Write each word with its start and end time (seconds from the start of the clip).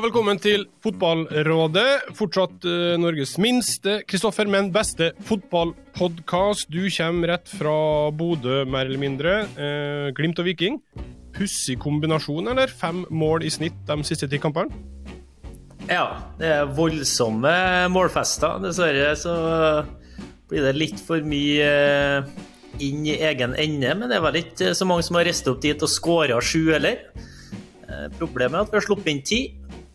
velkommen 0.00 0.38
til 0.40 0.62
Fotballrådet. 0.80 2.14
Fortsatt 2.16 2.64
uh, 2.64 2.94
Norges 3.00 3.34
minste, 3.42 3.98
Kristoffer, 4.08 4.48
men 4.48 4.70
beste 4.72 5.10
fotballpodkast. 5.28 6.70
Du 6.72 6.86
kommer 6.94 7.34
rett 7.34 7.50
fra 7.52 7.74
Bodø, 8.16 8.62
mer 8.64 8.88
eller 8.88 9.02
mindre. 9.02 9.34
Uh, 9.58 10.08
Glimt 10.16 10.40
og 10.40 10.48
Viking. 10.48 10.78
Pussig 11.36 11.76
kombinasjon, 11.82 12.48
eller? 12.52 12.72
Fem 12.72 13.02
mål 13.12 13.44
i 13.44 13.52
snitt 13.52 13.76
de 13.88 13.98
siste 14.08 14.30
ti 14.30 14.40
kampene? 14.40 14.72
Ja, 15.90 16.06
det 16.40 16.48
er 16.48 16.72
voldsomme 16.76 17.52
målfester. 17.92 18.56
Dessverre 18.64 19.12
så 19.20 19.36
blir 20.48 20.64
det 20.64 20.76
litt 20.78 21.04
for 21.04 21.20
mye 21.28 21.70
uh, 22.24 22.34
inn 22.80 23.04
i 23.04 23.18
egen 23.20 23.52
ende. 23.52 23.92
Men 24.00 24.08
det 24.08 24.16
er 24.16 24.28
vel 24.30 24.44
ikke 24.46 24.72
så 24.72 24.88
mange 24.88 25.04
som 25.04 25.20
har 25.20 25.28
reist 25.28 25.52
opp 25.52 25.60
dit 25.60 25.84
og 25.84 25.92
skåra 25.92 26.40
sju 26.40 26.70
heller. 26.72 27.04
Problemet 28.20 28.54
er 28.54 28.62
at 28.62 28.70
vi 28.70 28.78
har 28.78 28.84
sluppet 28.86 29.10
inn 29.10 29.26
ti. 29.26 29.40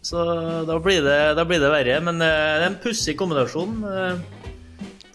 Så 0.05 0.21
da 0.67 0.77
blir 0.79 1.01
det, 1.01 1.19
da 1.37 1.45
blir 1.47 1.61
det 1.63 1.71
verre. 1.73 1.97
Men 2.05 2.21
eh, 2.21 2.29
det 2.59 2.65
er 2.67 2.69
en 2.69 2.81
pussig 2.83 3.15
kombinasjon. 3.17 3.79
Eh, 3.89 4.45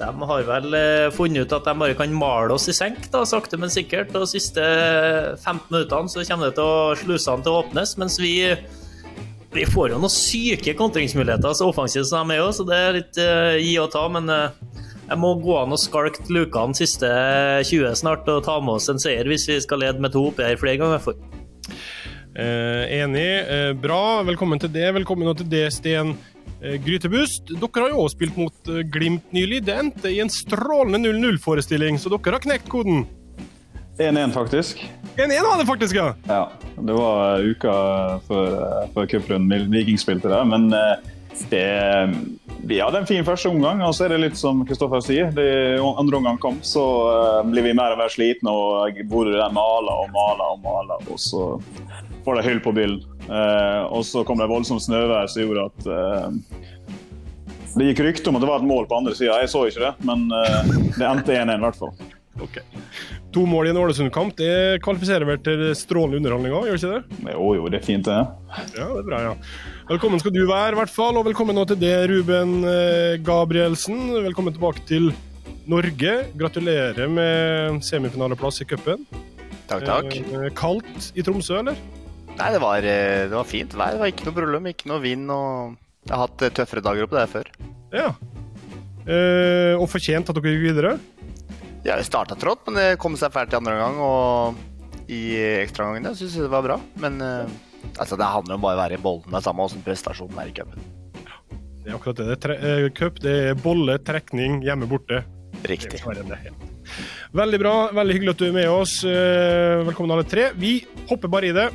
de 0.00 0.10
har 0.32 0.46
vel 0.48 0.74
eh, 0.74 1.12
funnet 1.14 1.46
ut 1.46 1.54
at 1.54 1.68
de 1.68 1.74
bare 1.82 1.96
kan 1.98 2.16
male 2.16 2.56
oss 2.56 2.66
i 2.72 2.74
senk, 2.74 3.04
da, 3.12 3.22
sakte, 3.28 3.60
men 3.60 3.70
sikkert. 3.70 4.10
Og 4.16 4.24
de 4.24 4.32
siste 4.32 4.64
15 4.64 5.70
minuttene 5.70 6.10
så 6.10 6.26
kommer 6.26 6.50
det 6.50 6.58
til 6.58 6.66
å 6.66 6.94
slusene 6.98 7.46
til 7.46 7.54
å 7.54 7.62
åpnes, 7.62 7.96
mens 8.02 8.18
vi 8.22 8.34
vi 9.50 9.64
får 9.66 9.90
jo 9.90 9.96
noen 9.98 10.12
syke 10.14 10.76
kontringsmuligheter 10.78 11.56
så 11.58 11.66
offensive 11.72 12.04
som 12.06 12.28
de 12.30 12.36
er 12.36 12.44
òg, 12.44 12.52
så 12.54 12.62
det 12.68 12.76
er 12.78 12.92
litt 12.94 13.18
uh, 13.18 13.56
gi 13.58 13.72
og 13.82 13.88
ta. 13.90 14.04
Men 14.14 14.30
uh, 14.30 14.84
jeg 15.08 15.18
må 15.18 15.32
gå 15.42 15.56
an 15.58 15.74
og 15.74 15.82
skalke 15.82 16.22
lukene 16.30 16.78
siste 16.78 17.10
20 17.66 17.98
snart 17.98 18.30
og 18.30 18.44
ta 18.46 18.60
med 18.62 18.78
oss 18.78 18.86
en 18.92 19.02
seier 19.02 19.26
hvis 19.26 19.48
vi 19.50 19.58
skal 19.64 19.82
lede 19.82 19.98
med 19.98 20.14
to 20.14 20.28
oppi 20.30 20.46
her 20.46 20.60
flere 20.60 20.78
ganger. 20.78 21.39
Eh, 22.40 23.00
enig. 23.00 23.38
Eh, 23.50 23.72
bra. 23.72 24.22
Velkommen 24.22 24.60
til 24.60 24.70
det. 24.72 24.86
Velkommen 24.96 25.28
til 25.36 25.48
det, 25.50 25.66
Sten 25.76 26.14
eh, 26.62 26.78
Grytebust. 26.80 27.50
Dere 27.52 27.82
har 27.82 27.92
jo 27.92 28.00
også 28.00 28.16
spilt 28.16 28.38
mot 28.40 28.70
eh, 28.70 28.80
Glimt 28.88 29.34
nylig. 29.36 29.58
Det 29.66 29.74
endte 29.76 30.08
i 30.08 30.22
en 30.24 30.32
strålende 30.32 31.02
0-0-forestilling, 31.02 32.00
så 32.00 32.08
dere 32.14 32.38
har 32.38 32.44
knekt 32.46 32.70
koden. 32.72 33.04
1-1, 34.00 34.32
faktisk. 34.32 34.80
1-1 35.18 35.44
var 35.44 35.60
det 35.60 35.66
faktisk, 35.68 35.98
ja. 36.00 36.14
ja. 36.30 36.46
Det 36.80 36.96
var 36.96 37.44
uka 37.44 37.74
før, 38.24 38.54
før 38.94 39.10
cuprunden 39.10 39.66
Viking 39.74 40.00
spilte 40.00 40.30
der. 40.32 40.46
Men 40.48 40.70
det, 41.50 41.66
vi 42.64 42.78
hadde 42.80 43.02
en 43.02 43.10
fin 43.10 43.26
første 43.26 43.52
omgang, 43.52 43.82
og 43.84 43.92
så 43.92 44.06
er 44.06 44.14
det 44.14 44.22
litt 44.22 44.40
som 44.40 44.62
Kristoffer 44.64 45.04
sier. 45.04 45.28
Det, 45.36 45.50
andre 45.76 46.22
omgang 46.22 46.40
kom, 46.40 46.56
så 46.64 46.86
blir 47.50 47.68
vi 47.68 47.76
mer 47.76 47.92
og 47.92 48.00
mer 48.00 48.14
slitne 48.14 48.56
og 48.56 49.04
Bodø 49.12 49.36
maler 49.52 49.92
og 50.06 50.08
maler 50.16 50.54
og 50.54 50.64
maler. 50.64 51.04
Og 51.12 51.20
så 51.20 51.44
får 52.24 52.38
de 52.38 52.46
hyll 52.48 52.60
på 52.64 52.74
bilen. 52.76 53.00
Eh, 53.28 53.82
og 53.88 54.04
så 54.06 54.24
kom 54.26 54.40
det 54.40 54.50
voldsomt 54.50 54.84
snøvær 54.84 55.30
som 55.30 55.44
gjorde 55.44 55.66
at 55.70 55.90
eh, 55.94 56.56
Det 57.76 57.90
gikk 57.90 58.04
rykte 58.08 58.30
om 58.30 58.38
at 58.38 58.44
det 58.44 58.50
var 58.50 58.62
et 58.62 58.70
mål 58.70 58.88
på 58.90 58.98
andre 59.02 59.14
sida. 59.16 59.38
Jeg 59.42 59.52
så 59.52 59.66
ikke 59.68 59.84
det, 59.86 59.92
men 60.08 60.26
eh, 60.34 60.72
det 60.96 61.06
endte 61.06 61.36
1-1 61.36 61.56
i 61.56 61.66
hvert 61.66 61.80
fall. 61.80 61.94
Okay. 62.40 62.64
To 63.34 63.44
mål 63.46 63.68
i 63.68 63.70
en 63.70 63.78
Ålesund-kamp 63.78 64.32
det 64.38 64.80
kvalifiserer 64.82 65.26
vel 65.28 65.38
til 65.44 65.62
strålende 65.78 66.18
underholdning 66.18 66.54
òg, 66.56 66.66
gjør 66.66 66.78
det 66.78 66.80
ikke 66.80 66.94
det? 66.96 67.34
Jo, 67.34 67.50
jo, 67.58 67.68
det 67.70 67.78
er 67.78 67.84
fint, 67.86 68.08
det. 68.08 68.16
Ja, 68.74 68.86
det 68.88 69.02
er 69.02 69.06
bra, 69.06 69.20
ja. 69.28 69.34
Velkommen 69.90 70.22
skal 70.22 70.34
du 70.34 70.40
være, 70.48 70.72
i 70.74 70.78
hvert 70.80 70.92
fall. 70.94 71.18
Og 71.20 71.26
velkommen 71.28 71.58
nå 71.58 71.66
til 71.68 71.78
det, 71.78 71.94
Ruben 72.10 72.60
eh, 72.66 73.20
Gabrielsen. 73.26 74.02
Velkommen 74.26 74.56
tilbake 74.56 74.82
til 74.88 75.10
Norge. 75.70 76.16
Gratulerer 76.40 77.10
med 77.10 77.82
semifinaleplass 77.86 78.64
i 78.64 78.68
cupen. 78.70 79.06
Takk, 79.70 79.86
takk. 79.86 80.14
Eh, 80.18 80.50
kaldt 80.58 81.10
i 81.14 81.26
Tromsø, 81.26 81.60
eller? 81.60 81.78
Nei, 82.40 82.50
det 82.54 82.60
var, 82.62 82.86
eh, 82.88 83.28
det 83.28 83.36
var, 83.36 83.48
fint 83.48 83.74
vær. 83.76 83.94
Det 83.94 84.00
var 84.00 84.10
ikke 84.12 84.26
noe 84.28 84.36
problem, 84.36 84.68
ikke 84.70 84.88
noe 84.88 85.02
vind. 85.02 85.30
og 85.34 85.76
Jeg 86.08 86.14
har 86.14 86.22
hatt 86.24 86.44
eh, 86.46 86.52
tøffere 86.56 86.84
dager 86.84 87.06
oppe 87.06 87.18
der 87.18 87.30
før. 87.30 87.50
Ja. 87.92 88.10
Eh, 89.04 89.74
og 89.76 89.88
fortjent 89.92 90.30
at 90.30 90.38
dere 90.38 90.54
gikk 90.54 90.68
videre? 90.70 90.94
Ja, 91.84 91.96
vi 91.96 92.04
starta 92.04 92.36
trått, 92.40 92.64
men 92.68 92.78
det 92.80 93.00
kom 93.00 93.16
seg 93.20 93.32
fælt 93.34 93.52
i 93.52 93.58
andre 93.58 93.76
omgang. 93.76 94.00
Og 94.04 95.10
i 95.10 95.20
ekstraomgangene 95.64 96.14
syns 96.16 96.38
jeg 96.38 96.46
det 96.46 96.52
var 96.52 96.64
bra. 96.64 96.78
Men 97.02 97.20
eh, 97.24 97.58
altså, 97.98 98.16
det 98.16 98.30
handler 98.30 98.56
om 98.56 98.64
bare 98.64 98.78
å 98.78 98.82
være 98.84 98.96
i 98.96 99.04
bollen. 99.04 99.28
Det 99.28 99.40
er 99.40 99.46
samme 99.50 99.68
åssen 99.68 99.84
prestasjonen 99.84 100.40
er 100.40 100.52
i 100.52 100.56
cupen. 100.56 100.88
Det 101.80 101.92
er 101.92 101.96
akkurat 101.96 102.20
det. 102.20 102.40
det 102.44 102.56
er 102.70 102.88
cup, 102.96 103.20
det 103.24 103.36
er 103.50 103.60
bolle, 103.60 103.98
trekning, 104.04 104.60
hjemme 104.64 104.88
borte. 104.88 105.22
Riktig. 105.68 106.00
Veldig 107.36 107.60
bra. 107.60 107.76
Veldig 107.96 108.16
hyggelig 108.16 108.34
at 108.36 108.40
du 108.40 108.48
er 108.48 108.56
med 108.56 108.72
oss. 108.72 109.00
Velkommen 109.04 110.12
alle 110.16 110.28
tre. 110.28 110.50
Vi 110.60 110.78
hopper 111.08 111.32
bare 111.32 111.52
i 111.52 111.56
det. 111.56 111.68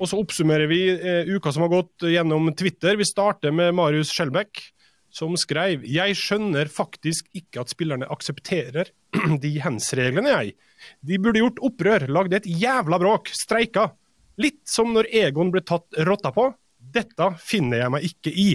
Og 0.00 0.08
så 0.08 0.16
oppsummerer 0.20 0.68
vi 0.70 0.80
eh, 0.96 1.28
uka 1.28 1.52
som 1.52 1.66
har 1.66 1.72
gått 1.74 2.06
gjennom 2.08 2.48
Twitter. 2.56 2.96
Vi 2.96 3.04
starter 3.04 3.52
med 3.52 3.74
Marius 3.76 4.12
Skjelbæk, 4.14 4.62
som 5.12 5.34
skrev 5.38 5.84
Jeg 5.84 6.16
skjønner 6.16 6.70
faktisk 6.72 7.28
ikke 7.36 7.60
at 7.60 7.72
spillerne 7.72 8.08
aksepterer 8.08 8.88
de 9.44 9.52
hands-reglene, 9.60 10.32
jeg. 10.32 10.54
De 11.04 11.18
burde 11.20 11.42
gjort 11.42 11.60
opprør, 11.68 12.06
lagd 12.08 12.38
et 12.38 12.48
jævla 12.48 13.00
bråk, 13.02 13.28
streika. 13.36 13.90
Litt 14.40 14.62
som 14.70 14.94
når 14.94 15.10
Egon 15.26 15.52
ble 15.52 15.60
tatt 15.68 16.00
rotta 16.08 16.32
på. 16.32 16.48
Dette 16.80 17.34
finner 17.44 17.82
jeg 17.82 17.92
meg 17.92 18.06
ikke 18.08 18.32
i. 18.32 18.50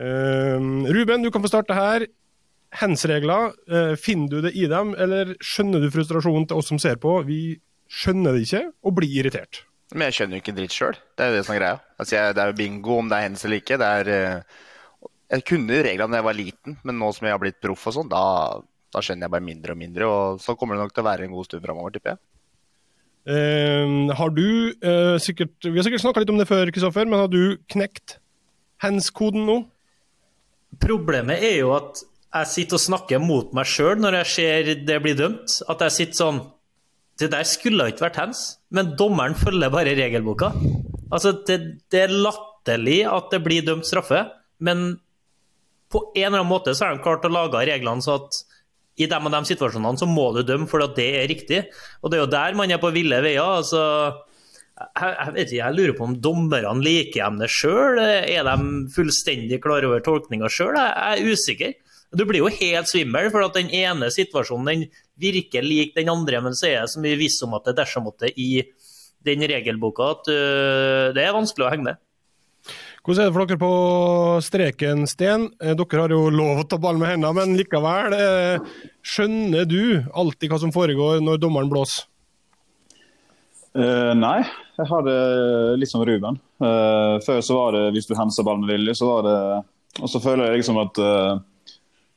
Uh, 0.00 0.60
Ruben, 0.92 1.24
du 1.24 1.30
kan 1.32 1.40
få 1.40 1.48
starte 1.48 1.76
her. 1.76 2.04
Hands-regler, 2.82 3.56
uh, 3.72 3.94
finner 3.96 4.28
du 4.28 4.44
det 4.44 4.52
i 4.60 4.68
dem, 4.70 4.92
eller 5.00 5.32
skjønner 5.40 5.80
du 5.80 5.88
frustrasjonen 5.94 6.44
til 6.50 6.60
oss 6.60 6.68
som 6.68 6.82
ser 6.82 7.00
på? 7.00 7.16
Vi 7.24 7.56
skjønner 7.90 8.36
det 8.36 8.44
ikke, 8.44 8.64
og 8.84 8.98
blir 9.00 9.16
irritert. 9.22 9.64
Men 9.94 10.06
jeg 10.06 10.16
skjønner 10.16 10.38
jo 10.38 10.42
ikke 10.44 10.56
dritt 10.56 10.74
sjøl. 10.74 10.98
Det 11.18 11.24
er 11.24 11.30
jo 11.30 11.36
det 11.36 11.44
som 11.46 11.54
er 11.54 11.60
greia. 11.60 11.78
Altså, 11.98 12.14
jeg, 12.14 12.34
det 12.36 12.42
er 12.42 12.50
jo 12.50 12.58
bingo 12.60 12.98
om 13.00 13.08
det 13.10 13.16
er 13.18 13.26
hens 13.26 13.44
eller 13.46 13.60
ikke. 13.62 13.78
Det 13.80 13.88
er, 14.00 14.10
uh, 14.10 15.08
jeg 15.34 15.46
kunne 15.50 15.78
jo 15.78 15.86
reglene 15.86 16.14
da 16.14 16.20
jeg 16.20 16.28
var 16.28 16.38
liten, 16.38 16.76
men 16.86 17.00
nå 17.00 17.08
som 17.16 17.26
jeg 17.26 17.34
har 17.34 17.42
blitt 17.42 17.58
proff 17.62 17.88
og 17.90 17.96
sånn, 17.96 18.10
da, 18.12 18.22
da, 18.94 19.02
skjønner 19.02 19.26
jeg 19.26 19.34
bare 19.34 19.46
mindre 19.48 19.74
og 19.74 19.80
mindre. 19.80 20.10
Og 20.10 20.44
så 20.44 20.54
kommer 20.58 20.78
det 20.78 20.84
nok 20.86 20.94
til 20.94 21.04
å 21.04 21.08
være 21.10 21.26
en 21.26 21.34
god 21.34 21.48
stund 21.48 21.66
framover, 21.66 21.96
tipper 21.96 22.14
jeg. 22.14 22.22
Uh, 23.30 24.14
har 24.16 24.30
du 24.32 24.46
uh, 24.80 25.16
sikkert 25.20 25.66
Vi 25.66 25.76
har 25.76 25.84
sikkert 25.84 26.00
snakka 26.00 26.22
litt 26.22 26.30
om 26.32 26.38
det 26.40 26.48
før, 26.48 26.70
Kristoffer, 26.72 27.04
men 27.08 27.20
har 27.20 27.28
du 27.28 27.58
knekt 27.70 28.16
hands-koden 28.80 29.44
nå? 29.44 29.58
Problemet 30.80 31.42
er 31.44 31.58
jo 31.58 31.74
at 31.76 32.00
jeg 32.30 32.46
sitter 32.46 32.78
og 32.78 32.84
snakker 32.84 33.20
mot 33.22 33.50
meg 33.58 33.66
sjøl 33.66 33.98
når 33.98 34.20
jeg 34.20 34.30
ser 34.36 34.72
det 34.86 34.98
blir 35.02 35.18
dømt. 35.18 35.58
At 35.68 35.82
jeg 35.84 35.96
sitter 35.96 36.20
sånn 36.20 36.40
det 37.20 37.30
der 37.34 37.46
skulle 37.48 37.90
ikke 37.90 38.06
vært 38.06 38.20
hands, 38.20 38.42
men 38.74 38.94
dommeren 38.98 39.36
følger 39.38 39.72
bare 39.72 39.96
regelboka. 39.98 40.52
Altså, 41.10 41.34
det, 41.46 41.58
det 41.92 42.06
er 42.06 42.14
latterlig 42.14 43.02
at 43.10 43.30
det 43.34 43.42
blir 43.44 43.66
dømt 43.66 43.88
straffe, 43.88 44.24
men 44.60 44.94
på 45.90 46.04
en 46.14 46.28
eller 46.28 46.40
annen 46.40 46.50
måte 46.50 46.74
så 46.76 46.86
har 46.86 46.96
de 46.96 47.04
klart 47.04 47.26
å 47.26 47.32
lage 47.32 47.64
reglene 47.66 48.04
så 48.04 48.20
at 48.20 48.40
i 49.00 49.06
de 49.08 49.16
og 49.16 49.32
de 49.32 49.40
situasjonene 49.48 50.00
så 50.00 50.06
må 50.08 50.26
du 50.36 50.42
dømme 50.46 50.68
for 50.70 50.84
at 50.84 50.96
det 50.98 51.08
er 51.22 51.30
riktig. 51.30 51.60
Og 52.02 52.10
det 52.10 52.18
er 52.18 52.24
jo 52.24 52.32
der 52.34 52.58
man 52.58 52.70
er 52.70 52.80
på 52.82 52.92
ville 52.94 53.20
veier. 53.24 53.40
altså 53.40 53.82
jeg, 54.80 55.36
jeg, 55.36 55.46
jeg 55.58 55.76
lurer 55.76 55.94
på 55.96 56.06
om 56.08 56.16
dommerne 56.24 56.84
liker 56.84 57.24
dem 57.24 57.40
det 57.40 57.50
sjøl. 57.52 58.00
Er 58.00 58.44
de 58.46 58.56
fullstendig 58.94 59.60
klar 59.64 59.86
over 59.88 60.04
tolkninga 60.04 60.50
sjøl? 60.52 60.76
Jeg, 60.76 60.92
jeg 60.92 61.24
er 61.24 61.32
usikker. 61.34 61.78
Du 62.16 62.24
blir 62.26 62.42
jo 62.42 62.50
helt 62.50 62.90
svimmel, 62.90 63.28
for 63.30 63.46
at 63.46 63.54
den 63.54 63.70
ene 63.70 64.08
situasjonen 64.10 64.70
den 64.70 64.86
virker 65.20 65.66
lik 65.66 65.94
den 65.96 66.10
andre, 66.12 66.40
men 66.44 66.56
så 66.56 66.68
er 66.70 66.78
det 66.82 66.94
så 66.94 67.02
mye 67.02 67.18
viss 67.20 67.40
om 67.46 67.56
at 67.58 67.66
det 67.66 67.74
er 67.74 67.82
dersom 67.82 68.08
at 68.10 68.26
det 68.26 68.34
i 68.40 68.52
den 69.26 69.44
regelboka 69.44 70.14
at 70.14 70.30
uh, 70.32 71.10
det 71.16 71.26
er 71.26 71.36
vanskelig 71.36 71.66
å 71.66 71.72
henge 71.74 71.90
med. 71.90 72.00
Hvordan 73.00 73.24
er 73.24 73.30
det 73.30 73.34
for 73.34 73.48
dere 73.48 73.60
på 73.60 73.74
streken, 74.44 75.06
Sten? 75.08 75.46
Eh, 75.56 75.72
dere 75.72 76.02
har 76.02 76.12
jo 76.12 76.28
lov 76.28 76.60
å 76.60 76.66
ta 76.68 76.76
ballen 76.76 77.00
med 77.00 77.14
hendene, 77.14 77.32
men 77.38 77.56
likevel. 77.56 78.12
Eh, 78.12 78.66
skjønner 79.00 79.64
du 79.64 80.04
alltid 80.12 80.52
hva 80.52 80.58
som 80.60 80.74
foregår 80.74 81.22
når 81.24 81.40
dommeren 81.40 81.70
blåser? 81.72 82.04
Uh, 83.70 84.10
nei, 84.18 84.40
jeg 84.80 84.86
har 84.90 85.04
det 85.06 85.18
litt 85.78 85.88
som 85.92 86.02
Ruben. 86.02 86.40
Uh, 86.58 87.22
før 87.22 87.38
så 87.46 87.54
var 87.54 87.76
det 87.76 87.82
hvis 87.94 88.08
du 88.10 88.16
hensa 88.18 88.42
ballen 88.44 88.64
med 88.66 88.74
vilje, 88.74 88.96
så 88.98 89.06
var 89.06 89.28
det 89.28 89.36
Og 90.02 90.10
så 90.10 90.20
føler 90.22 90.48
jeg 90.50 90.60
liksom 90.60 90.80
at 90.82 90.98
uh, 90.98 91.38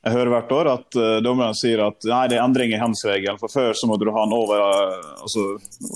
jeg 0.04 0.12
hører 0.12 0.32
hvert 0.34 0.50
år 0.52 0.68
at 0.68 0.96
uh, 1.00 1.20
dommerne 1.24 1.56
sier 1.56 1.80
at 1.86 2.04
nei, 2.04 2.26
det 2.28 2.36
er 2.36 2.44
endring 2.44 2.74
i 2.74 2.80
hands-regelen. 2.80 3.38
For 3.40 3.52
før 3.52 3.72
så 3.76 3.88
måtte 3.88 4.04
du 4.04 4.12
ha 4.12 4.26
den 4.26 4.36
over 4.36 4.60
uh, 4.60 5.22
altså, 5.24 5.46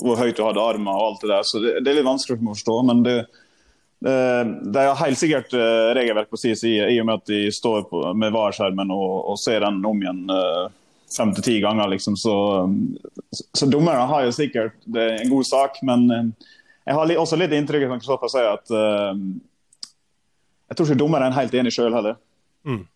hvor 0.00 0.16
høyt 0.20 0.38
du 0.38 0.46
hadde 0.46 0.64
armen 0.64 0.88
og 0.88 1.05
alt 1.10 1.26
det 1.26 1.32
der. 1.34 1.44
Så 1.44 1.60
det, 1.60 1.75
det 1.84 1.93
er 1.93 1.99
litt 2.00 2.08
vanskelig 2.08 2.38
for 2.38 2.49
å 2.49 2.55
forstå. 2.56 2.76
Men 2.88 3.02
det, 3.05 3.16
uh, 4.08 4.44
det 4.64 4.81
er 4.81 5.02
helt 5.02 5.20
sikkert 5.20 5.52
uh, 5.52 5.93
regelverk 5.99 6.32
på 6.32 6.40
sin 6.40 6.56
side, 6.56 6.88
i 6.88 6.96
og 7.02 7.10
med 7.10 7.20
at 7.20 7.28
de 7.28 7.43
står 7.52 7.84
på, 7.93 8.02
med 8.16 8.32
VAR-skjermen 8.32 8.96
og, 8.96 9.08
og, 9.34 9.37
ser 9.43 9.60
den 9.66 9.84
om 9.84 10.00
igjen 10.05 10.25
fem 11.12 11.37
til 11.37 11.44
ti 11.44 11.60
ganger. 11.64 11.93
Liksom. 11.93 12.16
Så, 12.20 12.37
um, 12.64 12.78
så 13.52 13.69
dommerne 13.69 14.08
har 14.08 14.25
jo 14.25 14.32
sikkert 14.40 14.81
det 14.88 15.05
er 15.05 15.19
en 15.20 15.34
god 15.37 15.52
sak, 15.52 15.82
men 15.84 16.08
jeg 16.88 16.96
har 16.96 17.19
også 17.20 17.37
litt 17.37 17.52
inntrykk 17.52 17.90
av 17.93 18.25
at 18.56 18.72
jeg 20.69 20.76
tror 20.76 20.88
ikke 20.88 21.00
dommeren 21.00 21.28
er 21.28 21.43
helt 21.43 21.56
enig 21.60 21.72
sjøl 21.76 21.93
heller. 21.93 22.16
Mm. 22.64 22.87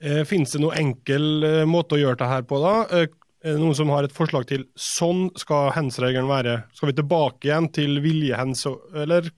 Eh, 0.00 0.22
Finnes 0.28 0.52
det 0.54 0.62
noen 0.62 0.78
enkel 0.80 1.44
eh, 1.44 1.64
måte 1.68 1.96
å 1.96 2.00
gjøre 2.00 2.20
det 2.22 2.30
her 2.30 2.46
på, 2.48 2.60
da? 2.62 2.74
Eh, 2.96 3.16
Er 3.40 3.54
det 3.56 3.62
noen 3.62 3.76
som 3.76 3.88
har 3.88 4.04
et 4.04 4.12
forslag 4.12 4.44
til 4.50 4.66
sånn 4.76 5.30
skal 5.40 5.70
hands-regelen 5.72 6.28
være? 6.28 6.58
Skal 6.76 6.90
vi 6.90 6.96
tilbake 6.98 7.48
igjen 7.48 7.70
til 7.72 8.00
vilje-hands, 8.04 8.66
eller 8.92 9.30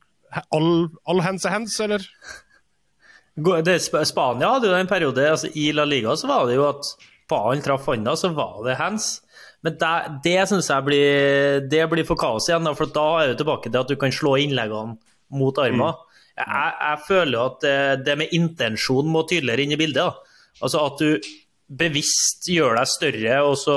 all, 0.51 0.89
all 1.07 1.23
hands 1.23 1.47
er 1.47 1.55
hands, 1.55 1.77
eller? 1.85 2.03
Det, 3.63 3.77
Spania 3.81 4.57
hadde 4.57 4.69
jo 4.69 4.77
en 4.77 4.91
periode 4.91 5.23
altså 5.25 5.49
I 5.57 5.71
La 5.73 5.87
Liga 5.89 6.13
så 6.19 6.29
var 6.29 6.51
det 6.51 6.59
jo 6.59 6.67
at 6.67 6.91
ballen 7.31 7.63
traff 7.65 7.87
hånda, 7.89 8.17
så 8.19 8.33
var 8.35 8.59
det 8.67 8.75
hands. 8.81 9.23
Men 9.63 9.79
det, 9.79 9.93
det 10.25 10.41
syns 10.51 10.69
jeg 10.69 10.85
blir, 10.85 11.63
det 11.71 11.85
blir 11.93 12.07
for 12.07 12.19
kaos 12.19 12.51
igjen, 12.51 12.67
for 12.77 12.91
da 12.93 13.07
er 13.23 13.31
du 13.31 13.39
tilbake 13.41 13.71
til 13.71 13.81
at 13.81 13.93
du 13.93 13.97
kan 14.01 14.13
slå 14.13 14.35
innleggene 14.43 14.99
mot 15.33 15.63
armer. 15.63 15.95
Mm. 15.95 16.19
Jeg, 16.43 16.75
jeg, 16.81 17.01
føler 17.07 17.47
at 17.47 17.63
det, 17.63 17.79
det, 18.09 18.19
med 18.19 18.35
intensjon 18.37 19.09
må 19.15 19.25
tydeligere 19.29 19.65
inn 19.65 19.77
i 19.77 19.81
bildet. 19.81 20.29
Altså 20.61 20.83
at 20.85 21.01
du 21.01 21.33
bevisst 21.73 22.49
gjør 22.53 22.77
deg 22.77 22.91
større, 22.91 23.37
og 23.47 23.57
så, 23.61 23.77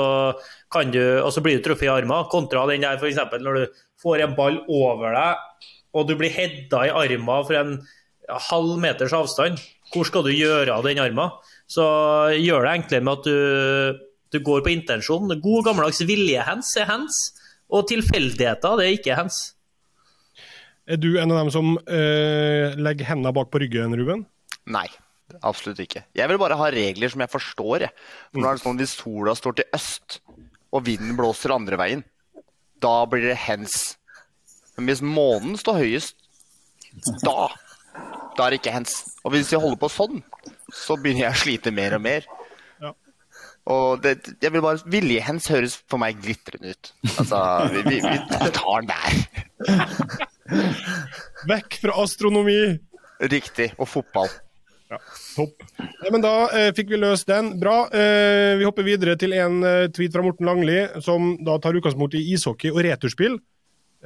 du, 0.92 1.02
og 1.22 1.30
så 1.32 1.42
blir 1.44 1.58
du 1.58 1.64
truffet 1.64 1.88
i 1.88 1.92
armen, 1.92 2.28
kontra 2.32 2.66
den 2.68 2.84
der 2.84 3.00
f.eks. 3.00 3.20
når 3.40 3.60
du 3.60 3.78
får 4.02 4.24
en 4.24 4.36
ball 4.36 4.60
over 4.68 5.16
deg, 5.16 5.70
og 5.96 6.08
du 6.08 6.16
blir 6.18 6.34
hedda 6.34 6.84
i 6.86 6.92
armen 6.92 7.46
for 7.48 7.56
en 7.56 7.78
halv 8.50 8.76
meters 8.82 9.14
avstand. 9.16 9.62
Hvor 9.94 10.08
skal 10.08 10.26
du 10.26 10.34
gjøre 10.34 10.74
av 10.74 10.84
den 10.84 11.00
armen? 11.00 11.32
Så 11.70 11.86
gjør 12.36 12.66
det 12.66 12.74
enklere 12.74 13.06
med 13.06 13.20
at 13.20 13.28
du, 13.30 14.06
du 14.34 14.40
går 14.44 14.64
på 14.66 14.74
intensjon. 14.74 15.30
God 15.40 15.68
gammeldags 15.70 16.02
viljehens 16.06 16.74
er 16.76 16.90
hens, 16.90 17.20
og 17.72 17.88
tilfeldigheter 17.90 18.78
det 18.78 18.86
er 18.86 18.98
ikke 18.98 19.18
hens. 19.18 19.40
Er 20.86 21.00
du 21.02 21.16
en 21.18 21.32
av 21.32 21.40
dem 21.40 21.50
som 21.50 21.74
øh, 21.74 22.76
legger 22.78 23.08
hendene 23.08 23.34
bak 23.34 23.50
på 23.50 23.58
ryggen, 23.62 23.96
Ruben? 23.98 24.22
Nei, 24.70 24.86
absolutt 25.42 25.80
ikke. 25.82 26.04
Jeg 26.16 26.30
vil 26.30 26.38
bare 26.40 26.58
ha 26.58 26.68
regler 26.72 27.12
som 27.12 27.22
jeg 27.24 27.32
forstår. 27.32 27.86
Jeg. 27.86 27.94
For 28.32 28.42
nå 28.42 28.50
er 28.50 28.58
det 28.58 28.64
sånn 28.64 28.80
Hvis 28.80 28.96
sola 28.98 29.34
står 29.38 29.58
til 29.58 29.76
øst, 29.76 30.20
og 30.74 30.84
vinden 30.86 31.16
blåser 31.18 31.54
andre 31.54 31.78
veien, 31.80 32.04
da 32.82 32.96
blir 33.08 33.24
det 33.30 33.38
hens. 33.46 33.96
Men 34.76 34.90
hvis 34.90 35.02
månen 35.04 35.56
står 35.58 35.80
høyest, 35.80 36.16
da, 37.24 37.48
da 38.36 38.46
er 38.46 38.54
det 38.54 38.60
ikke 38.60 38.74
hens. 38.76 38.98
Og 39.24 39.34
hvis 39.34 39.52
jeg 39.52 39.62
holder 39.62 39.80
på 39.80 39.92
sånn, 39.92 40.22
så 40.74 40.98
begynner 41.00 41.26
jeg 41.26 41.34
å 41.34 41.42
slite 41.42 41.72
mer 41.74 41.96
og 41.96 42.04
mer. 42.04 42.26
Ja. 42.82 42.92
Og 43.72 44.02
det, 44.04 44.18
jeg 44.42 44.52
vil 44.54 44.64
bare 44.64 44.92
Viljehens 44.92 45.48
høres 45.52 45.78
for 45.88 46.02
meg 46.02 46.20
glitrende 46.22 46.74
ut. 46.76 46.92
Altså, 47.16 47.40
vi, 47.72 47.84
vi, 47.88 48.00
vi 48.04 48.52
tar 48.56 48.84
den 48.84 48.92
der. 48.92 49.12
Vekk 51.50 51.80
fra 51.82 51.96
astronomi! 52.04 52.60
Riktig. 53.32 53.70
Og 53.80 53.88
fotball. 53.88 54.28
Ja, 54.86 55.00
topp. 55.34 55.64
Nei, 55.80 56.10
men 56.14 56.22
da 56.22 56.32
eh, 56.54 56.70
fikk 56.76 56.92
vi 56.94 57.00
løst 57.00 57.26
den. 57.26 57.56
Bra. 57.58 57.88
Eh, 57.90 58.54
vi 58.60 58.66
hopper 58.68 58.86
videre 58.86 59.16
til 59.18 59.34
en 59.34 59.58
eh, 59.66 59.88
tweet 59.90 60.14
fra 60.14 60.22
Morten 60.22 60.46
Langli, 60.46 60.78
som 61.02 61.34
da 61.42 61.56
tar 61.62 61.78
utgangspunkt 61.78 62.14
i 62.14 62.22
ishockey 62.36 62.70
og 62.70 62.84
returspill. 62.86 63.40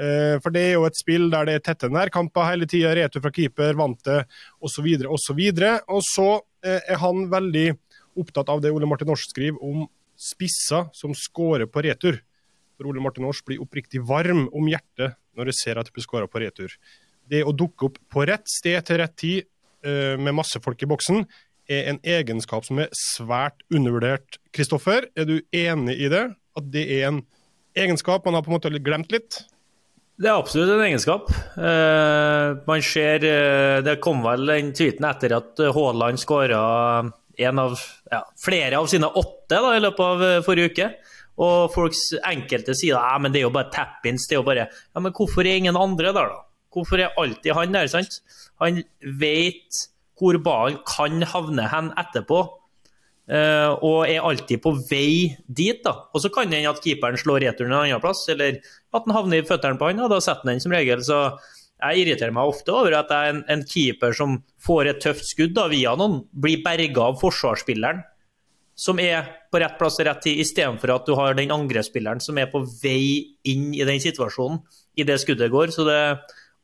Eh, 0.00 0.38
for 0.41 0.55
det 0.55 0.62
er 0.71 0.75
jo 0.79 0.87
et 0.88 0.97
spill 0.97 1.29
der 1.32 1.49
det 1.49 1.59
er 1.59 1.67
tette 1.67 1.91
nærkamper 1.93 2.49
hele 2.49 2.69
tida, 2.71 2.94
retur 2.97 3.25
fra 3.25 3.32
keeper, 3.35 3.77
vant 3.77 4.00
det 4.09 4.23
osv. 4.65 4.88
osv. 5.05 5.43
Og 5.93 6.03
så 6.06 6.29
eh, 6.65 6.81
er 6.81 7.00
han 7.03 7.26
veldig 7.33 7.69
opptatt 8.21 8.49
av 8.53 8.65
det 8.65 8.73
Ole 8.73 8.88
Martin 8.88 9.11
Norsk 9.11 9.35
skriver 9.35 9.61
om 9.61 9.85
spisser 10.21 10.88
som 10.97 11.12
scorer 11.17 11.69
på 11.69 11.85
retur. 11.85 12.23
For 12.76 12.88
Ole 12.88 13.05
Martin 13.05 13.26
Norsk 13.29 13.44
blir 13.44 13.61
oppriktig 13.61 14.00
varm 14.09 14.47
om 14.56 14.73
hjertet 14.73 15.19
når 15.37 15.53
jeg 15.53 15.61
ser 15.61 15.81
at 15.81 15.88
det 15.88 15.94
blir 15.97 16.05
scora 16.09 16.29
på 16.29 16.41
retur. 16.41 16.73
Det 17.29 17.44
å 17.44 17.53
dukke 17.53 17.91
opp 17.91 18.00
på 18.11 18.25
rett 18.29 18.49
sted 18.49 18.81
til 18.87 18.99
rett 19.00 19.17
tid 19.21 19.49
uh, 19.87 20.17
med 20.21 20.37
masse 20.37 20.61
folk 20.65 20.82
i 20.82 20.88
boksen, 20.91 21.25
er 21.71 21.87
en 21.93 22.00
egenskap 22.03 22.67
som 22.67 22.81
er 22.82 22.91
svært 22.97 23.62
undervurdert. 23.71 24.41
Kristoffer, 24.56 25.06
er 25.15 25.29
du 25.29 25.38
enig 25.55 26.00
i 26.03 26.11
det? 26.11 26.25
At 26.59 26.67
det 26.73 26.87
er 26.99 27.06
en 27.12 27.23
egenskap 27.79 28.27
man 28.27 28.37
har 28.37 28.43
på 28.47 28.50
en 28.50 28.59
måte 28.59 28.73
glemt 28.82 29.12
litt? 29.15 29.44
Det 30.21 30.29
er 30.29 30.37
absolutt 30.37 30.75
en 30.75 30.82
egenskap. 30.85 31.31
Uh, 31.55 32.59
man 32.67 32.82
ser 32.85 33.25
uh, 33.25 33.79
Det 33.87 34.00
kom 34.05 34.21
vel 34.27 34.50
den 34.50 34.75
tweeten 34.77 35.06
etter 35.09 35.38
at 35.38 35.62
Haaland 35.77 36.21
skåra 36.21 36.61
ja, 37.41 38.21
flere 38.37 38.76
av 38.76 38.91
sine 38.91 39.09
åtte 39.17 39.56
da, 39.62 39.71
i 39.73 39.81
løpet 39.81 40.05
av 40.05 40.44
forrige 40.44 40.75
uke. 40.75 40.91
Og 41.41 41.71
folks 41.73 42.11
enkelte 42.26 42.75
sier 42.76 43.00
at 43.00 43.25
det 43.31 43.41
er 43.41 43.47
jo 43.47 43.55
bare 43.55 43.73
tap-ins. 43.73 44.26
det 44.29 44.37
er 44.37 44.43
jo 44.43 44.47
bare, 44.47 44.69
ja, 44.69 45.00
Men 45.00 45.15
hvorfor 45.17 45.47
er 45.47 45.56
ingen 45.56 45.79
andre 45.79 46.12
der, 46.12 46.35
da? 46.35 46.50
Hvorfor 46.71 47.03
er 47.03 47.17
alltid 47.19 47.55
han 47.57 47.75
der? 47.75 47.91
sant? 47.91 48.21
Han 48.63 48.83
vet 49.21 49.87
hvor 50.21 50.37
ballen 50.45 50.81
kan 50.87 51.23
havne 51.27 51.69
hen 51.73 51.93
etterpå. 52.01 52.43
Uh, 53.31 53.79
og 53.87 54.11
er 54.11 54.25
alltid 54.27 54.59
på 54.63 54.73
vei 54.91 55.37
dit. 55.47 55.81
da. 55.85 56.09
Og 56.15 56.23
så 56.23 56.33
kan 56.35 56.51
det 56.51 56.59
hende 56.59 56.73
at 56.75 56.83
keeperen 56.83 57.19
slår 57.19 57.45
returen 57.45 57.73
en 57.73 57.79
annen 57.85 58.03
plass, 58.03 58.25
eller 58.33 58.59
at 58.59 59.07
den 59.07 59.15
havner 59.15 59.39
i 59.39 59.47
føttene 59.47 59.79
på 59.79 59.91
han, 59.91 60.03
og 60.03 60.11
da 60.11 60.19
setter 60.19 60.49
han 60.49 60.57
den 60.57 60.63
som 60.65 60.75
regel. 60.75 61.05
Så 61.07 61.21
jeg 61.81 62.03
irriterer 62.03 62.35
meg 62.35 62.51
ofte 62.51 62.75
over 62.75 62.99
at 62.99 63.13
jeg 63.15 63.29
er 63.29 63.37
en, 63.37 63.45
en 63.55 63.63
keeper 63.67 64.17
som 64.17 64.41
får 64.61 64.91
et 64.91 65.03
tøft 65.05 65.29
skudd 65.31 65.55
da, 65.57 65.69
via 65.71 65.95
noen, 65.99 66.25
blir 66.33 66.65
berga 66.67 67.07
av 67.13 67.21
forsvarsspilleren 67.23 68.03
som 68.81 69.01
er 69.03 69.27
på 69.53 69.61
rett 69.61 69.77
plass 69.79 69.99
og 70.01 70.07
rett 70.09 70.23
tid, 70.25 70.41
istedenfor 70.41 70.95
at 70.95 71.09
du 71.09 71.13
har 71.19 71.37
den 71.37 71.53
angrepsspilleren 71.53 72.23
som 72.25 72.39
er 72.41 72.49
på 72.53 72.63
vei 72.81 73.37
inn 73.51 73.75
i 73.77 73.85
den 73.85 74.01
situasjonen 74.01 74.63
i 74.97 75.05
det 75.05 75.19
skuddet 75.21 75.53
går. 75.53 75.73
Så 75.75 75.85
det 75.89 76.01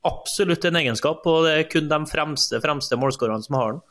absolutt 0.06 0.64
en 0.68 0.80
egenskap, 0.80 1.26
og 1.26 1.46
det 1.46 1.52
er 1.56 1.68
kun 1.70 1.90
de 1.90 2.00
fremste, 2.10 2.60
fremste 2.64 2.98
målskårerne 3.00 3.46
som 3.46 3.58
har 3.58 3.76
den. 3.76 3.84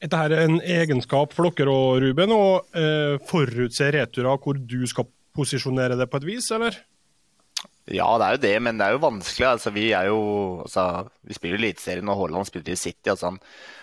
Dette 0.00 0.20
er 0.24 0.36
en 0.46 0.60
egenskap 0.64 1.34
for 1.36 1.52
dere 1.52 1.72
og 1.72 1.98
Ruben, 2.00 2.32
å 2.32 2.44
eh, 2.72 3.18
forutse 3.28 3.90
returer 3.92 4.40
hvor 4.40 4.56
du 4.56 4.80
skal 4.88 5.08
posisjonere 5.36 5.98
det 6.00 6.08
på 6.10 6.20
et 6.20 6.28
vis, 6.30 6.48
eller? 6.56 6.78
Ja, 7.90 8.06
det 8.20 8.26
er 8.26 8.36
jo 8.36 8.42
det, 8.44 8.54
men 8.62 8.78
det 8.78 8.86
er 8.86 8.94
jo 8.94 9.02
vanskelig. 9.02 9.46
Altså, 9.50 9.72
vi 9.74 9.90
er 9.96 10.10
jo 10.10 10.20
altså, 10.62 11.08
Vi 11.26 11.34
spiller 11.34 11.58
Eliteserien, 11.58 12.08
og 12.12 12.20
Haaland 12.20 12.46
spiller 12.46 12.72
i 12.72 12.78
City. 12.78 13.10
Altså, 13.10 13.32
han 13.32 13.40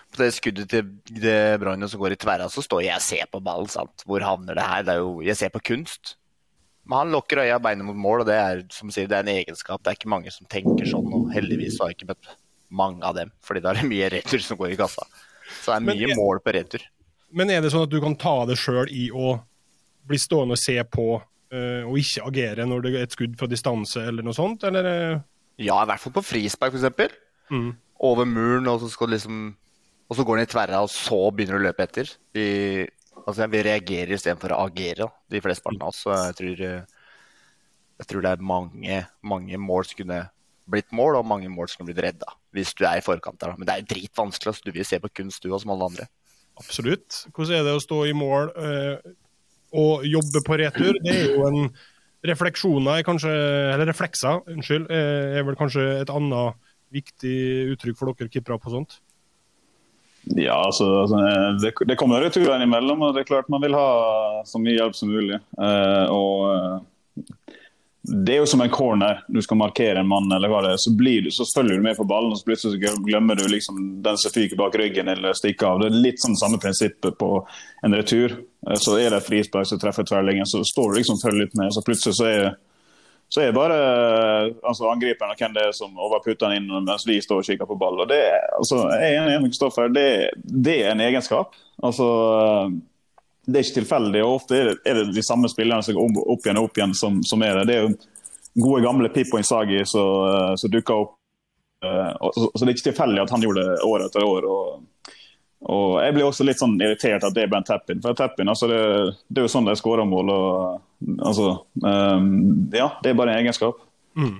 på 0.07 0.21
det 0.21 0.29
skuddet 0.37 0.69
til 0.71 0.87
De 1.09 1.33
Bruyne 1.59 1.89
som 1.91 1.99
går 1.99 2.15
i 2.15 2.19
tverra, 2.21 2.47
så 2.49 2.63
står 2.63 2.85
jeg 2.85 2.95
og 2.95 3.03
ser 3.03 3.27
på 3.31 3.41
ballen. 3.43 3.67
sant? 3.69 4.05
Hvor 4.07 4.23
havner 4.23 4.55
det 4.55 4.63
her? 4.63 4.85
Det 4.87 4.95
er 4.95 5.03
jo, 5.03 5.19
jeg 5.25 5.37
ser 5.37 5.51
på 5.51 5.63
kunst. 5.73 6.15
Men 6.87 7.01
han 7.01 7.13
lukker 7.13 7.41
øya 7.43 7.57
og 7.59 7.63
beinet 7.65 7.87
mot 7.87 7.97
mål, 7.99 8.23
og 8.23 8.29
det 8.29 8.35
er 8.39 8.61
som 8.71 8.91
sier, 8.93 9.09
det 9.11 9.17
er 9.17 9.25
en 9.25 9.33
egenskap. 9.33 9.81
Det 9.83 9.91
er 9.91 9.97
ikke 9.99 10.11
mange 10.11 10.31
som 10.33 10.47
tenker 10.49 10.87
sånn, 10.87 11.09
og 11.13 11.31
heldigvis 11.35 11.79
har 11.81 11.91
jeg 11.91 11.99
ikke 11.99 12.11
møtt 12.13 12.29
mange 12.67 13.03
av 13.07 13.15
dem. 13.15 13.31
fordi 13.43 13.63
da 13.63 13.71
er 13.71 13.81
det 13.81 13.89
mye 13.89 14.09
retur 14.11 14.43
som 14.43 14.59
går 14.59 14.73
i 14.73 14.79
kassa. 14.79 15.03
Så 15.61 15.71
det 15.71 15.77
er 15.77 15.87
mye 15.87 16.11
er, 16.11 16.15
mål 16.19 16.39
på 16.43 16.53
retur. 16.55 16.85
Men 17.35 17.51
er 17.51 17.63
det 17.63 17.73
sånn 17.73 17.87
at 17.87 17.91
du 17.91 17.99
kan 18.03 18.15
ta 18.19 18.37
det 18.47 18.57
sjøl 18.59 18.87
i 18.91 19.09
å 19.11 19.35
bli 20.07 20.19
stående 20.19 20.55
og 20.55 20.61
se 20.61 20.77
på, 20.87 21.07
uh, 21.19 21.83
og 21.87 21.99
ikke 21.99 22.27
agere 22.31 22.67
når 22.67 22.85
det 22.85 22.93
er 22.93 23.07
et 23.07 23.15
skudd 23.15 23.35
fra 23.39 23.51
distanse 23.51 24.03
eller 24.07 24.23
noe 24.23 24.35
sånt, 24.35 24.63
eller? 24.67 24.87
Ja, 25.59 25.81
i 25.81 25.89
hvert 25.89 26.03
fall 26.03 26.15
på 26.15 26.23
frispark, 26.23 26.75
f.eks. 26.75 27.19
Mm. 27.51 27.71
Over 28.07 28.27
muren, 28.29 28.67
og 28.71 28.79
så 28.83 28.91
skal 28.91 29.11
du 29.11 29.17
liksom 29.17 29.55
og 30.07 30.15
så 30.15 30.23
går 30.23 30.39
den 30.39 30.47
i 30.47 30.51
tverra, 30.51 30.83
og 30.85 30.91
så 30.91 31.17
begynner 31.35 31.57
du 31.57 31.65
å 31.65 31.67
løpe 31.67 31.83
etter. 31.83 32.11
Vi, 32.35 32.45
altså, 33.27 33.49
vi 33.51 33.65
reagerer 33.67 34.15
istedenfor 34.15 34.55
å 34.55 34.63
agere, 34.67 35.09
de 35.31 35.43
flesteparten 35.43 35.83
av 35.83 35.91
oss. 35.91 36.01
Så 36.05 36.15
jeg 36.15 36.37
tror, 36.39 36.63
jeg 37.97 38.09
tror, 38.09 38.23
det 38.25 38.33
er 38.33 38.49
mange, 38.53 39.03
mange 39.21 39.61
mål 39.61 39.87
som 39.89 40.01
kunne 40.01 40.21
blitt 40.67 40.89
mål, 40.95 41.19
og 41.19 41.27
mange 41.27 41.49
mål 41.51 41.69
som 41.71 41.81
kunne 41.81 41.91
blitt 41.91 42.03
redda. 42.05 42.33
Hvis 42.55 42.73
du 42.77 42.85
er 42.87 42.99
i 42.99 43.05
forkant 43.05 43.39
der. 43.41 43.55
Men 43.57 43.69
det 43.69 43.75
er 43.75 43.91
dritvanskelig. 43.91 44.53
Altså. 44.53 44.65
Du 44.65 44.75
vil 44.75 44.87
se 44.87 44.99
på 45.03 45.11
kunst, 45.21 45.43
du, 45.43 45.53
som 45.55 45.73
alle 45.75 45.91
andre. 45.91 46.07
Absolutt. 46.57 47.23
Hvordan 47.35 47.59
er 47.59 47.67
det 47.67 47.75
å 47.77 47.83
stå 47.83 48.01
i 48.09 48.15
mål 48.17 48.49
øh, 48.57 49.11
og 49.77 50.07
jobbe 50.09 50.41
på 50.45 50.57
retur? 50.59 50.97
Det 51.05 51.13
er 51.13 51.35
jo 51.35 51.45
en 51.47 51.69
refleksjoner, 52.27 53.03
kanskje, 53.07 53.33
eller 53.75 53.87
reflekser, 53.91 54.41
unnskyld, 54.51 54.87
eh, 54.91 55.37
er 55.37 55.45
vel 55.47 55.57
kanskje 55.59 55.85
et 56.01 56.11
annet 56.11 56.57
viktig 56.93 57.37
uttrykk 57.75 57.99
for 57.99 58.11
dere 58.11 58.31
keepere 58.33 58.57
på 58.63 58.73
sånt? 58.73 58.97
Ja, 60.35 60.65
altså, 60.65 61.01
altså 61.01 61.15
det, 61.61 61.73
det, 61.87 61.95
kommer 61.95 62.21
returer 62.21 62.55
innimellom, 62.55 63.01
og 63.01 63.15
det 63.15 63.23
er 63.23 63.31
klart 63.31 63.49
man 63.49 63.63
vil 63.63 63.75
ha 63.77 64.43
så 64.45 64.59
mye 64.61 64.75
hjelp 64.75 64.95
som 64.97 65.11
mulig. 65.13 65.39
Uh, 65.59 66.05
og 66.11 66.85
Det 68.01 68.33
er 68.33 68.41
jo 68.41 68.47
som 68.47 68.61
en 68.63 68.71
corner. 68.71 69.21
Du 69.27 69.41
skal 69.43 69.59
markere 69.59 69.99
en 69.99 70.07
mann, 70.07 70.31
eller 70.31 70.51
hva 70.51 70.61
det 70.63 70.73
er. 70.73 70.81
Så, 70.81 70.93
blir 70.95 71.25
du, 71.25 71.31
så 71.31 71.47
følger 71.55 71.77
du 71.77 71.83
med 71.83 71.97
på 71.97 72.07
ballen, 72.07 72.31
og 72.31 72.39
så 72.39 72.47
plutselig 72.47 72.93
glemmer 73.07 73.39
du 73.39 73.47
liksom 73.51 73.81
den 74.03 74.19
som 74.19 74.33
fyker 74.35 74.59
bak 74.59 74.75
ryggen 74.79 75.11
eller 75.11 75.37
stikker 75.37 75.69
av. 75.69 75.81
Det 75.81 75.91
er 75.91 75.99
litt 76.07 76.23
sånn 76.23 76.39
samme 76.39 76.59
prinsippet 76.63 77.19
på 77.19 77.31
en 77.87 77.97
retur. 77.97 78.39
Uh, 78.67 78.75
så 78.75 78.97
er 78.99 79.11
det 79.11 79.21
et 79.21 79.29
frispark 79.29 79.69
som 79.69 79.81
treffer 79.81 80.07
tverrliggeren, 80.07 80.49
så 80.49 80.63
står 80.67 80.91
du 80.91 81.01
liksom 81.01 81.21
følger 81.23 81.45
litt 81.45 81.59
med. 81.59 81.75
Så 81.75 81.85
plutselig 81.87 82.19
så 82.19 82.31
er 82.31 82.49
så 83.29 83.41
er 83.41 83.49
det 83.49 83.57
bare 83.57 83.77
altså, 84.63 84.87
angriperen 84.87 85.33
og 85.33 85.41
hvem 85.41 85.55
det 85.55 85.63
er 85.67 85.73
som 85.75 85.97
overputter 85.99 86.47
han 86.47 86.61
inn 86.61 86.85
mens 86.87 87.03
vi 87.07 87.19
står 87.21 87.41
og 87.41 87.49
kikker 87.49 87.67
på 87.67 87.75
ball. 87.79 87.99
Og 88.03 88.07
det, 88.07 88.21
altså, 88.55 88.85
jeg 88.95 89.09
er 89.17 89.17
enig 89.19 89.41
med 89.43 89.51
Kristoffer, 89.51 89.91
det, 89.91 90.07
det, 90.43 90.77
er 90.85 90.93
en 90.93 91.03
egenskap. 91.03 91.57
Altså, 91.83 92.07
det 93.43 93.59
er 93.59 93.67
ikke 93.67 93.81
tilfeldig. 93.81 94.23
og 94.23 94.39
Ofte 94.39 94.59
er 94.61 94.71
det, 94.71 94.77
er 94.87 95.01
det 95.01 95.17
de 95.17 95.25
samme 95.27 95.51
spillerne 95.51 95.83
som 95.83 95.99
går 95.99 96.23
opp 96.23 96.47
igjen 96.47 96.61
og 96.61 96.69
opp 96.69 96.79
igjen 96.79 96.95
som, 96.95 97.19
som 97.27 97.43
er 97.43 97.59
det. 97.59 97.67
Det 97.67 97.75
er 97.75 97.85
jo 97.85 97.93
gode, 98.63 98.81
gamle 98.87 99.11
Pippo 99.11 99.41
Insagi 99.41 99.83
som 99.85 100.55
dukker 100.71 101.03
opp. 101.03 101.13
Så, 101.83 102.47
så 102.47 102.63
det 102.63 102.71
er 102.71 102.75
ikke 102.77 102.89
tilfeldig 102.89 103.21
at 103.21 103.35
han 103.35 103.43
gjorde 103.43 103.67
det 103.67 103.79
år 103.85 104.07
etter 104.07 104.23
år. 104.23 104.47
og 104.47 105.19
Og 105.67 105.99
Jeg 106.03 106.15
blir 106.15 106.29
også 106.31 106.47
litt 106.47 106.63
sånn 106.63 106.79
irritert 106.79 107.27
at 107.27 107.35
det 107.35 107.49
ble 107.51 107.59
en 107.59 107.67
tap-in. 107.67 108.01
For 108.01 108.15
tap-in, 108.15 108.49
altså 108.49 108.71
det, 108.71 108.81
det, 109.27 109.41
er 109.41 109.49
jo 109.49 109.51
sånn 109.51 109.67
de 109.67 109.75
skårer 109.75 110.07
mål. 110.07 110.31
og 110.31 110.86
altså, 111.19 111.63
um, 111.83 112.69
Ja, 112.73 112.91
det 113.03 113.11
er 113.11 113.19
bare 113.19 113.35
en 113.35 113.45
egenskap. 113.45 113.81
Mm. 114.17 114.37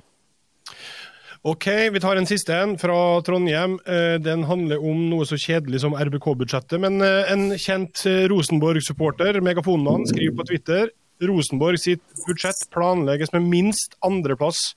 OK, 1.48 1.68
vi 1.94 2.00
tar 2.04 2.18
en 2.20 2.28
siste 2.28 2.56
en 2.56 2.74
fra 2.82 2.96
Trondheim. 3.24 3.78
Eh, 3.88 4.18
den 4.20 4.44
handler 4.50 4.82
om 4.84 5.06
noe 5.12 5.24
så 5.28 5.38
kjedelig 5.40 5.80
som 5.84 5.94
RBK-budsjettet. 5.96 6.76
Men 6.84 7.00
eh, 7.06 7.30
en 7.32 7.52
kjent 7.56 8.02
eh, 8.10 8.26
Rosenborg-supporter, 8.32 9.40
Megafonmann, 9.46 10.04
skriver 10.10 10.36
på 10.36 10.48
Twitter 10.50 10.90
Rosenborg 11.24 11.80
sitt 11.82 12.04
budsjett 12.28 12.68
planlegges 12.74 13.32
med 13.34 13.48
minst 13.48 13.96
andreplass 14.06 14.74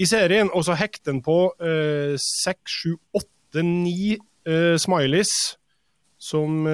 i 0.00 0.08
serien. 0.08 0.48
Og 0.54 0.64
så 0.66 0.78
hekter 0.78 1.12
den 1.12 1.20
på 1.22 1.36
seks, 2.18 2.80
sju, 2.80 2.96
åtte, 3.14 3.62
ni 3.62 4.16
smileys 4.78 5.30
som 6.18 6.66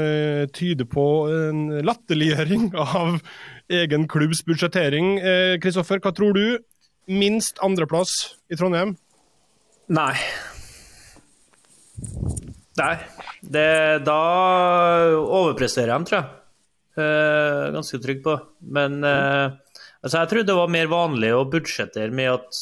tyder 0.57 0.89
på 0.89 1.05
en 1.29 1.61
latterliggjøring 1.85 2.71
av 2.87 3.21
egen 3.73 4.09
klubbs 4.11 4.43
budsjettering. 4.47 5.17
Kristoffer, 5.63 6.03
hva 6.03 6.13
tror 6.17 6.37
du? 6.37 6.59
Minst 7.11 7.61
andreplass 7.65 8.35
i 8.49 8.57
Trondheim? 8.57 8.95
Nei. 9.93 10.15
Nei. 12.81 12.95
Det, 13.45 13.69
da 14.07 14.21
overpresterer 15.21 15.93
de, 15.93 16.09
tror 16.09 16.19
jeg. 16.21 16.31
Uh, 16.95 17.73
ganske 17.75 17.99
trygg 18.03 18.23
på. 18.25 18.37
Men 18.75 19.01
uh, 19.05 19.55
altså 20.03 20.23
jeg 20.23 20.31
trodde 20.31 20.49
det 20.53 20.59
var 20.59 20.73
mer 20.73 20.91
vanlig 20.93 21.33
å 21.35 21.47
budsjettere 21.51 22.15
med 22.15 22.33
at, 22.37 22.61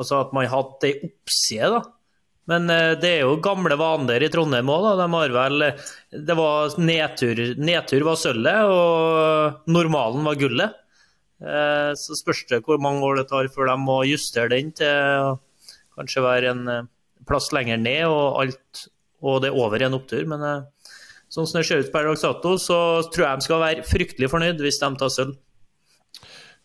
altså 0.00 0.22
at 0.24 0.32
man 0.36 0.48
hadde 0.50 0.90
ei 0.90 1.10
oppside, 1.10 1.70
da. 1.76 1.82
Men 2.50 2.66
uh, 2.70 2.94
det 2.98 3.10
er 3.16 3.22
jo 3.26 3.38
gamle 3.44 3.76
vaner 3.78 4.24
i 4.24 4.30
Trondheim 4.32 4.70
òg. 4.72 4.88
De 4.98 5.08
har 5.14 5.36
vel 5.36 5.68
Det 6.10 6.36
var 6.38 6.74
nedtur, 6.80 7.44
nedtur 7.58 8.08
var 8.08 8.18
sølvet, 8.18 8.66
og 8.66 9.70
normalen 9.70 10.26
var 10.26 10.40
gullet. 10.40 10.78
Så 11.98 12.14
spørs 12.14 12.44
det 12.46 12.60
hvor 12.62 12.78
mange 12.78 13.02
år 13.02 13.16
det 13.18 13.24
tar 13.26 13.48
før 13.50 13.66
de 13.66 13.74
må 13.82 13.96
justere 14.06 14.52
den 14.52 14.68
til 14.78 15.40
kanskje 15.98 16.24
være 16.24 16.52
en 16.52 16.68
eh, 16.70 16.90
plass 17.28 17.50
lenger 17.54 17.80
ned 17.80 18.04
og 18.08 18.42
alt 18.42 18.86
og 19.22 19.38
det 19.44 19.52
er 19.52 19.58
over 19.58 19.78
i 19.78 19.86
en 19.86 19.96
opptur. 19.98 20.24
Men 20.28 20.44
eh, 20.46 20.94
sånn 21.32 21.48
som 21.48 21.60
det 21.60 21.66
ser 21.68 21.84
ut 21.84 21.92
per 21.94 22.08
dags 22.08 22.24
dato, 22.26 22.56
så 22.58 22.78
tror 23.12 23.26
jeg 23.26 23.40
de 23.40 23.48
skal 23.48 23.62
være 23.62 23.86
fryktelig 23.86 24.30
fornøyd 24.32 24.62
hvis 24.64 24.80
de 24.82 24.92
tar 24.98 25.12
sølv. 25.14 25.38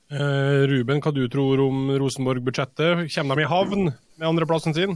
Ruben, 0.08 1.02
hva 1.04 1.12
du 1.12 1.26
tror 1.28 1.60
om 1.66 1.90
Rosenborg-budsjettet? 2.00 3.10
Kommer 3.12 3.36
de 3.36 3.44
i 3.44 3.50
havn 3.52 3.90
med 3.92 4.28
andreplassen 4.30 4.72
sin? 4.72 4.96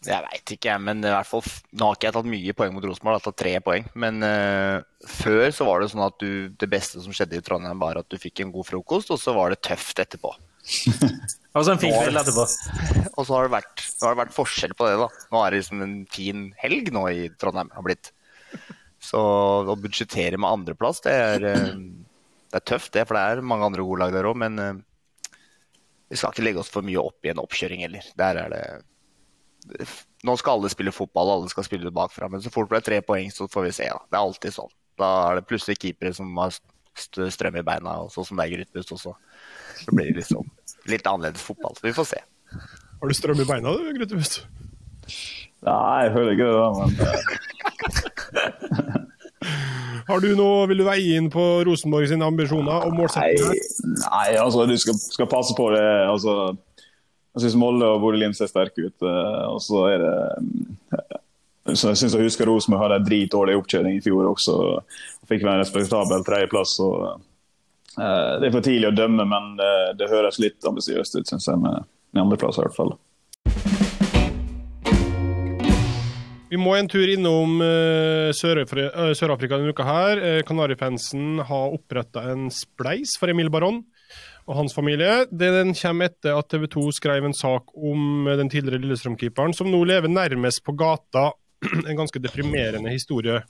Jeg 0.00 0.24
veit 0.24 0.52
ikke, 0.54 0.74
men 0.80 1.02
i 1.04 1.10
hvert 1.12 1.28
fall, 1.28 1.42
nå 1.76 1.88
har 1.90 1.96
ikke 1.98 2.06
jeg 2.08 2.14
tatt 2.16 2.28
mye 2.32 2.54
poeng 2.56 2.72
mot 2.72 2.84
Rosenborg, 2.88 3.18
jeg 3.18 3.20
har 3.20 3.24
tatt 3.26 3.38
tre 3.42 3.50
poeng. 3.64 3.88
Men 4.00 4.22
uh, 4.24 4.80
før 5.04 5.50
så 5.52 5.66
var 5.68 5.82
det 5.82 5.90
sånn 5.92 6.06
at 6.06 6.16
du, 6.22 6.30
det 6.56 6.68
beste 6.72 7.02
som 7.04 7.12
skjedde 7.12 7.36
i 7.36 7.44
Trondheim, 7.44 7.82
var 7.82 8.00
at 8.00 8.08
du 8.08 8.16
fikk 8.20 8.40
en 8.40 8.54
god 8.54 8.68
frokost, 8.70 9.12
og 9.12 9.20
så 9.20 9.34
var 9.36 9.52
det 9.52 9.60
tøft 9.66 10.00
etterpå. 10.00 10.32
Og 11.50 11.64
så 11.66 11.72
en 11.72 11.80
fin 11.82 11.92
kveld 11.92 12.20
etterpå. 12.20 12.46
Og 13.18 13.26
så 13.26 13.34
har 13.34 13.48
det, 13.48 13.52
vært, 13.58 13.84
har 14.00 14.14
det 14.14 14.22
vært 14.22 14.36
forskjell 14.36 14.74
på 14.78 14.88
det, 14.88 14.96
da. 15.02 15.08
Nå 15.34 15.42
er 15.42 15.52
det 15.52 15.62
liksom 15.62 15.84
en 15.84 15.96
fin 16.14 16.44
helg 16.62 16.92
nå 16.94 17.04
i 17.10 17.24
Trondheim 17.40 17.72
har 17.74 17.84
blitt. 17.84 18.12
Så 19.02 19.20
å 19.20 19.76
budsjettere 19.80 20.38
med 20.40 20.48
andreplass, 20.48 21.00
det 21.04 21.16
er, 21.16 21.48
eh, 21.50 21.72
det 22.52 22.60
er 22.60 22.68
tøft, 22.68 22.92
det. 22.96 23.06
For 23.08 23.18
det 23.18 23.24
er 23.24 23.44
mange 23.52 23.68
andre 23.68 23.84
gode 23.84 24.04
lag 24.04 24.14
der 24.14 24.28
òg. 24.30 24.38
Men 24.40 24.62
eh, 24.62 24.78
vi 26.12 26.20
skal 26.20 26.32
ikke 26.32 26.46
legge 26.46 26.62
oss 26.62 26.72
for 26.72 26.86
mye 26.86 27.02
opp 27.02 27.26
i 27.26 27.32
en 27.32 27.42
oppkjøring 27.42 27.84
heller. 27.84 28.06
Der 28.20 28.40
er 28.44 28.54
det 28.54 28.64
Nå 30.26 30.34
skal 30.40 30.58
alle 30.58 30.70
spille 30.72 30.92
fotball, 30.94 31.32
alle 31.34 31.50
skal 31.52 31.66
spille 31.66 31.92
bakfra. 31.94 32.28
Men 32.32 32.42
så 32.44 32.52
fort 32.52 32.70
det 32.72 32.80
er 32.80 32.86
tre 32.88 33.00
poeng, 33.06 33.30
så 33.34 33.48
får 33.50 33.66
vi 33.68 33.72
se. 33.80 33.88
Ja. 33.88 33.98
Det 34.08 34.18
er 34.18 34.24
alltid 34.24 34.56
sånn. 34.56 34.72
Da 35.00 35.10
er 35.30 35.40
det 35.40 35.48
plutselig 35.48 35.78
keepere 35.80 36.12
som 36.16 36.32
har 36.40 36.54
strøm 37.30 37.56
i 37.60 37.64
beina, 37.64 38.00
og 38.04 38.12
sånn 38.12 38.26
som 38.28 38.40
det 38.40 38.48
er 38.48 38.56
Grytbust 38.58 38.94
også. 38.96 39.14
Så 39.80 39.94
blir 39.94 40.10
det 40.10 40.20
liksom 40.20 40.48
litt 40.90 41.06
annerledes 41.08 41.44
fotball. 41.44 41.76
Så 41.78 41.86
vi 41.88 41.96
får 41.96 42.10
se. 42.12 42.20
Har 43.00 43.08
du 43.08 43.16
strøm 43.16 43.40
i 43.40 43.48
beina, 43.48 43.76
du, 43.76 43.92
Grytbust? 43.96 44.42
Nei, 45.66 46.04
jeg 46.06 46.12
føler 46.16 46.32
ikke 46.36 46.50
det, 46.56 46.68
men 46.80 46.90
eh. 47.04 47.16
Har 50.10 50.20
du 50.20 50.32
noe, 50.36 50.66
Vil 50.70 50.82
du 50.82 50.86
veie 50.86 51.18
inn 51.18 51.28
på 51.32 51.42
Rosenborg 51.66 52.08
sine 52.10 52.26
ambisjoner 52.26 52.86
og 52.86 52.96
målsettinger? 52.96 53.54
Nei, 53.54 54.00
nei, 54.02 54.26
altså 54.40 54.66
du 54.68 54.74
skal, 54.80 54.98
skal, 54.98 55.28
passe 55.30 55.54
på 55.56 55.70
det. 55.74 55.84
altså 56.10 56.56
Jeg 57.40 57.48
syns 57.48 57.56
Molde 57.56 57.86
og 57.88 58.02
Bodø-Glimt 58.02 58.36
ser 58.36 58.50
sterke 58.50 58.82
ut. 58.84 58.96
Eh, 59.00 59.44
og 59.48 59.62
så 59.64 59.86
er 59.88 60.02
det 60.02 60.16
eh, 60.92 61.18
så 61.70 61.92
Jeg 61.92 62.00
syns 62.00 62.16
jeg 62.16 62.26
husker 62.26 62.48
Rosenborg 62.50 62.82
hadde 62.82 62.98
en 63.00 63.06
dritdårlig 63.06 63.54
oppkjøring 63.56 63.96
i 63.96 64.02
fjor 64.04 64.28
også. 64.28 64.56
Fikk 65.30 65.44
vel 65.46 65.54
en 65.54 65.62
respektabel 65.62 66.24
tredjeplass. 66.26 66.74
og 66.84 67.22
Eh, 67.96 68.32
det 68.40 68.46
er 68.46 68.52
for 68.54 68.64
tidlig 68.64 68.90
å 68.90 68.94
dømme, 68.94 69.24
men 69.26 69.54
det, 69.58 69.70
det 69.98 70.10
høres 70.12 70.36
litt 70.38 70.68
ambisiøst 70.68 71.16
ut, 71.16 71.30
syns 71.30 71.48
jeg, 71.48 71.58
med, 71.58 71.88
med 72.12 72.22
andreplass 72.22 72.60
i 72.60 72.62
hvert 72.62 72.76
fall. 72.76 72.92
Vi 76.50 76.60
må 76.60 76.74
en 76.76 76.90
tur 76.90 77.08
innom 77.08 77.60
Sør-Afrika 78.34 79.56
denne 79.56 79.72
uka. 79.72 79.86
her. 79.86 80.22
Kanarifansen 80.46 81.40
har 81.46 81.74
oppretta 81.76 82.26
en 82.34 82.48
spleis 82.54 83.16
for 83.18 83.32
Emil 83.32 83.50
Baron 83.54 83.80
og 84.50 84.58
hans 84.58 84.74
familie. 84.74 85.24
Den 85.30 85.72
kommer 85.78 86.10
etter 86.10 86.34
at 86.34 86.50
TV 86.50 86.66
2 86.72 86.88
skrev 86.96 87.26
en 87.26 87.36
sak 87.36 87.70
om 87.76 88.26
den 88.26 88.50
tidligere 88.50 88.82
Lillestrøm-keeperen, 88.82 89.54
som 89.54 89.70
nå 89.70 89.84
lever 89.86 90.10
nærmest 90.10 90.64
på 90.66 90.74
gata. 90.78 91.30
En 91.90 91.98
ganske 91.98 92.22
deprimerende 92.22 92.90
historie 92.90 93.42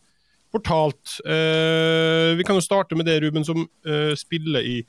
fortalt. 0.51 1.21
Eh, 1.23 2.35
vi 2.37 2.45
kan 2.47 2.59
jo 2.59 2.65
starte 2.65 2.99
med 2.99 3.07
det, 3.07 3.21
Ruben, 3.23 3.47
som 3.47 3.63
eh, 3.87 4.13
spiller 4.19 4.67
i 4.67 4.81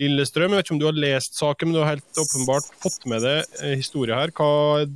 Lillestrøm. 0.00 0.50
Jeg 0.50 0.58
vet 0.58 0.66
ikke 0.66 0.76
om 0.76 0.80
du 0.80 0.88
har 0.88 0.96
lest 0.98 1.36
saken, 1.38 1.68
men 1.68 1.76
du 1.76 1.82
har 1.82 1.92
helt 1.94 2.22
åpenbart 2.22 2.70
fått 2.82 3.04
med 3.10 3.22
deg 3.24 3.58
eh, 3.62 3.76
historie 3.76 4.16
her. 4.16 4.32
Hva 4.36 4.86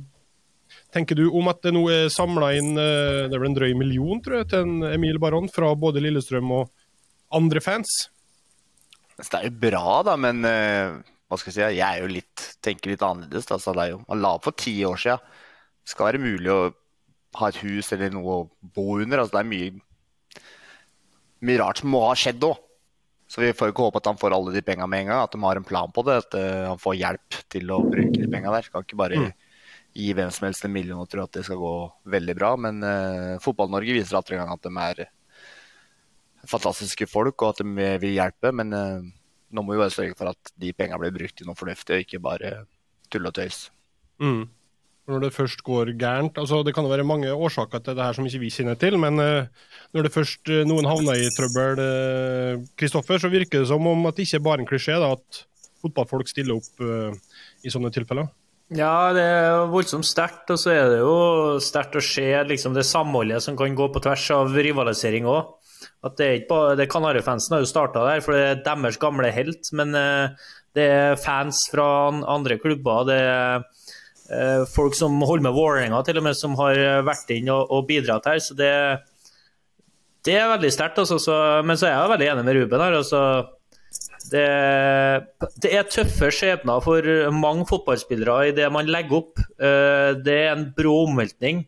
tenker 0.91 1.15
du 1.15 1.27
om 1.29 1.47
at 1.51 1.61
det 1.63 1.75
nå 1.75 1.85
er 1.93 2.09
samla 2.11 2.51
inn 2.57 2.73
eh, 2.75 3.27
det 3.29 3.37
er 3.37 3.39
vel 3.39 3.51
en 3.51 3.59
drøy 3.59 3.71
million 3.77 4.23
tror 4.25 4.41
jeg, 4.41 4.49
til 4.51 4.65
en 4.65 4.89
Emil 4.91 5.21
Baron 5.21 5.47
fra 5.53 5.71
både 5.77 6.03
Lillestrøm 6.03 6.51
og 6.57 6.73
andre 7.37 7.63
fans? 7.63 8.09
Det 9.21 9.39
er 9.39 9.47
jo 9.47 9.55
bra, 9.61 10.01
da, 10.07 10.17
men 10.19 10.41
uh, 10.47 10.97
hva 11.29 11.39
skal 11.39 11.51
jeg 11.51 11.55
si, 11.57 11.77
jeg 11.77 11.85
er 11.87 12.01
jo 12.01 12.09
litt, 12.11 12.45
tenker 12.63 12.93
litt 12.93 13.05
annerledes. 13.05 13.47
Da, 13.49 13.59
så 13.61 13.75
det 13.77 13.85
er 13.85 13.93
jo, 13.93 14.01
Man 14.09 14.23
la 14.23 14.33
opp 14.37 14.47
for 14.49 14.57
ti 14.57 14.73
år 14.87 14.99
siden. 14.99 15.21
Det 15.81 15.93
skal 15.93 16.09
være 16.09 16.23
mulig 16.23 16.51
å 16.51 16.59
ha 17.39 17.47
et 17.47 17.61
hus 17.63 17.93
eller 17.95 18.11
noe 18.13 18.33
å 18.35 18.49
bo 18.75 18.97
under. 18.99 19.21
altså 19.21 19.37
Det 19.37 19.43
er 19.45 19.51
mye 19.51 19.71
mye 21.47 21.61
rart 21.61 21.81
som 21.81 21.93
må 21.93 22.03
ha 22.05 22.17
skjedd 22.17 22.43
òg. 22.45 22.59
Så 23.31 23.39
vi 23.39 23.53
får 23.55 23.71
ikke 23.71 23.85
håpe 23.85 24.01
at 24.01 24.09
han 24.09 24.19
får 24.19 24.33
alle 24.35 24.51
de 24.51 24.63
penga 24.65 24.83
med 24.91 25.05
en 25.05 25.13
gang, 25.13 25.21
at 25.23 25.31
de 25.31 25.39
har 25.39 25.55
en 25.55 25.67
plan 25.67 25.93
på 25.95 26.03
det. 26.03 26.17
At 26.25 26.35
uh, 26.35 26.67
han 26.73 26.81
får 26.81 26.97
hjelp 26.99 27.39
til 27.53 27.71
å 27.71 27.79
bruke 27.85 28.17
de 28.19 28.27
penga 28.31 28.51
der. 28.51 28.67
Skal 28.67 28.83
ikke 28.83 28.99
bare 28.99 29.21
mm. 29.21 29.29
gi 29.95 30.09
hvem 30.17 30.33
som 30.35 30.49
helst 30.49 30.67
en 30.67 30.73
million 30.75 30.99
og 30.99 31.07
tro 31.11 31.23
at 31.23 31.37
det 31.37 31.45
skal 31.47 31.61
gå 31.61 31.75
veldig 32.11 32.35
bra. 32.35 32.51
Men 32.59 32.83
uh, 32.83 33.39
Fotball-Norge 33.43 33.95
viser 33.95 34.19
alltid 34.19 34.35
en 34.35 34.43
gang 34.43 34.57
at 34.57 34.67
de 34.67 34.73
er 34.83 35.03
fantastiske 36.49 37.07
folk, 37.09 37.41
og 37.41 37.53
at 37.53 37.61
de 37.63 37.89
vil 38.01 38.15
hjelpe. 38.15 38.53
Men 38.55 38.73
uh, 38.73 39.03
nå 39.51 39.65
må 39.65 39.75
vi 39.75 39.83
bare 39.83 39.93
sørge 39.93 40.17
for 40.17 40.31
at 40.31 40.55
de 40.61 40.73
pengene 40.73 41.01
blir 41.01 41.15
brukt 41.15 41.37
til 41.39 41.49
noe 41.49 41.59
fornuftig, 41.59 41.97
og 41.97 42.07
ikke 42.07 42.23
bare 42.23 42.55
tull 43.11 43.27
og 43.27 43.35
tøys. 43.37 43.67
Mm 44.21 44.49
når 45.11 45.25
det 45.25 45.35
først 45.35 45.63
går 45.65 45.93
gærent. 45.99 46.37
Altså, 46.39 46.61
det 46.63 46.73
kan 46.75 46.85
jo 46.85 46.91
være 46.91 47.07
mange 47.07 47.31
årsaker 47.33 47.81
til 47.83 47.97
det 47.97 48.05
her 48.05 48.17
som 48.17 48.27
ikke 48.27 48.43
vi 48.43 48.51
kjenner 48.53 48.77
til, 48.79 48.97
men 49.01 49.19
uh, 49.19 49.47
når 49.95 50.07
det 50.07 50.13
først 50.13 50.51
uh, 50.51 50.61
noen 50.67 50.87
havner 50.89 51.19
i 51.19 51.31
trøbbel, 51.35 51.81
Kristoffer, 52.79 53.17
uh, 53.17 53.23
så 53.23 53.31
virker 53.31 53.63
det 53.63 53.71
som 53.71 53.87
om 53.87 54.05
at 54.09 54.17
det 54.17 54.27
ikke 54.27 54.41
er 54.41 54.45
bare 54.49 54.63
en 54.63 54.69
klisjé 54.69 54.99
da, 55.01 55.13
at 55.17 55.43
fotballfolk 55.81 56.29
stiller 56.29 56.59
opp 56.59 56.83
i 57.65 57.71
sånne 57.73 57.89
tilfeller. 57.89 58.27
Ja, 58.77 59.11
det 59.15 59.23
er 59.25 59.63
voldsomt 59.71 60.05
sterkt. 60.05 60.45
Og 60.53 60.59
så 60.61 60.75
er 60.75 60.91
det 60.91 60.99
jo 61.01 61.57
sterkt 61.63 61.97
å 61.97 62.03
se 62.05 62.27
liksom, 62.45 62.75
det 62.77 62.85
samholdet 62.85 63.41
som 63.41 63.57
kan 63.57 63.73
gå 63.75 63.87
på 63.89 64.03
tvers 64.05 64.27
av 64.35 64.53
rivalisering 64.53 65.25
òg. 65.25 65.55
At 66.01 66.17
det 66.17 66.25
er 66.25 66.39
ikke 66.39 66.49
bare, 66.49 66.75
det 66.79 66.89
Kanarifansen 66.89 67.53
har 67.55 67.61
jo 67.61 67.69
starta 67.69 68.05
der, 68.07 68.23
for 68.25 68.33
det 68.33 68.45
er 68.45 68.63
deres 68.65 68.97
gamle 69.01 69.29
helt. 69.29 69.69
Men 69.77 69.93
det 69.93 70.85
er 70.87 71.19
fans 71.21 71.67
fra 71.69 71.85
andre 72.09 72.57
klubber. 72.57 73.05
det 73.05 73.19
er 73.21 73.67
Eh, 74.31 74.63
folk 74.71 74.95
som 74.95 75.17
holder 75.27 75.49
med 75.49 75.55
Vålerenga, 75.57 76.03
til 76.07 76.21
og 76.21 76.23
med, 76.23 76.37
som 76.39 76.53
har 76.59 76.77
vært 77.03 77.31
inn 77.35 77.49
og, 77.51 77.65
og 77.67 77.87
bidratt 77.89 78.29
her. 78.29 78.39
Så 78.43 78.55
det, 78.55 78.71
det 80.27 80.37
er 80.39 80.53
veldig 80.53 80.71
sterkt. 80.71 81.01
Altså, 81.01 81.41
men 81.67 81.79
så 81.79 81.89
er 81.89 81.97
jeg 81.97 82.13
veldig 82.13 82.29
enig 82.33 82.45
med 82.47 82.59
Ruben 82.59 82.85
her. 82.85 82.95
Altså, 83.01 83.23
det, 84.31 84.45
det, 85.59 85.73
er 85.73 85.89
tøffe 85.91 86.31
skjebner 86.31 86.83
for 86.85 87.11
mange 87.35 87.67
fotballspillere 87.67 88.51
i 88.51 88.55
det 88.55 88.69
man 88.71 88.87
legger 88.91 89.19
opp. 89.19 89.43
Eh, 89.59 90.15
det 90.23 90.37
er 90.45 90.53
en 90.55 90.69
brå 90.77 91.01
omveltning. 91.09 91.65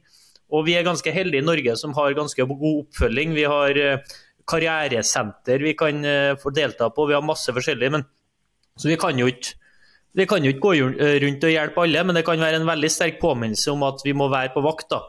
Og 0.53 0.67
vi 0.67 0.77
er 0.77 0.85
ganske 0.85 1.11
heldige 1.11 1.41
i 1.41 1.45
Norge 1.45 1.75
som 1.81 1.95
har 1.97 2.15
ganske 2.15 2.47
god 2.47 2.85
oppfølging. 2.85 3.35
Vi 3.35 3.47
har 3.49 3.79
eh, 3.81 4.15
karrieresenter 4.49 5.63
vi 5.63 5.75
kan 5.79 6.03
få 6.41 6.51
delta 6.53 6.89
på, 6.93 7.05
vi 7.09 7.15
har 7.15 7.25
masse 7.25 7.53
forskjellig. 7.55 7.91
Men, 7.93 8.07
så 8.75 8.89
vi 8.91 8.97
kan 8.99 9.19
jo 9.19 9.29
ikke 9.31 9.55
vi 10.13 10.27
kan 10.29 10.45
jo 10.45 10.51
ikke 10.53 10.61
gå 10.61 10.73
rundt 11.23 11.45
og 11.47 11.53
hjelpe 11.53 11.81
alle, 11.81 12.03
men 12.05 12.17
det 12.17 12.21
kan 12.27 12.41
være 12.41 12.59
en 12.61 12.67
veldig 12.69 12.89
sterk 12.93 13.15
påminnelse 13.21 13.71
om 13.73 13.81
at 13.87 14.03
vi 14.05 14.13
må 14.13 14.27
være 14.29 14.53
på 14.53 14.61
vakt. 14.61 14.91
da. 14.93 15.01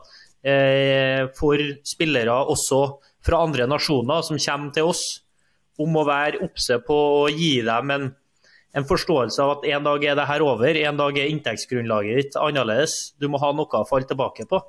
eh, 0.45 1.27
for 1.37 1.61
spillere 1.85 2.33
også 2.33 2.81
fra 3.25 3.43
andre 3.45 3.67
nasjoner 3.69 4.25
som 4.25 4.41
kommer 4.41 4.73
til 4.73 4.91
oss, 4.93 5.05
om 5.81 5.97
å 5.97 6.05
være 6.07 6.43
obse 6.45 6.79
på 6.87 6.97
å 7.25 7.29
gi 7.33 7.59
dem 7.67 7.91
en, 7.91 8.11
en, 8.77 8.87
forståelse 8.87 9.43
av 9.43 9.57
at 9.57 9.69
en 9.73 9.89
dag 9.89 10.05
er 10.05 10.19
det 10.19 10.29
her 10.29 10.45
over, 10.45 10.77
en 10.77 11.01
dag 11.01 11.19
er 11.19 11.33
inntektsgrunnlaget 11.33 12.21
ditt 12.21 12.37
annerledes. 12.39 13.15
Du 13.19 13.27
må 13.29 13.41
ha 13.43 13.51
noe 13.53 13.81
å 13.81 13.89
falle 13.89 14.07
tilbake 14.09 14.47
på. 14.51 14.61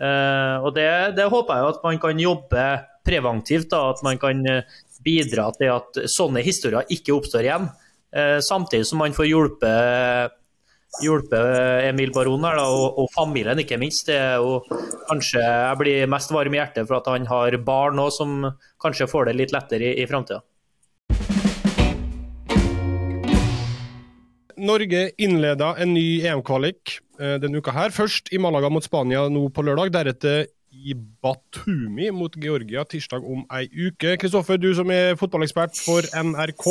Eh, 0.00 0.56
og 0.64 0.74
det, 0.74 0.88
det, 1.18 1.28
håper 1.30 1.56
jeg 1.60 1.74
at 1.74 1.84
man 1.84 2.00
kan 2.02 2.20
jobbe 2.20 2.64
preventivt, 3.06 3.70
da, 3.72 3.90
at 3.94 4.02
man 4.06 4.20
kan 4.20 4.42
eh, 4.48 4.82
bidra 5.04 5.48
til 5.56 5.72
at 5.74 6.02
sånne 6.10 6.44
historier 6.44 6.88
ikke 6.92 7.14
oppstår 7.16 7.48
igjen. 7.48 7.70
Eh, 8.10 8.38
samtidig 8.44 8.88
som 8.88 9.02
man 9.02 9.16
får 9.16 9.30
hjulpet 9.30 10.36
hjulpe 10.98 11.38
Emil 11.86 12.10
Baron 12.10 12.42
her, 12.42 12.56
da, 12.58 12.66
og, 12.66 12.98
og, 12.98 13.10
familien, 13.14 13.60
ikke 13.62 13.78
minst. 13.78 14.10
Jo 14.10 14.58
kanskje 15.06 15.38
Jeg 15.38 15.78
blir 15.78 16.10
mest 16.10 16.32
varm 16.34 16.54
i 16.54 16.58
hjertet 16.58 16.88
for 16.88 16.98
at 16.98 17.10
han 17.12 17.28
har 17.30 17.56
barn 17.62 18.02
òg, 18.02 18.10
som 18.14 18.40
kanskje 18.82 19.06
får 19.10 19.30
det 19.30 19.36
litt 19.38 19.54
lettere 19.54 19.92
i, 19.92 20.00
i 20.02 20.08
framtida. 20.10 20.42
Norge 24.60 25.06
innleda 25.16 25.72
en 25.80 25.94
ny 25.94 26.20
EM-kvalik 26.26 26.98
eh, 27.20 27.36
denne 27.40 27.62
uka 27.62 27.72
her. 27.72 27.94
Først 27.94 28.28
i 28.34 28.40
Malaga 28.42 28.68
mot 28.72 28.84
Spania 28.84 29.24
nå 29.32 29.46
på 29.54 29.64
lørdag. 29.64 29.92
Deretter 29.94 30.50
i 30.70 30.94
Batumi 30.94 32.10
mot 32.14 32.34
Georgia 32.38 32.84
tirsdag 32.86 33.24
om 33.26 33.42
ei 33.54 33.66
uke. 33.68 34.14
Kristoffer, 34.20 34.58
du 34.60 34.70
som 34.76 34.90
er 34.94 35.16
fotballekspert 35.18 35.78
for 35.82 36.06
NRK. 36.14 36.66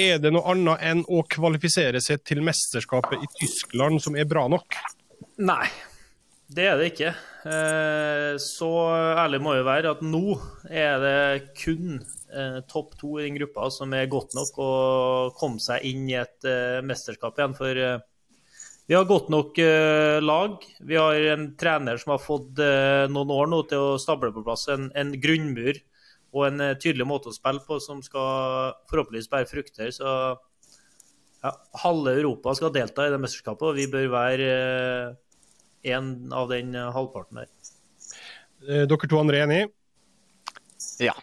Er 0.00 0.22
det 0.22 0.32
noe 0.32 0.46
annet 0.52 0.84
enn 0.88 1.02
å 1.04 1.22
kvalifisere 1.30 2.00
seg 2.04 2.24
til 2.26 2.40
mesterskapet 2.46 3.20
i 3.20 3.30
Tyskland 3.40 4.00
som 4.04 4.16
er 4.16 4.28
bra 4.28 4.46
nok? 4.52 4.78
Nei, 5.36 5.68
det 6.48 6.68
er 6.70 6.80
det 6.80 6.90
ikke. 6.94 7.12
Eh, 7.46 8.32
så 8.42 8.72
ærlig 9.20 9.42
må 9.44 9.56
jeg 9.56 9.68
være 9.68 9.94
at 9.96 10.04
nå 10.04 10.38
er 10.70 11.00
det 11.02 11.16
kun 11.60 11.98
eh, 12.32 12.60
topp 12.70 12.96
to 13.00 13.18
i 13.20 13.26
den 13.28 13.36
gruppa 13.38 13.68
som 13.74 13.92
er 13.94 14.08
godt 14.10 14.34
nok 14.38 14.60
å 14.62 14.72
komme 15.38 15.62
seg 15.62 15.84
inn 15.86 16.08
i 16.08 16.16
et 16.18 16.48
eh, 16.48 16.80
mesterskap 16.86 17.36
igjen. 17.38 17.56
For 17.58 17.82
vi 18.86 18.94
har 18.94 19.06
godt 19.06 19.30
nok 19.34 19.58
eh, 19.58 20.22
lag. 20.22 20.62
Vi 20.78 20.96
har 20.98 21.28
en 21.32 21.48
trener 21.58 21.98
som 21.98 22.12
har 22.14 22.22
fått 22.22 22.60
eh, 22.62 23.06
noen 23.10 23.32
år 23.34 23.50
nå 23.50 23.60
til 23.66 23.82
å 23.82 23.98
stable 23.98 24.30
på 24.34 24.44
plass 24.46 24.68
en, 24.70 24.88
en 24.94 25.10
grunnmur 25.22 25.80
og 26.36 26.44
en 26.46 26.62
eh, 26.68 26.76
tydelig 26.78 27.08
måte 27.08 27.32
å 27.32 27.34
spille 27.34 27.64
på 27.66 27.80
som 27.82 28.02
skal 28.04 28.76
forhåpentligvis 28.90 29.30
bære 29.32 29.50
frukter. 29.50 29.90
Så 29.94 30.06
ja, 31.42 31.54
halve 31.82 32.14
Europa 32.14 32.54
skal 32.58 32.74
delta 32.74 33.08
i 33.08 33.14
det 33.14 33.20
mesterskapet, 33.22 33.72
og 33.72 33.78
vi 33.78 33.90
bør 33.90 34.08
være 34.14 34.50
en 35.86 36.12
av 36.34 36.50
den 36.54 36.74
halvparten 36.74 37.42
der. 37.42 37.52
Dere 38.86 39.10
to 39.10 39.18
andre 39.18 39.42
er 39.42 39.48
enig? 39.50 39.62
Ja. 41.02 41.14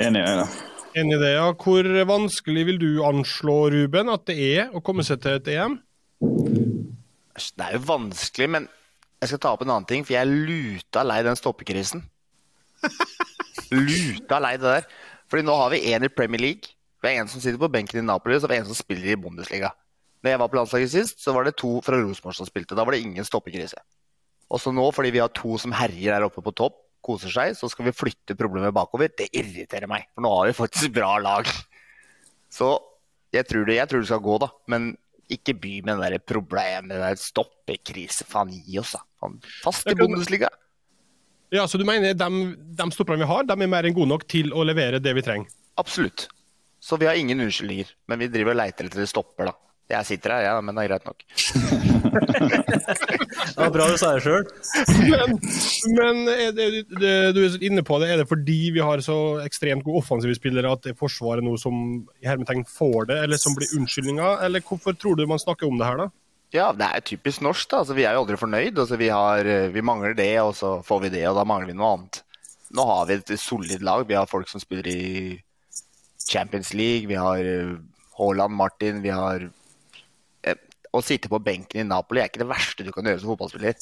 Enig 0.00 0.22
enig. 0.22 0.44
det. 0.44 0.66
Enig 1.00 1.16
i 1.16 1.20
det, 1.24 1.36
ja. 1.38 1.52
Hvor 1.56 1.86
vanskelig 2.08 2.68
vil 2.68 2.80
du 2.80 2.90
anslå, 3.06 3.62
Ruben, 3.72 4.12
at 4.12 4.28
det 4.28 4.42
er 4.44 4.74
å 4.76 4.84
komme 4.84 5.04
seg 5.06 5.24
til 5.24 5.40
et 5.40 5.56
EM? 5.56 5.80
Det 6.20 7.64
er 7.64 7.76
jo 7.76 7.84
vanskelig, 7.88 8.48
men 8.52 8.66
jeg 9.20 9.32
skal 9.32 9.40
ta 9.40 9.52
opp 9.54 9.62
en 9.64 9.72
annen 9.72 9.88
ting. 9.88 10.04
For 10.04 10.16
jeg 10.16 10.24
er 10.24 10.48
luta 10.50 11.04
lei 11.06 11.20
den 11.24 11.38
stoppekrisen. 11.38 12.02
luta 13.72 14.40
lei 14.42 14.56
det 14.60 14.74
der. 14.76 14.90
Fordi 15.30 15.46
nå 15.46 15.54
har 15.56 15.72
vi 15.72 15.84
én 15.92 16.04
i 16.04 16.12
Premier 16.12 16.42
League. 16.42 16.74
Vi 17.00 17.08
har 17.08 17.22
en 17.22 17.30
som 17.32 17.40
sitter 17.40 17.60
på 17.60 17.70
benken 17.72 18.02
i 18.02 18.04
Napoli, 18.04 18.36
og 18.36 18.42
så 18.42 18.48
har 18.48 18.56
vi 18.56 18.60
en 18.64 18.68
som 18.68 18.76
spiller 18.76 19.14
i 19.14 19.20
Bundesliga. 19.20 19.72
Da 20.20 20.34
jeg 20.34 20.40
var 20.42 20.50
på 20.52 20.58
landslaget 20.58 20.92
sist, 20.92 21.22
så 21.24 21.32
var 21.32 21.46
det 21.48 21.56
to 21.60 21.78
fra 21.84 21.96
Rosenborg 21.96 22.36
som 22.36 22.48
spilte. 22.48 22.76
Da 22.76 22.84
var 22.84 22.92
det 22.92 23.04
ingen 23.04 23.24
stoppekrise. 23.24 23.80
Og 24.50 24.60
så 24.60 24.72
nå, 24.74 24.84
fordi 24.92 25.12
vi 25.14 25.22
har 25.22 25.32
to 25.32 25.56
som 25.62 25.72
herjer 25.72 26.12
der 26.12 26.26
oppe 26.26 26.44
på 26.44 26.52
topp, 26.56 26.76
koser 27.00 27.32
seg, 27.32 27.54
så 27.56 27.70
skal 27.72 27.86
vi 27.86 27.96
flytte 27.96 28.36
problemet 28.36 28.74
bakover. 28.76 29.08
Det 29.16 29.30
irriterer 29.32 29.88
meg, 29.88 30.10
for 30.12 30.26
nå 30.26 30.32
har 30.34 30.50
vi 30.50 30.58
faktisk 30.58 30.92
bra 30.98 31.14
lag. 31.22 31.48
Så 32.52 32.74
jeg 33.32 33.46
tror 33.48 33.64
det, 33.64 33.78
jeg 33.78 33.88
tror 33.88 34.02
det 34.02 34.10
skal 34.10 34.24
gå, 34.26 34.36
da. 34.42 34.50
Men 34.68 34.90
ikke 35.36 35.54
by 35.60 35.74
med 35.86 36.00
det 36.00 36.10
der 36.14 36.24
problemet, 36.32 36.92
det 36.92 37.00
der 37.02 37.20
stoppekrise. 37.20 38.26
Faen, 38.28 38.52
gi 38.52 38.80
oss, 38.80 38.96
da. 38.96 39.30
fast 39.64 39.88
i 39.90 39.94
Bundesliga. 39.98 40.50
Ja, 41.50 41.66
Så 41.66 41.78
du 41.78 41.84
mener 41.84 42.14
de, 42.14 42.28
de 42.78 42.90
stopperne 42.94 43.24
vi 43.24 43.30
har, 43.30 43.46
de 43.46 43.56
er 43.56 43.70
mer 43.70 43.86
enn 43.88 43.96
gode 43.96 44.12
nok 44.12 44.26
til 44.30 44.52
å 44.54 44.62
levere 44.66 45.00
det 45.02 45.14
vi 45.18 45.24
trenger? 45.26 45.50
Absolutt. 45.82 46.28
Så 46.80 46.96
vi 46.96 47.08
har 47.08 47.18
ingen 47.18 47.42
unnskyldninger. 47.42 47.90
Men 48.08 48.22
vi 48.22 48.30
driver 48.32 48.54
og 48.54 48.60
leiter 48.62 48.86
etter 48.88 49.08
stopper, 49.10 49.50
da. 49.50 49.56
Jeg 49.90 50.06
sitter 50.06 50.36
her, 50.36 50.44
ja, 50.46 50.58
men 50.62 50.76
det 50.76 50.84
er 50.84 50.90
greit 50.92 51.06
nok. 51.08 51.24
det 53.50 53.58
var 53.58 53.72
bra 53.74 53.88
du 53.90 53.96
sa 53.98 54.12
det 54.14 54.22
sjøl. 54.22 54.46
Men, 55.02 55.34
men 55.96 56.20
det, 56.54 56.66
det, 56.92 57.14
du 57.34 57.40
er 57.42 57.56
inne 57.66 57.82
på 57.86 57.98
det, 57.98 58.12
er 58.12 58.22
det 58.22 58.28
fordi 58.30 58.70
vi 58.76 58.84
har 58.86 59.02
så 59.02 59.18
ekstremt 59.42 59.82
gode 59.86 60.04
offensive 60.04 60.36
spillere 60.38 60.70
at 60.70 60.86
det 60.86 60.94
er 60.94 61.00
Forsvaret 61.00 61.42
nå 61.42 61.56
som 61.58 61.74
i 62.22 62.30
hermetegn 62.30 62.62
får 62.70 63.10
det, 63.10 63.18
eller 63.24 63.42
som 63.42 63.58
blir 63.58 63.74
unnskyldninga? 63.80 64.36
Eller 64.46 64.62
hvorfor 64.62 64.94
tror 64.94 65.18
du 65.18 65.26
man 65.26 65.42
snakker 65.42 65.66
om 65.66 65.74
det 65.80 65.90
her, 65.90 66.04
da? 66.04 66.08
Ja, 66.54 66.70
det 66.74 66.86
er 66.86 67.08
typisk 67.10 67.42
norsk. 67.46 67.66
da. 67.70 67.82
Altså, 67.82 67.98
vi 67.98 68.06
er 68.06 68.14
jo 68.14 68.24
aldri 68.24 68.38
fornøyd. 68.38 68.78
Altså, 68.78 68.98
vi, 69.00 69.10
har, 69.10 69.54
vi, 69.74 69.86
mangler 69.86 70.14
det, 70.18 70.32
og 70.42 70.54
så 70.58 70.76
får 70.86 71.08
vi 71.08 71.14
det, 71.18 71.26
og 71.30 71.38
da 71.38 71.46
mangler 71.46 71.70
vi 71.70 71.78
noe 71.78 71.94
annet. 71.96 72.22
Nå 72.78 72.86
har 72.86 73.06
vi 73.10 73.18
et 73.18 73.38
solid 73.42 73.82
lag. 73.82 74.06
Vi 74.06 74.18
har 74.18 74.30
folk 74.30 74.50
som 74.50 74.62
spiller 74.62 74.86
i 74.90 75.38
Champions 76.30 76.74
League. 76.78 77.10
Vi 77.10 77.18
har 77.18 77.42
Haaland, 78.18 78.54
Martin, 78.54 79.02
vi 79.02 79.10
har 79.10 79.50
å 80.90 81.02
sitte 81.04 81.30
på 81.30 81.40
benken 81.42 81.82
i 81.82 81.86
Napoli 81.86 82.22
er 82.22 82.30
ikke 82.30 82.42
det 82.42 82.50
verste 82.50 82.86
du 82.86 82.90
kan 82.94 83.06
gjøre 83.06 83.22
som 83.22 83.30
fotballspiller. 83.32 83.76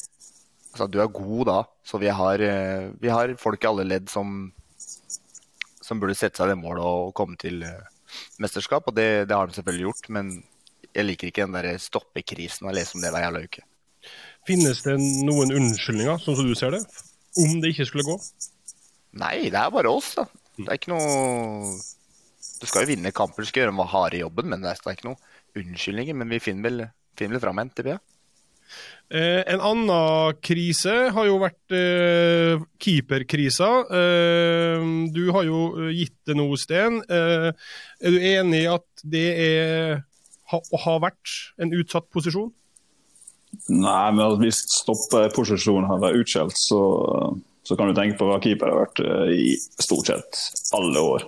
Altså, 0.75 0.87
du 0.92 0.99
er 1.01 1.12
god 1.12 1.44
da, 1.49 1.59
så 1.87 2.01
vi 2.03 2.11
har, 2.12 2.42
eh, 2.44 2.90
vi 3.01 3.12
har 3.12 3.33
folk 3.40 3.64
i 3.64 3.71
alle 3.71 3.87
ledd 3.88 4.11
som, 4.12 4.51
som 5.81 6.01
burde 6.01 6.16
sette 6.18 6.40
seg 6.40 6.53
det 6.53 6.59
målet 6.61 6.85
og 6.85 7.14
komme 7.16 7.38
til 7.40 7.64
eh, 7.64 7.88
mesterskap. 8.42 8.90
Og 8.90 8.97
det, 8.99 9.29
det, 9.31 9.37
har 9.37 9.49
de 9.49 9.57
selvfølgelig 9.57 9.87
gjort, 9.88 10.11
men 10.14 10.35
jeg 10.92 11.09
liker 11.09 11.31
ikke 11.31 11.47
den 11.47 11.57
der 11.57 11.81
stoppekrisen 11.81 12.68
og 12.68 12.77
lese 12.77 12.97
om 12.97 13.05
det 13.05 13.12
hver 13.14 13.27
jævla 13.27 13.44
uke. 13.49 13.64
Finnes 14.49 14.85
det 14.85 14.97
noen 15.27 15.53
unnskyldninger, 15.57 16.21
sånn 16.23 16.38
som 16.38 16.49
du 16.49 16.57
ser 16.57 16.77
det, 16.77 16.83
om 17.40 17.59
det 17.62 17.73
ikke 17.73 17.88
skulle 17.88 18.07
gå? 18.07 18.16
Nei, 19.18 19.49
det 19.53 19.59
er 19.61 19.73
bare 19.73 19.90
oss, 19.92 20.14
da. 20.18 20.29
Det 20.59 20.68
er 20.68 20.79
ikke 20.79 20.90
noe 20.90 21.77
Du 22.59 22.66
skal 22.66 22.83
jo 22.83 22.90
vinne 22.90 23.12
kamper, 23.14 23.44
du 23.44 23.49
skal 23.49 23.62
gjøre 23.62 23.75
den 23.75 23.90
harde 23.92 24.21
jobben, 24.21 24.49
men 24.51 24.64
det 24.64 24.73
er 24.75 24.94
ikke 24.94 25.11
noe 25.11 25.21
unnskyldninger. 25.61 26.16
Men 26.18 26.33
vi 26.33 26.42
finner 26.42 26.71
vel 26.71 26.87
finner 27.18 27.38
vel 27.38 27.44
fram 27.49 27.61
en, 27.62 27.73
tipper 27.75 27.97
jeg. 27.97 28.05
Eh, 29.09 29.40
en 29.55 29.62
annen 29.64 30.37
krise 30.44 30.94
har 31.16 31.29
jo 31.29 31.38
vært 31.40 31.75
eh, 31.75 32.61
keeperkrisa. 32.83 33.71
Eh, 34.01 34.85
du 35.14 35.25
har 35.35 35.49
jo 35.49 35.88
gitt 35.97 36.16
det 36.29 36.37
noe, 36.37 36.59
Sten. 36.61 37.01
Eh, 37.09 37.49
er 38.05 38.14
du 38.14 38.29
enig 38.35 38.62
i 38.66 38.71
at 38.71 39.05
det 39.09 39.27
er, 39.47 40.03
ha, 40.53 40.62
har 40.85 41.03
vært 41.09 41.35
en 41.62 41.73
utsatt 41.81 42.11
posisjon? 42.12 42.53
Nei, 43.73 44.09
men 44.12 44.37
hvis 44.42 44.61
stoppeposisjonen 44.83 45.88
har 45.88 46.03
vært 46.03 46.21
utskjelt, 46.21 46.59
så, 46.61 46.83
så, 47.64 47.79
kan 47.79 47.88
du 47.88 47.97
tenke 47.97 48.18
på 48.21 48.29
hva 48.29 48.37
keeper 48.44 48.68
har 48.68 48.83
vært 48.85 49.01
eh, 49.07 49.33
i 49.33 49.57
stort 49.81 50.12
sett 50.12 50.42
alle 50.77 51.01
år 51.14 51.25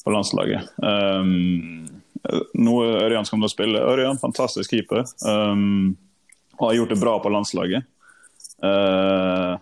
på 0.00 0.14
landslaget. 0.14 0.70
Um, 0.78 1.99
nå 2.54 2.76
er 2.84 3.06
Ørjan 3.06 3.28
som 3.28 3.40
skal 3.40 3.52
spille. 3.52 3.80
Ørjan, 3.80 4.20
fantastisk 4.20 4.74
keeper. 4.74 5.04
Um, 5.24 5.96
og 6.58 6.68
har 6.68 6.78
gjort 6.80 6.94
det 6.94 7.00
bra 7.00 7.16
på 7.22 7.32
landslaget. 7.32 7.88
Uh, 8.60 9.56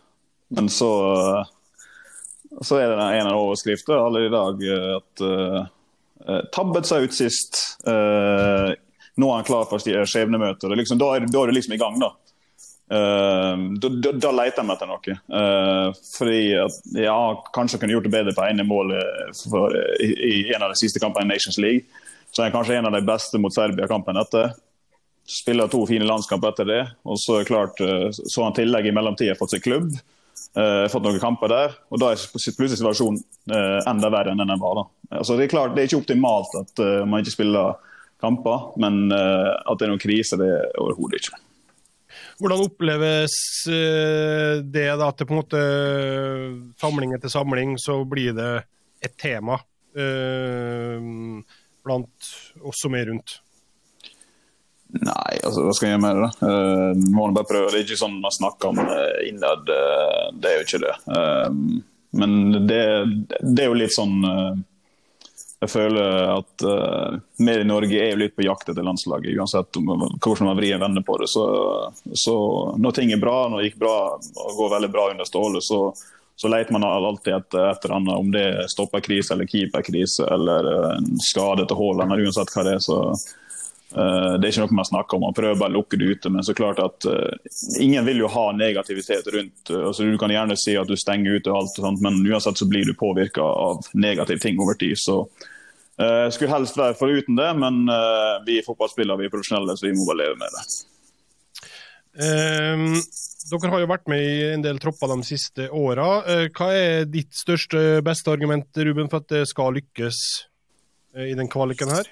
men 0.55 0.69
så 0.73 0.91
så 2.65 2.79
er 2.81 2.91
det 2.91 3.09
en 3.21 3.29
av 3.31 3.39
overskriftene 3.39 4.01
alle 4.03 4.25
i 4.27 4.31
dag 4.33 4.63
uh, 4.67 4.95
at 4.97 5.23
uh, 5.23 6.47
tabbet 6.55 6.89
seg 6.89 7.07
ut 7.07 7.15
sist. 7.15 7.61
Uh, 7.87 8.73
nå 9.19 9.29
er 9.29 9.41
han 9.41 9.47
klar 9.47 9.69
for 9.71 9.83
skjebnemøter. 9.83 10.75
Liksom, 10.79 10.99
da, 11.01 11.13
da 11.27 11.43
er 11.43 11.53
du 11.53 11.55
liksom 11.57 11.77
i 11.77 11.81
gang, 11.81 12.01
da. 12.03 12.13
Uh, 12.89 13.77
da, 13.79 13.91
da, 14.01 14.13
da, 14.17 14.33
leter 14.33 14.65
de 14.65 14.75
etter 14.75 14.91
noe. 14.91 15.17
Uh, 15.29 15.89
fordi 16.17 16.43
at, 16.59 16.79
ja, 16.97 17.19
kanskje 17.55 17.83
kunne 17.83 17.97
gjort 17.97 18.09
det 18.09 18.15
bedre 18.15 18.37
på 18.37 18.47
ene 18.47 18.67
målet 18.67 19.43
for, 19.45 19.75
i, 20.01 20.13
i, 20.15 20.37
en 20.57 20.65
av 20.65 20.73
de 20.73 20.81
siste 20.81 21.03
kampene 21.03 21.29
i 21.29 21.35
Nations 21.35 21.61
League. 21.63 22.07
Så 22.33 22.45
er 22.45 22.55
kanskje 22.55 22.79
en 22.79 22.89
av 22.89 22.95
de 22.95 23.03
beste 23.07 23.41
mot 23.41 23.55
Serbia-kampen 23.55 24.19
etter. 24.21 24.53
Spiller 25.29 25.69
to 25.69 25.83
fine 25.89 26.07
landskamper 26.09 26.53
etter 26.53 26.69
det. 26.69 26.83
Og 27.09 27.19
så 27.21 27.43
klart, 27.49 27.81
eh, 27.81 28.09
så 28.13 28.47
han 28.47 28.57
tillegg 28.57 28.89
i 28.89 28.95
mellomtida 28.95 29.37
fått 29.39 29.57
seg 29.57 29.65
klubb. 29.65 29.93
Uh, 30.57 30.87
fått 30.91 31.05
noen 31.05 31.21
kamper 31.21 31.51
der, 31.51 31.75
og 31.93 32.01
da 32.01 32.09
er 32.15 32.23
plutselig 32.33 32.79
situasjonen 32.79 33.19
uh, 33.53 33.83
enda 33.91 34.09
verre 34.11 34.33
enn 34.33 34.41
den 34.41 34.61
var. 34.63 34.79
da. 34.79 34.85
Altså, 35.21 35.37
det 35.37 35.45
er 35.45 35.51
klart, 35.53 35.75
det 35.77 35.83
er 35.83 35.91
ikke 35.91 36.01
optimalt 36.01 36.55
at 36.57 36.83
uh, 36.83 37.03
man 37.07 37.23
ikke 37.23 37.35
spiller 37.35 37.77
kamper, 38.23 38.71
men 38.83 39.13
at 39.13 39.79
det 39.79 39.87
er 39.87 39.93
noen 39.93 40.03
krise, 40.03 40.39
det 40.41 40.49
er 40.51 40.81
overhodet 40.83 41.21
ikke. 41.21 41.37
Hvordan 42.41 42.65
oppleves 42.65 43.37
det 43.69 44.89
da, 44.89 45.07
at 45.07 45.21
det 45.21 45.29
på 45.29 45.37
en 45.37 45.39
måte 45.39 45.61
samling 46.83 47.15
etter 47.15 47.31
samling 47.31 47.77
så 47.79 48.01
blir 48.09 48.35
det 48.35 48.51
et 49.07 49.15
tema? 49.21 49.61
Uh, 49.95 51.39
blant 51.89 52.33
oss 52.63 52.85
som 52.85 52.97
er 52.99 53.09
rundt? 53.11 53.41
Nei, 54.89 55.37
altså, 55.45 55.67
hva 55.67 55.75
skal 55.77 55.91
jeg 55.91 55.97
gjøre 55.97 56.05
med 56.07 56.17
det? 56.17 56.29
da? 56.41 56.49
Uh, 56.49 57.11
må 57.13 57.27
man 57.27 57.37
bare 57.37 57.51
prøve. 57.51 57.69
Det 57.73 57.83
er 57.83 57.85
ikke 57.85 58.01
sånn 58.01 58.17
man 58.23 58.35
snakker 58.35 58.71
om 58.71 58.81
uh, 58.81 59.21
innad. 59.29 59.69
Uh, 59.69 60.31
det 60.41 60.51
er 60.51 60.57
jo 60.57 60.65
ikke 60.65 60.83
det. 60.87 60.95
Uh, 61.13 61.85
men 62.19 62.39
det, 62.65 62.81
det, 63.43 63.63
er 63.63 63.69
jo 63.69 63.77
litt 63.77 63.93
sånn 63.93 64.15
Jeg 64.25 65.69
føler 65.69 66.31
at 66.33 66.65
vi 67.37 67.53
i 67.53 67.67
Norge 67.69 67.99
er 68.01 68.15
jo 68.15 68.21
litt 68.23 68.33
på 68.33 68.47
jakt 68.47 68.71
etter 68.73 68.87
landslaget, 68.87 69.37
uansett 69.37 69.77
om, 69.77 69.91
hvordan 70.17 70.49
man 70.49 70.57
vrir 70.57 70.79
en 70.79 70.87
vende 70.87 71.03
på 71.05 71.19
det. 71.21 71.29
Så, 71.29 71.45
så, 72.17 72.37
når 72.81 72.97
ting 72.97 73.13
er 73.13 73.21
bra, 73.21 73.43
når 73.53 73.61
det 73.61 73.69
gikk 73.69 73.83
bra 73.83 73.99
og 74.17 74.57
går 74.57 74.73
veldig 74.79 74.91
bra 74.95 75.05
under 75.13 75.29
Ståle, 75.29 75.61
så, 75.61 75.83
så 76.41 76.49
leter 76.49 76.73
man 76.73 76.85
alltid 76.85 77.35
etter 77.35 77.71
et 77.71 77.85
eller 77.85 77.95
annet, 77.97 78.15
om 78.15 78.31
det 78.31 78.43
er 78.47 78.69
stopperkrise 78.71 79.35
eller 79.35 79.47
keeperkrise 79.51 80.23
eller 80.31 80.69
en 80.95 81.17
skade 81.19 81.65
til 81.67 81.79
Haaland, 81.81 82.15
uansett 82.15 82.53
hva 82.55 82.63
det 82.63 82.75
er. 82.77 82.85
så 82.85 82.99
uh, 83.09 84.37
det 84.39 84.47
er 84.47 84.53
ikke 84.53 84.69
noe 84.69 84.79
man 84.79 84.87
snakker 84.87 85.19
om, 85.19 85.25
man 85.27 85.35
prøver 85.35 85.59
bare 85.59 85.75
å 85.75 85.77
lukke 85.81 85.99
det 85.99 86.13
ute. 86.13 86.31
Men 86.31 86.47
så 86.47 86.55
klart 86.55 86.79
at 86.85 87.09
uh, 87.11 87.59
ingen 87.83 88.07
vil 88.07 88.23
jo 88.23 88.31
ha 88.31 88.45
negativitet 88.55 89.27
rundt. 89.35 89.73
Altså, 89.81 90.07
du 90.07 90.15
kan 90.23 90.31
gjerne 90.31 90.55
si 90.63 90.77
at 90.79 90.87
du 90.87 90.95
stenger 90.95 91.41
ute 91.41 91.57
alt, 91.59 91.75
sånt, 91.75 92.05
men 92.07 92.23
uansett 92.23 92.63
så 92.63 92.71
blir 92.71 92.87
du 92.87 92.95
påvirka 92.95 93.43
av 93.43 93.91
negative 93.99 94.39
ting 94.45 94.63
over 94.63 94.79
tid. 94.79 94.95
Så 94.95 95.25
uh, 95.27 96.29
skulle 96.31 96.53
helst 96.55 96.79
være 96.79 96.95
foruten 97.03 97.35
det, 97.41 97.51
men 97.59 97.83
vi 98.47 98.61
er 98.61 98.69
fotballspillere, 98.69 99.25
vi 99.25 99.27
er 99.27 99.35
profesjonelle, 99.35 99.75
så 99.75 99.91
vi 99.91 99.97
må 99.99 100.07
bare 100.07 100.23
leve 100.23 100.39
med 100.39 100.55
det. 100.55 100.69
Um, 102.19 102.97
dere 103.49 103.71
har 103.73 103.83
jo 103.85 103.91
vært 103.91 104.09
med 104.11 104.23
i 104.27 104.39
en 104.53 104.65
del 104.65 104.81
tropper 104.83 105.13
de 105.13 105.25
siste 105.27 105.69
åra. 105.71 106.09
hva 106.53 106.69
er 106.75 107.07
ditt 107.09 107.33
største, 107.37 108.03
beste 108.05 108.33
argument 108.33 108.67
Ruben, 108.77 109.09
for 109.09 109.23
at 109.23 109.31
det 109.33 109.45
skal 109.49 109.77
lykkes 109.79 110.19
i 111.29 111.35
den 111.39 111.49
kvaliken 111.49 111.95
her? 111.95 112.11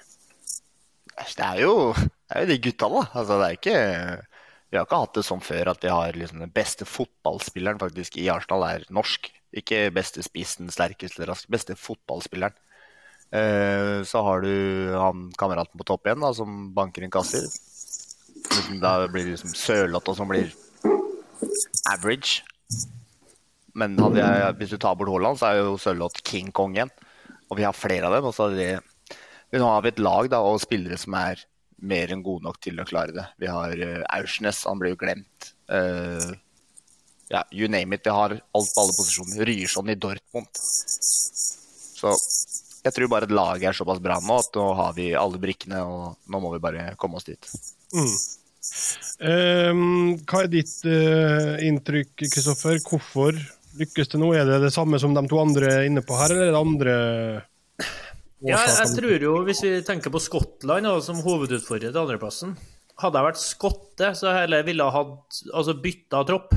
Det 1.17 1.43
er 1.43 1.61
jo, 1.63 1.93
det 1.97 2.33
er 2.33 2.45
jo 2.45 2.49
de 2.51 2.57
gutta, 2.61 2.89
da. 2.93 3.03
Altså, 3.11 3.37
det 3.39 3.47
er 3.47 3.57
ikke, 3.57 3.77
vi 4.69 4.77
har 4.77 4.85
ikke 4.85 5.01
hatt 5.01 5.17
det 5.17 5.25
sånn 5.25 5.43
før 5.43 5.71
at 5.73 5.83
vi 5.85 5.93
har 5.93 6.19
liksom 6.19 6.43
den 6.43 6.53
beste 6.53 6.85
fotballspilleren 6.89 7.81
faktisk 7.81 8.19
i 8.21 8.27
Arsenal 8.33 8.65
er 8.67 8.87
norsk. 8.93 9.31
Ikke 9.57 9.87
beste 9.95 10.21
spissen, 10.25 10.69
sterkeste, 10.73 11.25
rask, 11.29 11.47
beste 11.51 11.77
fotballspilleren. 11.79 12.57
Eh, 13.35 14.03
så 14.07 14.21
har 14.23 14.43
du 14.45 14.51
han 14.93 15.27
kameraten 15.39 15.79
på 15.79 15.87
topp 15.87 16.07
igjen 16.07 16.21
da, 16.23 16.31
som 16.35 16.69
banker 16.75 17.03
inn 17.03 17.13
kasser. 17.13 17.47
Liksom, 18.45 18.79
da 18.83 18.93
blir 19.07 19.25
det 19.27 19.37
liksom 19.37 19.97
og 19.97 20.13
som 20.17 20.29
blir 20.29 20.53
average. 21.91 22.43
Men 23.77 23.97
jeg, 24.17 24.53
hvis 24.57 24.73
du 24.73 24.77
tar 24.81 24.95
bort 24.97 25.11
Haaland, 25.11 25.37
så 25.39 25.51
er 25.51 25.59
jo 25.61 25.77
Sørloth 25.81 26.23
King 26.25 26.51
Kong 26.51 26.77
igjen. 26.77 26.93
Og 27.49 27.59
vi 27.59 27.65
har 27.67 27.77
flere 27.77 28.09
av 28.09 28.17
dem. 28.17 28.25
og 28.25 28.33
så 28.35 28.49
er 28.49 28.57
det 28.57 28.71
nå 29.55 29.67
har 29.69 29.83
vi 29.85 29.93
et 29.93 30.01
lag 30.03 30.27
da, 30.31 30.41
og 30.43 30.59
spillere 30.59 30.97
som 30.99 31.15
er 31.15 31.39
mer 31.77 32.11
enn 32.11 32.23
gode 32.25 32.43
nok 32.43 32.57
til 32.59 32.81
å 32.81 32.87
klare 32.87 33.13
det. 33.15 33.23
Vi 33.39 33.47
har 33.47 33.79
uh, 33.79 34.03
Aursnes, 34.17 34.65
han 34.67 34.81
blir 34.81 34.95
jo 34.95 34.99
glemt. 34.99 35.51
Uh, 35.71 36.33
ja, 37.31 37.43
you 37.51 37.69
name 37.71 37.95
it. 37.95 38.03
Vi 38.03 38.11
har 38.11 38.35
alt 38.35 38.73
på 38.73 38.83
alle 38.83 38.95
posisjoner. 38.97 39.45
Ryerson 39.47 39.93
i 39.93 39.95
Dortmund. 39.95 40.59
Så 41.97 42.11
jeg 42.87 42.95
tror 42.95 43.11
bare 43.11 43.27
at 43.27 43.35
laget 43.35 43.69
er 43.69 43.77
såpass 43.77 44.01
bra 44.03 44.17
nå 44.23 44.39
at 44.41 44.57
nå 44.57 44.65
har 44.79 44.95
vi 44.97 45.11
alle 45.17 45.39
brikkene, 45.41 45.83
og 45.83 46.31
nå 46.31 46.41
må 46.43 46.53
vi 46.55 46.63
bare 46.63 46.89
komme 46.99 47.19
oss 47.19 47.27
dit. 47.27 47.51
Mm. 47.93 48.15
Um, 49.23 49.83
hva 50.27 50.43
er 50.43 50.49
ditt 50.51 50.73
uh, 50.87 51.55
inntrykk, 51.63 52.15
Kristoffer? 52.25 52.79
Hvorfor 52.83 53.37
lykkes 53.77 54.11
det 54.11 54.19
nå? 54.21 54.33
Er 54.35 54.47
det 54.49 54.63
det 54.65 54.73
samme 54.75 54.99
som 55.01 55.15
de 55.15 55.23
to 55.29 55.39
andre 55.41 55.71
er 55.79 55.87
inne 55.87 56.03
på 56.05 56.17
her, 56.19 56.33
eller 56.33 56.49
er 56.49 56.55
det 56.55 56.65
andre 56.65 56.97
ja, 58.45 58.59
jeg 58.61 58.93
tror 58.93 59.23
jo, 59.23 59.33
hvis 59.47 59.63
vi 59.65 59.71
tenker 59.85 60.13
på 60.13 60.21
Skottland 60.21 60.85
da, 60.85 60.93
som 61.01 61.23
hovedutfordrer 61.25 61.89
til 61.89 62.01
andreplassen 62.03 62.51
Hadde 63.01 63.17
jeg 63.17 63.27
vært 63.27 63.41
skotte, 63.41 64.09
så 64.17 64.33
heller 64.33 64.65
ville 64.65 64.85
jeg 64.85 64.93
hatt 64.93 65.39
altså 65.53 65.73
bytta 65.81 66.21
tropp. 66.25 66.53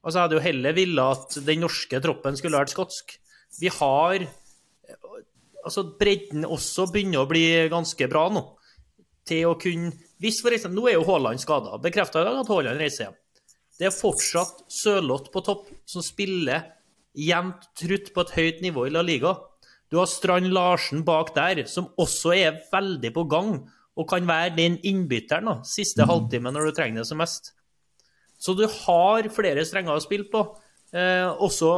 Altså, 0.00 0.14
jeg 0.16 0.22
hadde 0.22 0.36
jo 0.38 0.44
heller 0.46 0.76
ville 0.76 1.04
at 1.12 1.36
den 1.44 1.60
norske 1.60 2.00
troppen 2.00 2.38
skulle 2.40 2.56
vært 2.56 2.72
skotsk. 2.72 3.12
Vi 3.60 3.68
har 3.72 4.24
Altså, 5.64 5.86
bredden 5.98 6.46
også 6.46 6.86
begynner 6.92 7.24
å 7.24 7.30
bli 7.30 7.44
ganske 7.72 8.08
bra 8.10 8.28
nå. 8.32 8.44
Til 9.24 9.48
å 9.48 9.58
kunne 9.60 9.92
Hvis 10.20 10.42
for 10.44 10.52
eksempel, 10.52 10.78
Nå 10.78 10.88
er 10.88 10.98
jo 10.98 11.06
Haaland 11.08 11.40
skada. 11.40 11.78
Bekrefta 11.82 12.20
i 12.20 12.26
dag 12.28 12.42
at 12.42 12.50
Haaland 12.52 12.80
reiser 12.80 13.06
hjem. 13.06 13.16
Det 13.78 13.88
er 13.88 13.94
fortsatt 13.94 14.62
Sørloth 14.70 15.32
på 15.34 15.42
topp, 15.44 15.66
som 15.88 16.04
spiller 16.04 16.68
jevnt 17.18 17.66
trutt 17.78 18.12
på 18.14 18.22
et 18.22 18.34
høyt 18.36 18.62
nivå 18.62 18.86
i 18.86 18.92
La 18.94 19.02
Liga. 19.02 19.34
Du 19.90 19.98
har 20.00 20.08
Strand 20.10 20.52
Larsen 20.54 21.02
bak 21.06 21.34
der, 21.34 21.64
som 21.70 21.90
også 22.00 22.34
er 22.36 22.60
veldig 22.72 23.10
på 23.14 23.26
gang, 23.30 23.56
og 23.94 24.08
kan 24.10 24.26
være 24.26 24.56
den 24.56 24.78
innbytteren 24.82 25.50
da, 25.50 25.58
siste 25.66 26.02
mm. 26.02 26.10
halvtime 26.10 26.54
når 26.54 26.70
du 26.70 26.78
trenger 26.78 27.02
det 27.02 27.08
som 27.10 27.20
mest. 27.22 27.52
Så 28.38 28.56
du 28.58 28.64
har 28.66 29.28
flere 29.32 29.62
strenger 29.66 29.94
å 29.94 30.02
spille 30.02 30.26
på. 30.30 30.42
Eh, 30.94 31.28
også 31.42 31.70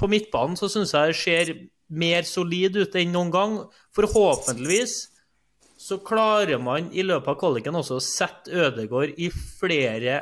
på 0.00 0.08
midtbanen 0.10 0.56
så 0.58 0.70
syns 0.72 0.94
jeg 0.96 1.12
det 1.12 1.18
ser 1.20 1.52
mer 1.92 2.26
solid 2.28 2.78
ut 2.80 2.94
enn 2.98 3.12
noen 3.14 3.32
gang. 3.32 3.56
Forhåpentligvis 3.96 4.96
så 5.82 5.98
klarer 6.04 6.60
man 6.62 6.92
i 6.94 7.04
løpet 7.04 7.32
av 7.32 7.40
kvaliken 7.40 7.76
også 7.80 7.98
å 7.98 8.04
sette 8.04 8.54
Ødegård 8.68 9.18
i 9.18 9.28
flere 9.32 10.20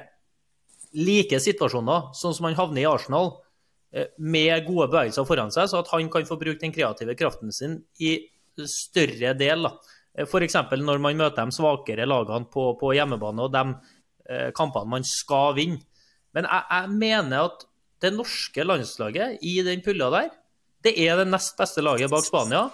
like 0.97 1.39
situasjoner, 1.43 2.11
sånn 2.17 2.35
som 2.35 2.49
han 2.49 2.59
havner 2.59 2.83
i 2.83 2.89
Arsenal. 2.91 3.35
Eh, 3.93 4.09
med 4.19 4.65
gode 4.67 4.89
bevegelser 4.91 5.27
foran 5.27 5.53
seg, 5.55 5.69
så 5.71 5.83
at 5.83 5.91
han 5.93 6.11
kan 6.11 6.27
få 6.27 6.39
bruke 6.41 6.63
den 6.63 6.75
kreative 6.75 7.17
kraften 7.19 7.53
sin 7.55 7.81
i 7.99 8.17
større 8.67 9.35
del. 9.39 9.67
Eh, 10.15 10.27
F.eks. 10.27 10.57
når 10.79 11.03
man 11.03 11.19
møter 11.19 11.47
de 11.47 11.55
svakere 11.55 12.09
lagene 12.09 12.49
på, 12.51 12.71
på 12.81 12.95
hjemmebane 12.97 13.47
og 13.47 13.55
de 13.55 13.65
eh, 14.31 14.51
kampene 14.57 14.95
man 14.97 15.07
skal 15.07 15.57
vinne. 15.59 15.83
Men 16.35 16.47
jeg, 16.47 16.67
jeg, 16.71 16.99
mener 17.03 17.49
at 17.49 17.67
det 18.01 18.13
norske 18.15 18.65
landslaget 18.65 19.43
i 19.45 19.59
den 19.67 19.83
pulla 19.85 20.09
der, 20.15 20.31
det 20.85 20.95
er 21.01 21.21
det 21.21 21.29
nest 21.29 21.57
beste 21.59 21.85
laget 21.85 22.11
bak 22.13 22.25
Spania. 22.27 22.69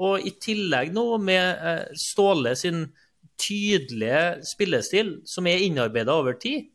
Og 0.00 0.24
i 0.24 0.32
tillegg 0.40 0.92
nå 0.96 1.04
med 1.22 1.64
eh, 1.66 1.86
Ståle 1.98 2.54
sin 2.56 2.86
tydelige 3.40 4.44
spillestil, 4.48 5.18
som 5.28 5.48
er 5.48 5.64
innarbeida 5.64 6.14
over 6.16 6.36
tid, 6.40 6.68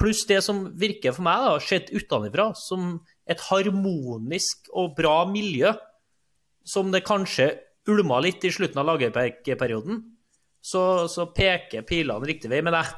pluss 0.00 0.24
det 0.28 0.40
som 0.44 0.64
virker 0.80 1.14
for 1.14 1.26
meg, 1.26 1.44
da, 1.44 1.58
sett 1.62 1.92
utenfra, 1.92 2.50
som 2.58 2.98
et 3.30 3.42
harmonisk 3.50 4.70
og 4.74 4.94
bra 4.98 5.22
miljø, 5.30 5.74
som 6.66 6.90
det 6.92 7.04
kanskje 7.06 7.52
ulma 7.90 8.20
litt 8.22 8.44
i 8.44 8.52
slutten 8.52 8.80
av 8.80 8.88
Lagerbäck-perioden, 8.88 10.02
så, 10.60 11.08
så, 11.08 11.30
peker 11.32 11.86
pilene 11.88 12.28
riktig 12.28 12.50
vei. 12.52 12.60
Men 12.64 12.76
jeg, 12.76 12.90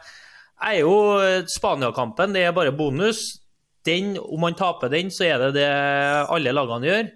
jeg 0.56 0.80
er 0.80 0.86
jo 0.86 1.44
Spania-kampen, 1.52 2.34
det 2.34 2.46
er 2.46 2.56
bare 2.56 2.74
bonus. 2.74 3.41
Den, 3.86 4.14
om 4.20 4.44
man 4.44 4.54
taper 4.58 4.92
den, 4.92 5.10
så 5.10 5.26
er 5.26 5.40
det 5.42 5.52
det 5.58 5.70
alle 6.30 6.54
lagene 6.54 6.88
gjør. 6.88 7.10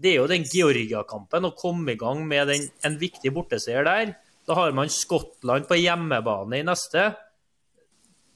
Det 0.00 0.12
er 0.12 0.20
jo 0.20 0.28
den 0.30 0.46
Georgia-kampen, 0.48 1.48
å 1.48 1.56
komme 1.58 1.92
i 1.92 2.00
gang 2.00 2.22
med 2.28 2.48
den, 2.48 2.68
en 2.86 2.96
viktig 3.00 3.32
borteseier 3.36 3.84
der. 3.84 4.14
Da 4.48 4.56
har 4.56 4.72
man 4.76 4.92
Skottland 4.92 5.66
på 5.68 5.76
hjemmebane 5.76 6.60
i 6.60 6.66
neste. 6.66 7.10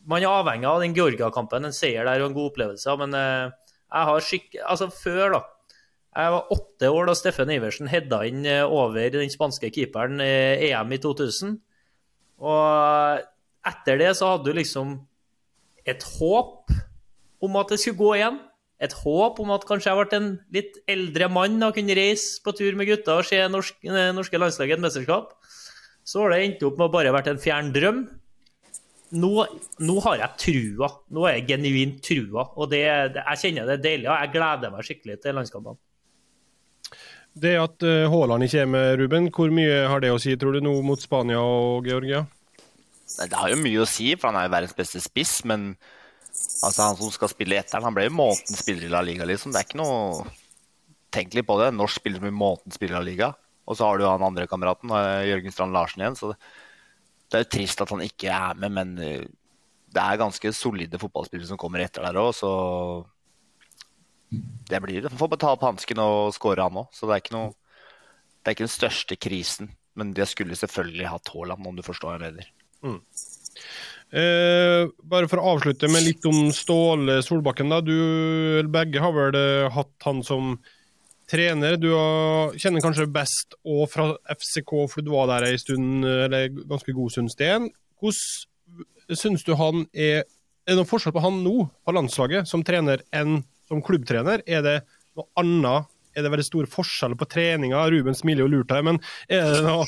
Man 0.04 0.20
er 0.20 0.34
avhengig 0.34 0.68
av 0.68 0.82
den 0.82 0.96
Georgia-kampen, 0.96 1.64
en 1.64 1.76
seier 1.76 2.04
der 2.04 2.20
og 2.20 2.30
en 2.30 2.36
god 2.36 2.50
opplevelse. 2.52 2.96
Men 3.00 3.16
eh, 3.16 3.54
jeg 3.88 4.10
har 4.10 4.26
skikk... 4.28 4.48
Altså, 4.60 4.90
før, 4.92 5.38
da. 5.38 5.42
Jeg 6.14 6.34
var 6.36 6.52
åtte 6.54 6.90
år 6.94 7.08
da 7.08 7.14
Steffen 7.18 7.50
Iversen 7.50 7.90
hedda 7.90 8.20
inn 8.28 8.44
eh, 8.46 8.62
over 8.62 9.08
den 9.14 9.32
spanske 9.32 9.72
keeperen 9.74 10.20
i 10.22 10.68
EM 10.68 10.92
i 10.94 11.00
2000. 11.02 11.56
Og 12.44 13.24
etter 13.64 14.02
det 14.02 14.12
så 14.18 14.34
hadde 14.34 14.50
du 14.50 14.58
liksom 14.60 14.98
et 15.88 16.04
håp 16.18 16.70
om 17.44 17.60
at 17.60 17.72
det 17.72 17.80
skulle 17.82 18.00
gå 18.00 18.10
igjen. 18.18 18.40
Et 18.82 18.96
håp 19.04 19.38
om 19.40 19.52
at 19.54 19.64
kanskje 19.68 19.92
jeg 19.92 20.00
ble 20.00 20.18
en 20.18 20.32
litt 20.52 20.80
eldre 20.90 21.30
mann 21.32 21.62
og 21.62 21.76
kunne 21.76 21.96
reise 21.96 22.42
på 22.44 22.52
tur 22.58 22.74
med 22.76 22.90
gutta 22.90 23.20
og 23.20 23.28
se 23.28 23.38
norsk, 23.48 23.78
eh, 23.86 24.10
norske 24.16 24.40
landslag 24.40 24.72
i 24.72 24.76
et 24.76 24.82
mesterskap. 24.82 25.36
Så 26.04 26.20
har 26.20 26.34
det 26.34 26.42
endt 26.42 26.66
opp 26.66 26.76
med 26.80 26.90
å 26.90 26.92
bare 26.92 27.14
vært 27.14 27.30
en 27.32 27.40
fjern 27.40 27.70
drøm 27.72 28.04
nå, 29.14 29.32
nå, 29.84 29.96
har 30.04 30.20
jeg 30.20 30.40
trua. 30.42 30.90
Nå 31.14 31.26
er 31.28 31.38
jeg 31.38 31.48
genuint 31.52 31.98
trua. 32.04 32.48
Og 32.58 32.70
det, 32.72 32.84
det, 33.14 33.22
jeg 33.22 33.42
kjenner 33.42 33.68
det 33.68 33.76
er 33.78 33.84
deilig. 33.84 34.08
Og 34.08 34.16
jeg 34.16 34.32
gleder 34.34 34.72
meg 34.72 34.88
skikkelig 34.88 35.18
til 35.22 35.38
landskampene. 35.38 35.80
Det 37.34 37.56
at 37.58 37.82
uh, 37.82 38.06
Haaland 38.12 38.46
ikke 38.46 38.62
er 38.62 38.70
med, 38.70 38.88
Ruben, 39.00 39.28
hvor 39.34 39.50
mye 39.54 39.84
har 39.90 40.02
det 40.02 40.12
å 40.14 40.20
si, 40.22 40.36
tror 40.38 40.54
du, 40.54 40.60
nå 40.62 40.76
mot 40.86 41.00
Spania 41.02 41.40
og 41.42 41.86
Georgia? 41.88 42.22
Det 43.14 43.34
har 43.34 43.50
jo 43.50 43.58
mye 43.60 43.82
å 43.82 43.88
si, 43.90 44.12
for 44.14 44.30
han 44.30 44.38
er 44.38 44.46
jo 44.46 44.54
verdens 44.54 44.76
beste 44.78 45.02
spiss. 45.02 45.40
Men 45.48 45.72
altså, 46.34 46.88
han 46.88 46.98
som 46.98 47.12
skal 47.14 47.30
spille 47.32 47.58
etter 47.60 47.84
han 47.84 47.94
ble 47.96 48.08
jo 48.08 48.16
månedens 48.18 48.62
spiller 48.62 48.88
i 48.88 48.92
La 48.92 49.02
Liga, 49.04 49.26
liksom. 49.28 49.54
Det 49.54 49.62
er 49.62 49.68
ikke 49.68 49.82
noe 49.82 50.26
Tenk 51.14 51.30
litt 51.36 51.46
på 51.46 51.54
det. 51.60 51.68
Norsk 51.70 52.00
spiller 52.00 52.18
som 52.18 52.24
blir 52.26 52.34
månedens 52.34 52.74
spiller 52.74 52.96
i 52.96 52.98
La 52.98 53.06
Liga. 53.06 53.26
Og 53.70 53.76
så 53.78 53.86
har 53.86 54.00
du 54.00 54.04
han 54.08 54.24
andre 54.26 54.48
kameraten, 54.50 54.90
eh, 54.90 55.28
Jørgen 55.28 55.54
Strand 55.54 55.76
Larsen 55.76 56.02
igjen. 56.02 56.16
så 56.18 56.32
det 56.34 57.38
er 57.38 57.44
jo 57.44 57.52
trist 57.54 57.80
at 57.80 57.90
han 57.90 58.02
ikke 58.04 58.30
er 58.34 58.58
med, 58.58 58.72
men 58.74 58.90
eh, 58.98 59.24
det 59.94 60.02
er 60.02 60.20
ganske 60.20 60.52
solide 60.54 60.98
fotballspillere 61.00 61.48
som 61.48 61.60
kommer 61.60 61.84
etter 61.84 62.04
der 62.04 62.18
òg, 62.20 62.32
så 62.34 62.50
det 64.68 64.80
blir 64.82 65.02
det. 65.02 65.12
Han 65.12 65.20
får 65.20 65.30
bare 65.32 65.42
ta 65.44 65.52
opp 65.54 65.64
hansken 65.66 66.02
og 66.02 66.34
skåre, 66.34 66.66
han 66.66 66.82
òg. 66.82 66.90
Så 66.94 67.08
det 67.08 67.20
er 67.20 67.36
noe 67.36 67.54
Det 68.44 68.50
er 68.50 68.56
ikke 68.56 68.66
den 68.66 68.74
største 68.74 69.16
krisen. 69.16 69.70
Men 69.94 70.10
de 70.12 70.26
skulle 70.26 70.58
selvfølgelig 70.58 71.06
hatt 71.08 71.30
Haaland, 71.32 71.66
om 71.66 71.76
du 71.76 71.82
forstår 71.86 72.10
hva 72.10 72.18
jeg 72.18 72.24
mener. 72.34 72.48
Eh, 74.14 74.84
bare 75.10 75.26
for 75.26 75.42
å 75.42 75.56
avslutte 75.56 75.88
med 75.90 76.04
litt 76.06 76.26
om 76.30 76.52
Ståle 76.54 77.18
Solbakken. 77.26 77.72
da. 77.72 77.80
Du 77.82 78.62
begge 78.70 79.02
har 79.02 79.14
vel 79.16 79.34
eh, 79.34 79.70
hatt 79.74 80.06
han 80.06 80.22
som 80.22 80.54
trener. 81.30 81.74
Du 81.80 81.90
har, 81.90 82.54
kjenner 82.54 82.84
kanskje 82.84 83.08
best 83.10 83.56
og 83.64 83.88
fra 83.90 84.12
FCK, 84.36 84.74
for 84.92 85.02
du 85.02 85.10
var 85.16 85.32
der 85.32 85.48
en 85.48 85.58
stund, 85.58 86.06
eller 86.06 86.52
ganske 86.62 86.94
god 86.94 87.10
stund, 87.10 87.32
Sten. 87.32 87.72
Hvordan 87.98 89.18
syns 89.18 89.44
du 89.44 89.54
han 89.58 89.86
er 89.92 90.24
Er 90.64 90.72
det 90.72 90.78
noen 90.78 90.88
forskjell 90.88 91.12
på 91.12 91.20
han 91.20 91.42
nå, 91.44 91.66
på 91.84 91.92
landslaget, 91.92 92.48
som 92.48 92.62
trener 92.64 93.02
enn 93.12 93.42
som 93.68 93.82
klubbtrener? 93.84 94.40
Er 94.48 94.62
det 94.64 94.78
noe 95.12 95.26
annet? 95.36 95.90
Er 96.16 96.24
det 96.24 96.30
veldig 96.32 96.46
store 96.46 96.70
forskjeller 96.70 97.18
på 97.20 97.28
treninga? 97.28 97.82
Ruben 97.92 98.16
smiler 98.16 98.46
jo 98.46 98.52
lurt 98.54 98.72
her, 98.72 98.80
men 98.86 98.96
er 99.28 99.44
det 99.44 99.60
noe 99.66 99.84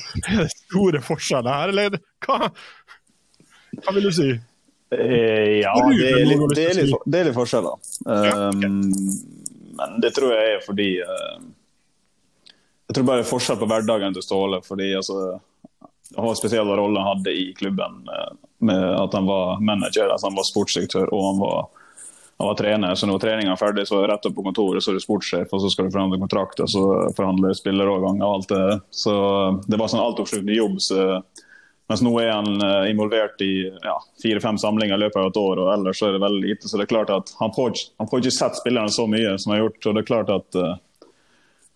store 0.67 1.01
forskjeller 1.01 1.49
her, 1.49 1.73
eller 1.73 1.97
hva? 2.27 2.51
Hva 3.85 3.97
vil 3.97 4.09
du 4.09 4.13
si? 4.15 4.31
Eh, 4.91 5.61
ja, 5.65 5.73
det 5.91 6.11
er 6.13 6.27
litt, 6.29 6.45
det 6.55 6.65
er 6.71 6.79
litt, 6.79 6.93
for, 6.95 7.03
det 7.11 7.19
er 7.19 7.29
litt 7.29 7.37
forskjeller. 7.37 7.87
Ja, 8.07 8.49
okay. 8.49 8.71
Um, 8.71 9.47
men 9.77 10.01
det 10.01 10.13
tror 10.17 10.33
jeg 10.33 10.53
er 10.55 10.63
fordi 10.65 10.87
uh, 11.05 11.41
Jeg 12.87 12.97
tror 12.97 13.09
bare 13.09 13.21
det 13.21 13.27
er 13.27 13.33
forskjell 13.33 13.59
på 13.61 13.69
hverdagen 13.69 14.15
til 14.17 14.25
Ståle. 14.25 14.61
fordi 14.65 14.93
altså, 14.97 15.41
Det 16.09 16.17
var 16.17 16.31
en 16.31 16.39
spesiell 16.39 16.71
rolle 16.71 17.03
han 17.03 17.17
hadde 17.17 17.35
i 17.35 17.49
klubben, 17.59 18.05
eh, 18.09 18.37
med 18.59 18.85
at 18.95 19.15
han 19.19 19.27
var 19.27 19.59
manager, 19.61 20.09
altså 20.09 20.31
han 20.31 20.39
var 20.39 20.47
sportsdirektør 20.47 21.11
og 21.11 21.25
han 21.27 21.41
var, 21.43 21.67
han 22.39 22.49
var 22.53 22.61
trener. 22.61 22.95
Så 22.95 23.09
når 23.11 23.19
treninga 23.21 23.57
er 23.57 23.61
ferdig, 23.61 23.89
så 23.89 23.99
er 23.99 24.07
det 24.07 24.13
rett 24.15 24.29
opp 24.31 24.37
på 24.39 24.45
kontoret, 24.47 24.85
så 24.85 24.93
er 24.93 25.01
du 25.01 25.03
sportssjef, 25.03 25.51
og 25.51 25.65
så 25.65 25.73
skal 25.73 25.89
du 25.89 25.97
forhandle 25.97 26.21
kontrakt, 26.23 26.63
og 26.63 26.71
så 26.71 26.85
forhandler 27.19 27.53
du 27.53 27.59
spillerovergang 27.59 28.23
og 28.23 28.37
alt 28.37 28.55
det. 28.55 28.79
Så 28.95 29.17
det 29.67 29.83
var 29.83 29.91
sånn 29.91 30.05
altoppslutende 30.07 30.57
jobb. 30.57 30.79
så 30.79 31.03
mens 31.87 32.03
nå 32.03 32.11
er 32.19 32.33
han 32.33 32.49
eh, 32.63 32.89
involvert 32.91 33.41
i 33.47 33.69
ja, 33.71 33.95
fire-fem 34.23 34.59
samlinger 34.59 34.99
i 34.99 35.05
løpet 35.05 35.21
av 35.21 35.29
et 35.31 35.39
år, 35.39 35.61
og 35.63 35.69
ellers 35.77 36.01
er 36.03 36.17
det 36.17 36.23
veldig 36.25 36.43
lite. 36.43 36.67
Så 36.67 36.81
det 36.81 36.87
er 36.87 36.91
klart 36.97 37.13
at 37.15 37.31
han 37.39 37.53
får, 37.55 37.71
ikke- 37.77 37.93
han 38.03 38.09
får 38.11 38.23
ikke 38.23 38.39
sett 38.39 38.59
spillerne 38.59 38.91
så 38.91 39.07
mye 39.11 39.37
som 39.39 39.53
han 39.53 39.61
har 39.61 39.69
gjort. 39.69 39.87
og 39.87 39.95
det 39.95 40.03
er 40.03 40.09
klart 40.11 40.33
at 40.35 40.59
uh, 40.59 40.73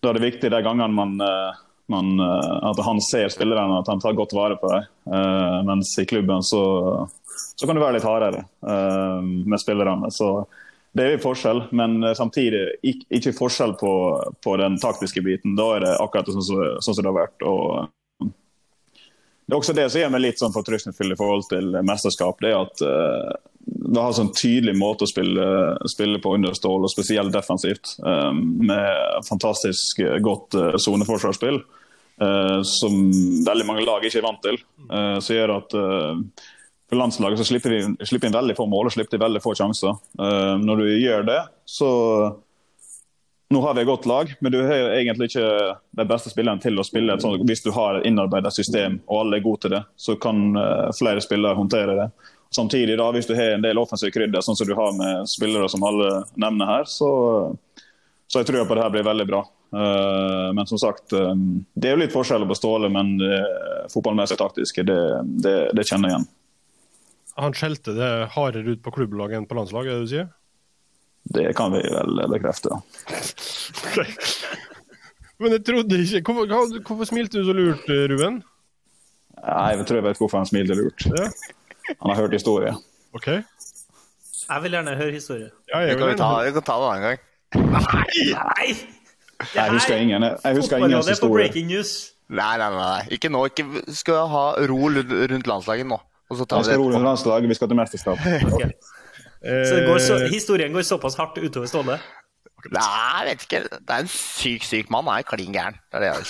Da 0.01 0.09
er 0.09 0.17
det 0.17 0.25
viktig 0.25 0.49
de 0.51 0.61
gangene 0.65 0.91
man, 0.97 1.13
uh, 1.21 1.53
man, 1.93 2.19
uh, 2.19 2.71
at 2.71 2.81
han 2.83 2.99
ser 3.05 3.29
spillerne, 3.29 3.79
at 3.79 3.87
han 3.87 4.01
tar 4.01 4.17
godt 4.17 4.33
vare 4.33 4.57
på 4.59 4.67
dem. 4.73 4.89
Mens 5.67 5.93
i 6.01 6.05
klubben 6.05 6.43
så, 6.43 6.61
så 7.55 7.67
kan 7.67 7.77
det 7.77 7.83
være 7.83 7.99
litt 7.99 8.07
hardere 8.07 8.43
med 9.45 9.59
spillerne. 9.61 10.09
Så 10.11 10.45
det 10.97 11.05
er 11.05 11.15
jo 11.15 11.23
forskjell, 11.29 11.63
men 11.71 12.01
samtidig 12.17 12.79
ikke 12.83 13.35
forskjell 13.37 13.77
på, 13.79 13.93
på 14.43 14.57
den 14.57 14.75
taktiske 14.81 15.21
biten. 15.23 15.55
Da 15.55 15.69
er 15.75 15.85
det 15.85 15.95
akkurat 16.01 16.31
sånn 16.33 16.47
som, 16.49 16.63
sånn 16.81 16.97
som 16.97 17.03
det 17.05 17.11
har 17.11 17.19
vært. 17.21 17.45
og 17.45 17.91
det 19.51 19.57
er 19.57 19.59
også 19.59 19.73
det 19.75 19.83
som 19.91 19.99
gjør 19.99 20.11
meg 20.13 20.21
litt 20.23 20.39
sånn 20.39 20.53
fortrøstningsfull 20.55 21.11
i 21.11 21.15
forhold 21.19 21.41
til 21.51 21.73
mesterskap. 21.83 22.37
det 22.39 22.53
er 22.53 22.61
at 22.61 22.83
uh, 22.87 23.33
Vi 23.67 23.97
har 23.97 24.05
en 24.07 24.15
sånn 24.15 24.29
tydelig 24.31 24.77
måte 24.79 25.03
å 25.03 25.09
spille, 25.11 25.47
spille 25.91 26.21
på 26.23 26.37
under 26.37 26.55
Stål, 26.55 26.85
og 26.87 26.93
spesielt 26.93 27.33
defensivt. 27.35 27.97
um, 27.99 28.39
med 28.63 29.27
fantastisk 29.27 29.99
eh, 29.99 30.21
godt 30.23 30.55
soneforsvarsspill, 30.79 31.59
som 32.63 32.97
veldig 33.43 33.65
mange 33.65 33.83
lag 33.83 34.03
ikke 34.05 34.19
er 34.19 34.25
vant 34.27 34.43
til. 34.45 34.57
Som 35.25 35.35
gjør 35.35 35.55
at 35.55 35.73
for 35.73 36.99
landslaget 36.99 37.41
så 37.41 37.47
slipper 37.49 37.73
vi 37.73 37.79
slipper 38.05 38.29
inn 38.29 38.35
veldig 38.35 38.55
få 38.59 38.67
mål 38.69 38.91
og 38.91 38.93
slipper 38.93 39.23
veldig 39.23 39.41
få 39.41 39.55
sjanser. 39.57 39.97
Når 40.61 40.83
du 40.83 40.91
gjør 41.01 41.25
det, 41.25 41.39
så 41.65 41.89
nå 43.51 43.61
har 43.61 43.73
vi 43.73 43.81
et 43.81 43.87
godt 43.87 44.05
lag, 44.05 44.33
men 44.39 44.51
du 44.51 44.61
har 44.63 44.93
egentlig 44.95 45.27
ikke 45.31 45.47
de 45.99 46.05
beste 46.07 46.31
spillerne 46.31 46.63
til 46.63 46.79
å 46.79 46.85
spille 46.87 47.17
sånt. 47.19 47.43
Hvis 47.47 47.63
du 47.65 47.71
har 47.75 47.99
et 47.99 48.07
innarbeidet 48.07 48.53
system 48.55 48.99
og 49.09 49.25
alle 49.25 49.39
er 49.39 49.45
gode 49.45 49.65
til 49.65 49.73
det, 49.75 49.81
så 49.99 50.15
kan 50.21 50.55
eh, 50.55 50.87
flere 50.95 51.23
spillere 51.23 51.59
håndtere 51.59 51.97
det. 51.99 52.07
Samtidig, 52.55 52.95
da, 52.99 53.09
hvis 53.15 53.27
du 53.27 53.35
har 53.35 53.57
en 53.57 53.65
del 53.65 53.79
offensive 53.79 54.11
krydder, 54.15 54.43
sånn 54.43 54.55
som 54.59 54.67
du 54.67 54.75
har 54.77 54.95
med 54.95 55.27
spillere 55.31 55.67
som 55.71 55.83
alle 55.87 56.23
nevner 56.39 56.71
her, 56.71 56.87
så, 56.87 57.11
så 58.31 58.41
jeg 58.41 58.49
tror 58.49 58.61
jeg 58.61 58.71
på 58.71 58.79
det 58.79 58.85
her 58.85 58.95
blir 58.95 59.07
veldig 59.07 59.27
bra. 59.27 59.45
Eh, 59.75 60.49
men 60.55 60.71
som 60.71 60.79
sagt, 60.79 61.11
eh, 61.11 61.31
det 61.75 61.91
er 61.91 61.97
jo 61.97 62.03
litt 62.05 62.15
forskjeller 62.15 62.47
på 62.47 62.59
Ståle, 62.59 62.91
men 62.91 63.17
fotballmessig 63.91 64.39
taktiske, 64.39 64.87
det, 64.87 65.01
det, 65.43 65.57
det 65.75 65.87
kjenner 65.87 66.07
jeg 66.07 66.17
igjen. 66.17 66.29
Han 67.41 67.55
skjelte 67.55 67.95
det 67.95 68.13
hardere 68.35 68.75
ut 68.75 68.83
på 68.83 68.95
klubblaget 68.95 69.39
enn 69.39 69.47
på 69.47 69.59
landslaget, 69.59 69.91
er 69.91 69.99
det 69.99 70.07
du 70.07 70.15
sier? 70.15 70.31
Det 71.33 71.55
kan 71.55 71.71
vi 71.73 71.81
vel 71.85 72.21
bekrefte. 72.31 72.69
Men 75.41 75.51
jeg 75.55 75.63
trodde 75.65 75.97
ikke 76.03 76.21
Hvorfor, 76.33 76.81
hvorfor 76.87 77.03
smilte 77.09 77.39
du 77.39 77.45
så 77.47 77.53
lurt, 77.57 77.85
Ruben? 78.11 78.41
Nei, 79.41 79.69
Jeg 79.77 79.85
tror 79.89 79.95
jeg 80.01 80.03
vet 80.05 80.17
hvorfor 80.21 80.37
han 80.37 80.45
smilte 80.49 80.75
lurt. 80.77 81.05
Ja, 81.17 81.29
Han 82.01 82.11
har 82.13 82.15
hørt 82.21 82.33
historie. 82.33 82.73
OK. 83.13 83.27
Jeg 83.27 84.63
vil 84.63 84.71
gjerne 84.75 84.95
høre 84.99 85.11
historie. 85.15 85.49
Ja, 85.73 85.79
jeg 85.79 85.97
kan 85.97 86.17
ta, 86.17 86.27
gjerne- 86.29 86.45
vi 86.45 86.51
kan 86.51 86.63
ta 86.67 86.75
det 86.77 86.85
en 86.85 86.91
annen 86.91 87.03
gang. 87.07 87.19
Nei! 88.35 88.67
Jeg 89.55 89.71
husker 89.73 89.95
ingen, 89.97 90.21
jeg 90.21 90.55
husker 90.55 90.77
ingen 90.77 90.91
Fotballrådet 90.91 91.05
på 91.05 91.09
historie. 91.15 91.33
breaking 91.33 91.67
news. 91.67 92.11
Nei, 92.29 92.57
nei, 92.61 92.69
nei, 92.69 92.77
nei. 92.77 93.07
Ikke 93.17 93.29
nå. 93.33 93.45
Ikke 93.49 93.65
skal 93.97 94.13
vi 94.13 94.27
ha 94.35 94.43
ro 94.69 94.77
rundt 95.33 95.47
landslaget 95.49 95.85
nå. 95.89 95.97
Og 96.29 96.37
så 96.37 96.45
tar 96.45 96.57
Vi 96.57 96.61
vi 96.61 96.65
skal 96.69 96.77
ro 96.79 96.91
rundt 96.93 97.03
landslaget, 97.09 97.49
vi 97.49 97.53
skal 97.57 97.67
til 97.67 97.77
mesterskap. 97.81 98.17
Ok. 98.53 98.61
Så 99.41 99.77
går 99.87 99.97
så, 100.05 100.15
Eh, 100.21 100.29
historien 100.31 100.73
går 100.73 100.83
såpass 100.85 101.15
hardt 101.17 101.37
utover 101.41 101.67
Ståle? 101.69 101.97
Nei, 102.69 103.25
jeg 103.25 103.25
vet 103.31 103.43
ikke. 103.47 103.61
Det 103.73 103.89
er 103.95 104.03
en 104.03 104.09
syk, 104.13 104.63
syk 104.67 104.89
mann. 104.93 105.07
Han 105.09 105.17
er 105.17 105.25
klin 105.25 105.53
gæren. 105.55 105.79
Det 105.89 105.97
er 105.97 106.01
det 106.05 106.09
jeg. 106.13 106.21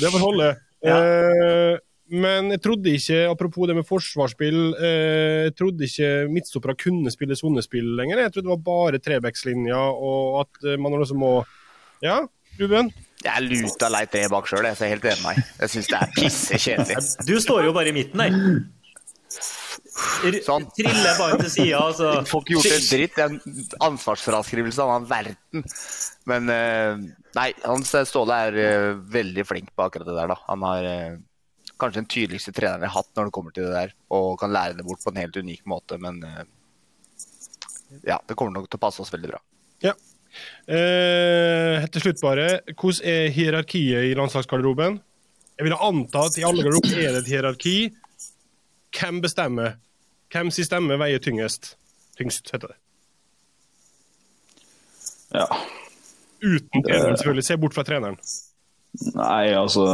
Det 0.00 0.10
får 0.12 0.22
holde. 0.22 0.50
Ja. 0.86 0.96
Eh, 1.00 1.78
men 2.10 2.50
jeg 2.54 2.62
trodde 2.64 2.90
ikke, 2.94 3.18
apropos 3.30 3.68
det 3.70 3.76
med 3.78 3.86
forsvarsspill, 3.86 4.60
eh, 4.78 5.46
jeg 5.48 5.54
trodde 5.58 5.86
ikke 5.86 6.10
midtstoppere 6.32 6.74
kunne 6.78 7.10
spille 7.14 7.36
sonespill 7.38 7.92
lenger. 7.98 8.24
Jeg 8.24 8.32
trodde 8.34 8.48
det 8.48 8.54
var 8.56 8.66
bare 8.70 8.98
trebackslinja, 9.02 9.78
og 9.94 10.40
at 10.44 10.66
eh, 10.72 10.78
man 10.80 10.98
også 10.98 11.18
må 11.18 11.44
Ja, 12.02 12.22
Ruben? 12.58 12.90
Jeg 13.20 13.34
er 13.36 13.44
luta 13.44 13.90
lei 13.92 14.06
tre 14.08 14.22
bak 14.32 14.46
sjøl, 14.48 14.64
så 14.72 14.86
jeg 14.86 14.94
er 14.94 14.94
helt 14.96 15.04
enig 15.10 15.22
med 15.26 15.36
deg. 15.36 15.48
Jeg 15.60 15.72
syns 15.74 15.88
det 15.90 15.98
er 15.98 16.12
pissekjedelig. 16.16 17.02
Du 17.28 17.34
står 17.44 17.66
jo 17.68 17.74
bare 17.76 17.90
i 17.92 17.96
midten 17.98 18.22
der. 18.22 18.38
Sånn. 19.30 20.66
Triller 20.74 21.16
bare 21.18 21.38
til 21.44 21.50
sida, 21.52 21.80
altså. 21.80 22.12
Får 22.28 22.44
ikke 22.44 22.56
gjort 22.56 22.74
en 22.74 22.86
dritt. 22.88 23.16
Det 23.16 23.24
er 23.24 23.32
en 23.32 23.64
ansvarsfraskrivelse 23.90 24.86
av 24.86 25.08
verden. 25.10 25.64
Men 26.30 26.52
eh, 26.54 27.02
nei, 27.38 27.48
Hans 27.64 27.94
Ståle 28.10 28.38
er 28.48 28.60
eh, 28.60 28.92
veldig 29.18 29.46
flink 29.46 29.74
på 29.74 29.86
akkurat 29.86 30.10
det 30.10 30.16
der, 30.18 30.32
da. 30.34 30.38
Han 30.50 30.66
har 30.66 30.88
eh, 30.90 31.18
kanskje 31.80 32.02
den 32.02 32.10
tydeligste 32.12 32.54
treneren 32.56 32.84
jeg 32.84 32.92
har 32.92 33.02
hatt 33.02 33.12
når 33.16 33.28
det 33.28 33.34
kommer 33.36 33.56
til 33.56 33.68
det 33.68 33.76
der, 33.76 33.94
og 34.16 34.32
kan 34.40 34.52
lære 34.54 34.78
det 34.78 34.86
bort 34.86 35.02
på 35.04 35.12
en 35.12 35.20
helt 35.22 35.36
unik 35.36 35.62
måte, 35.70 35.98
men 36.02 36.22
eh, 36.26 36.42
ja, 38.06 38.20
det 38.26 38.36
kommer 38.38 38.54
nok 38.54 38.68
til 38.70 38.80
å 38.80 38.84
passe 38.84 39.02
oss 39.02 39.12
veldig 39.14 39.32
bra. 39.32 39.40
Ja. 39.84 39.94
Eh, 40.70 41.86
til 41.90 42.04
slutt 42.04 42.20
bare, 42.22 42.48
hvordan 42.76 43.06
er 43.08 43.32
hierarkiet 43.34 44.10
i 44.10 44.18
landslagsgarderoben? 44.18 45.00
Jeg 45.58 45.68
vil 45.68 45.76
anta 45.76 46.22
at 46.28 46.38
i 46.40 46.44
alle 46.46 46.64
garderober 46.64 47.00
er 47.02 47.16
det 47.16 47.24
et 47.24 47.32
hierarki. 47.34 47.74
Hvem 48.96 49.20
bestemmer? 49.22 49.78
Hvem 50.32 50.50
sin 50.54 50.66
stemme 50.66 50.98
veier 51.00 51.22
tyngest? 51.22 51.74
Tyngst, 52.18 52.50
heter 52.52 52.72
det. 52.72 52.78
Ja. 55.30 55.46
Uten 56.42 56.82
treneren, 56.82 57.16
selvfølgelig. 57.16 57.44
Se 57.44 57.56
bort 57.56 57.74
fra 57.74 57.84
treneren. 57.86 58.16
Nei, 59.14 59.52
altså 59.54 59.84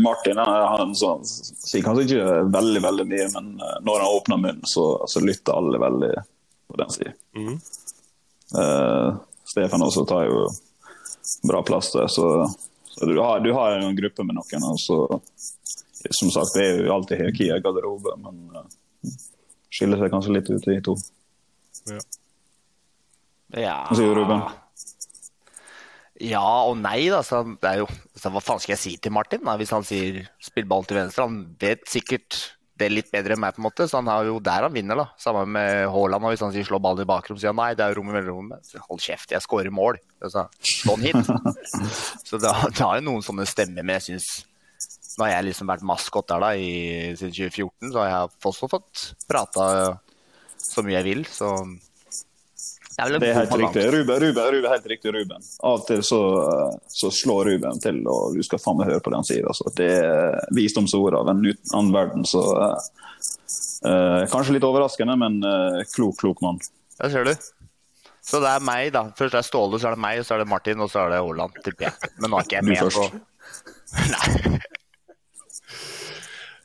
Martin 0.00 0.38
han, 0.40 0.52
han 0.72 0.94
så, 0.96 1.18
sier 1.24 1.84
kanskje 1.84 2.04
ikke 2.06 2.36
veldig 2.54 2.80
veldig 2.80 3.04
mye, 3.10 3.26
men 3.34 3.50
eh, 3.60 3.74
når 3.84 4.00
han 4.00 4.14
åpner 4.16 4.40
munnen, 4.40 4.62
så, 4.68 4.86
så 5.08 5.20
lytter 5.20 5.58
alle 5.58 5.80
veldig 5.82 6.12
på 6.72 6.78
den 6.80 6.94
siden. 6.94 7.18
Mm. 7.36 7.58
Uh, 8.56 9.20
Stefan 9.48 9.84
også 9.84 10.06
tar 10.08 10.24
jo 10.30 10.46
bra 11.48 11.60
plass 11.66 11.92
der, 11.92 12.08
så, 12.12 12.48
så 12.88 13.08
du, 13.08 13.18
har, 13.20 13.44
du 13.44 13.52
har 13.52 13.76
en 13.76 13.96
gruppe 13.96 14.24
med 14.24 14.38
noen. 14.40 14.66
og 14.70 14.80
så 14.80 14.98
som 16.18 16.32
sagt, 16.34 16.56
det 16.56 16.64
er 16.66 16.82
jo 16.86 16.94
alltid 16.96 17.20
hierarki 17.20 17.48
i 17.50 17.60
garderobe, 17.62 18.16
men 18.22 18.42
uh, 18.56 19.14
skiller 19.72 20.00
seg 20.00 20.12
kanskje 20.12 20.36
litt 20.36 20.50
ut, 20.50 20.66
de 20.66 20.80
to. 20.84 20.96
Ja. 23.52 23.78
Hva 23.88 23.96
sier 23.98 24.12
du, 24.12 24.22
Ruben? 24.22 24.44
Ja 26.22 26.44
og 26.68 26.76
nei, 26.78 27.08
da. 27.10 27.22
Så 27.26 27.42
det 27.58 27.68
er 27.68 27.82
jo, 27.82 27.88
så 28.18 28.30
hva 28.32 28.42
faen 28.44 28.60
skal 28.62 28.76
jeg 28.76 28.82
si 28.82 28.96
til 29.02 29.14
Martin 29.14 29.42
da, 29.46 29.56
hvis 29.58 29.72
han 29.74 29.86
sier 29.86 30.22
'spill 30.42 30.68
ball 30.70 30.86
til 30.86 31.00
venstre'? 31.00 31.26
Han 31.26 31.56
vet 31.60 31.82
sikkert 31.90 32.54
det 32.78 32.88
litt 32.90 33.10
bedre 33.12 33.36
enn 33.36 33.42
meg, 33.42 33.54
på 33.54 33.60
en 33.60 33.66
måte, 33.66 33.86
så 33.88 34.00
han 34.00 34.08
har 34.10 34.26
jo 34.26 34.38
der 34.42 34.66
han 34.66 34.74
vinner. 34.74 34.98
da. 34.98 35.06
Sammen 35.20 35.50
med 35.54 35.88
Haaland. 35.92 36.24
Hvis 36.30 36.44
han 36.44 36.54
sier 36.54 36.66
'slå 36.66 36.80
ballen 36.82 37.04
i 37.04 37.10
bakrom', 37.10 37.38
sier 37.38 37.52
han 37.52 37.60
nei, 37.60 37.74
det 37.74 37.84
er 37.84 37.98
rom 37.98 38.10
i 38.10 38.16
mellomrommet. 38.16 38.64
Så 38.66 38.80
Hold 38.88 39.02
kjeft, 39.02 39.34
jeg 39.34 39.42
scorer 39.42 39.70
mål. 39.70 39.98
Så, 40.22 40.46
Slå 40.60 40.96
den 40.96 41.10
hit. 41.10 41.26
så 42.28 42.38
det, 42.38 42.50
det 42.76 42.82
har 42.82 43.00
jo 43.00 43.08
noen 43.10 43.22
sånne 43.22 43.46
stemmer, 43.46 43.82
men 43.82 43.98
jeg 43.98 44.08
syns 44.12 44.46
Nå 45.18 45.26
har 45.26 45.34
jeg 45.34 45.50
liksom 45.50 45.68
vært 45.68 45.84
maskot 45.84 46.28
der 46.30 46.40
da 46.40 46.54
i, 46.56 46.72
siden 47.18 47.34
2014, 47.36 47.92
så 47.92 48.00
har 48.00 48.10
jeg 48.10 48.32
også 48.52 48.68
fått 48.72 49.04
prata 49.28 49.66
så 50.62 50.84
mye 50.86 51.00
jeg 51.00 51.08
vil, 51.08 51.24
så 51.28 51.52
Det 52.92 53.00
er 53.00 53.08
vel 53.08 53.16
en 53.16 53.22
Det 53.22 53.30
er 53.30 53.38
helt 53.40 53.54
riktig. 53.56 53.84
Ruben, 53.94 54.18
Ruben, 54.22 54.48
Ruben, 54.54 54.70
helt 54.70 54.88
riktig, 54.92 55.14
Ruben. 55.14 55.46
Av 55.64 55.80
og 55.80 55.86
til 55.88 56.02
så, 56.04 56.20
eh, 56.42 56.74
så 56.92 57.10
slår 57.10 57.48
Ruben 57.50 57.80
til, 57.80 58.02
og 58.06 58.36
du 58.36 58.42
skal 58.44 58.60
faen 58.60 58.78
meg 58.78 58.90
høre 58.90 59.00
på 59.00 59.12
det 59.12 59.20
han 59.20 59.28
sier. 59.28 59.48
Altså. 59.48 59.72
Det 59.76 59.88
er 59.96 60.36
visdomsord 60.52 61.16
av 61.16 61.32
en 61.32 61.40
annen 61.48 61.92
verden, 61.94 62.26
så 62.28 62.42
eh, 62.66 62.90
eh, 63.88 64.20
Kanskje 64.32 64.58
litt 64.58 64.68
overraskende, 64.68 65.16
men 65.18 65.40
uh, 65.40 65.80
klok, 65.94 66.20
klok 66.20 66.44
mann. 66.44 66.60
Ja, 67.00 67.08
ser 67.08 67.24
du. 67.24 67.32
Så 68.22 68.38
det 68.44 68.52
er 68.52 68.62
meg, 68.62 68.92
da. 68.94 69.08
Først 69.18 69.34
er 69.34 69.40
det 69.40 69.48
Ståle, 69.48 69.80
så 69.80 69.88
er 69.90 69.96
det 69.96 70.04
meg, 70.04 70.20
så 70.22 70.36
er 70.36 70.44
det 70.44 70.50
Martin, 70.52 70.84
og 70.84 70.92
så 70.92 71.06
er 71.06 71.16
det 71.16 71.24
Haaland, 71.24 71.56
tipper 71.64 71.88
jeg. 71.88 72.12
Men 72.20 72.30
nå 72.30 72.38
er 72.38 72.46
ikke 72.46 72.60
jeg 72.60 72.68
med 72.68 72.84
først. 72.84 73.16
på 73.16 73.28
Nei. 74.12 74.60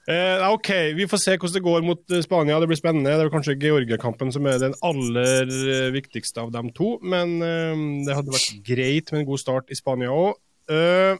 Eh, 0.07 0.51
OK, 0.53 0.69
vi 0.95 1.03
får 1.07 1.19
se 1.19 1.33
hvordan 1.35 1.53
det 1.57 1.61
går 1.65 1.81
mot 1.83 2.11
eh, 2.15 2.21
Spania. 2.23 2.59
Det 2.63 2.67
blir 2.71 2.79
spennende. 2.79 3.11
Det 3.11 3.25
er 3.25 3.31
kanskje 3.33 3.57
Georgia-kampen 3.59 4.31
som 4.31 4.45
er 4.47 4.61
den 4.61 4.75
aller 4.87 5.51
eh, 5.51 5.91
viktigste 5.91 6.39
av 6.45 6.53
dem 6.55 6.71
to. 6.71 6.95
Men 7.03 7.41
eh, 7.43 7.75
det 8.07 8.15
hadde 8.15 8.31
vært 8.31 8.61
greit 8.63 9.11
med 9.11 9.25
en 9.25 9.27
god 9.27 9.41
start 9.43 9.67
i 9.67 9.75
Spania 9.75 10.15
òg. 10.15 10.39
Eh, 10.71 11.19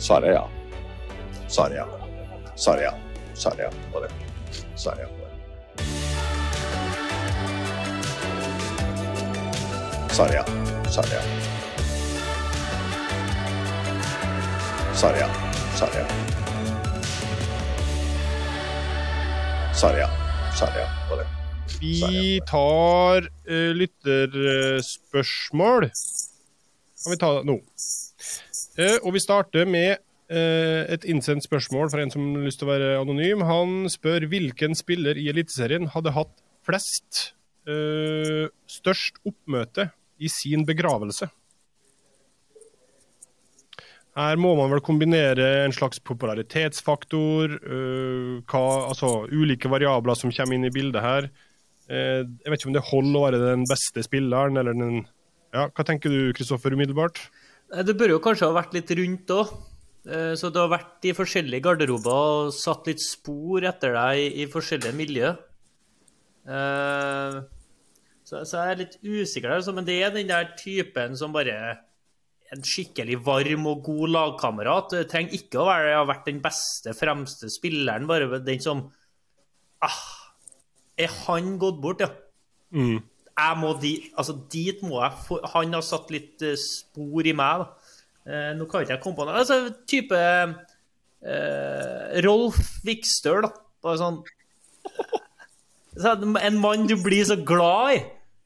Svaret 0.00 0.32
ja. 0.32 0.48
Svaret 1.52 1.76
ja. 1.76 1.86
Svaret 2.56 2.88
ja. 2.88 2.94
Svaret 3.34 3.60
ja 3.68 3.70
på 3.92 4.00
det. 4.00 4.10
Svaret 4.74 5.04
ja 5.04 5.08
på 5.12 5.20
det. 5.20 5.28
Ja. 10.32 10.44
Svaret 10.88 11.12
ja. 11.12 11.61
Sarja. 14.92 15.26
Sarja. 15.74 16.06
Sarja. 19.72 19.74
Svaret 19.74 19.98
ja. 19.98 20.08
Svaret 20.56 20.76
ja 20.76 20.86
på 21.08 21.16
det. 21.16 21.26
vi 21.80 22.40
tar 22.46 23.28
uh, 23.48 23.72
lytterspørsmål. 23.74 25.90
Kan 27.02 27.12
vi 27.14 27.18
ta 27.18 27.32
det 27.38 27.44
nå? 27.48 27.56
Uh, 28.78 28.98
og 29.02 29.12
vi 29.16 29.20
starter 29.24 29.66
med 29.66 29.96
uh, 30.28 30.84
et 30.92 31.04
innsendt 31.08 31.44
spørsmål 31.48 31.90
fra 31.90 32.04
en 32.04 32.12
som 32.12 32.36
har 32.36 32.44
lyst 32.46 32.60
til 32.60 32.68
å 32.68 32.74
være 32.74 33.00
anonym. 33.00 33.42
Han 33.48 33.88
spør 33.90 34.28
hvilken 34.28 34.76
spiller 34.78 35.16
i 35.16 35.30
Eliteserien 35.32 35.88
hadde 35.96 36.14
hatt 36.14 36.36
flest 36.62 37.32
eh, 37.66 38.46
størst 38.70 39.18
oppmøte 39.26 39.88
i 40.22 40.30
sin 40.30 40.62
begravelse. 40.68 41.26
Her 44.18 44.36
må 44.36 44.50
man 44.58 44.68
vel 44.74 44.82
kombinere 44.84 45.46
en 45.64 45.72
slags 45.72 46.00
popularitetsfaktor, 46.04 47.54
øh, 47.64 48.42
hva, 48.44 48.64
altså 48.90 49.24
ulike 49.32 49.70
variabler 49.72 50.18
som 50.18 50.32
kommer 50.34 50.58
inn 50.58 50.68
i 50.68 50.72
bildet 50.74 51.00
her. 51.00 51.28
Eh, 51.88 52.20
jeg 52.20 52.52
vet 52.52 52.60
ikke 52.60 52.70
om 52.70 52.76
det 52.76 52.84
holder 52.90 53.18
å 53.18 53.24
være 53.24 53.40
den 53.46 53.64
beste 53.70 54.04
spilleren, 54.04 54.58
eller 54.60 54.76
den 54.76 55.02
ja, 55.52 55.66
Hva 55.68 55.84
tenker 55.84 56.12
du, 56.12 56.32
Kristoffer, 56.36 56.72
umiddelbart? 56.76 57.18
Det 57.72 57.86
Du 57.88 57.94
bør 57.96 58.14
jo 58.14 58.20
kanskje 58.24 58.48
ha 58.48 58.56
vært 58.56 58.76
litt 58.76 58.92
rundt 58.96 59.32
òg. 59.36 59.54
Så 60.34 60.48
du 60.50 60.56
har 60.58 60.70
vært 60.72 61.04
i 61.06 61.12
forskjellige 61.14 61.62
garderober 61.62 62.48
og 62.48 62.54
satt 62.56 62.88
litt 62.90 62.98
spor 62.98 63.62
etter 63.68 63.92
deg 63.94 64.18
i, 64.18 64.24
i 64.42 64.46
forskjellige 64.50 64.96
miljø. 64.98 65.28
Eh, 66.48 67.36
Så, 68.26 68.40
så 68.48 68.62
jeg 68.64 68.72
er 68.72 68.80
litt 68.80 68.96
usikker 69.02 69.48
der, 69.48 69.60
altså, 69.60 69.72
men 69.76 69.86
det 69.86 69.98
er 70.02 70.10
den 70.14 70.30
der 70.30 70.52
typen 70.58 71.16
som 71.18 71.34
bare 71.34 71.54
en 72.52 72.64
skikkelig 72.66 73.16
varm 73.24 73.66
og 73.70 73.84
god 73.86 74.10
lagkamerat. 74.12 74.90
Det 74.92 75.06
trenger 75.10 75.32
ikke 75.38 75.60
å 75.62 75.68
være, 75.68 75.94
ha 75.96 76.04
vært 76.08 76.26
den 76.28 76.40
beste, 76.44 76.92
fremste 76.96 77.46
spilleren, 77.52 78.08
bare 78.10 78.42
den 78.44 78.60
som 78.62 78.78
ah, 79.84 80.02
Er 81.00 81.10
han 81.24 81.44
gått 81.60 81.80
bort, 81.82 82.00
ja? 82.04 82.10
Mm. 82.72 82.98
jeg 83.04 83.56
må 83.60 83.70
dit, 83.80 84.12
altså 84.16 84.32
dit 84.48 84.78
må 84.80 85.02
jeg 85.02 85.12
få, 85.26 85.36
Han 85.52 85.74
har 85.76 85.82
satt 85.84 86.08
litt 86.08 86.40
eh, 86.40 86.56
spor 86.56 87.20
i 87.28 87.34
meg, 87.36 87.60
da. 87.60 87.66
Eh, 88.22 88.52
nå 88.56 88.64
kan 88.70 88.80
ikke 88.84 88.94
jeg 88.94 89.02
komme 89.02 89.18
på 89.18 89.24
noe. 89.26 89.38
Altså, 89.40 89.56
type 89.88 90.16
eh, 90.16 90.50
Rolf 92.24 92.58
Vikstøl, 92.86 93.42
da. 93.48 93.52
Bare 93.82 93.98
sånn 93.98 94.22
En 96.40 96.56
mann 96.62 96.86
du 96.88 96.96
blir 97.02 97.24
så 97.28 97.36
glad 97.36 97.94
i. 97.96 97.98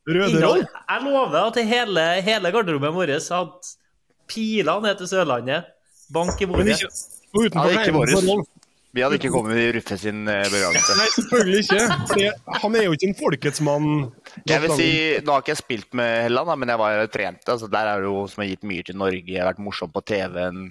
Røde 0.06 0.38
Rolf? 0.42 0.66
Jeg 0.86 1.02
lover 1.06 1.40
at 1.42 1.56
hele, 1.66 2.04
hele 2.22 2.52
garderoben 2.54 2.94
vår 2.94 3.10
hadde 3.18 3.74
pila 4.28 4.78
ned 4.84 4.98
til 4.98 5.06
Sørlandet. 5.10 5.64
Bank 6.12 6.40
i 6.40 6.46
Men 6.46 6.54
bordet. 6.54 6.76
ikke, 6.78 6.90
og 7.34 7.42
utenfor 7.48 7.72
Ja, 7.72 7.80
ikke 7.82 7.96
våres. 7.96 8.46
Vi 8.96 9.02
hadde 9.04 9.16
ikke 9.18 9.28
kommet 9.34 9.58
i 9.60 9.64
Ruffe 9.76 9.96
sin 10.00 10.22
eh, 10.32 10.44
begravelse. 10.48 10.94
Nei, 10.96 11.06
selvfølgelig 11.12 11.58
ikke. 11.66 12.28
Han 12.62 12.76
er 12.78 12.84
jo 12.86 12.92
ikke 12.96 13.08
en 13.10 13.16
folkets 13.18 13.60
mann. 13.60 13.88
Jeg 14.48 14.62
vil 14.62 14.72
si, 14.78 14.86
Nå 15.26 15.34
har 15.34 15.42
ikke 15.44 15.52
jeg 15.52 15.60
spilt 15.60 15.92
med 15.98 16.22
Helland, 16.24 16.48
men 16.62 16.68
jeg 16.72 16.80
var 16.80 16.94
jo 16.96 17.06
trent. 17.12 17.42
Altså, 17.52 17.68
der 17.68 17.90
er 17.90 18.00
det 18.00 18.08
jo 18.08 18.22
som 18.32 18.40
har 18.40 18.48
gitt 18.54 18.64
mye 18.64 18.86
til 18.88 18.96
Norge. 18.96 19.20
Jeg 19.28 19.42
har 19.42 19.50
vært 19.50 19.60
morsom 19.66 19.92
på 19.92 20.00
TV-en. 20.08 20.62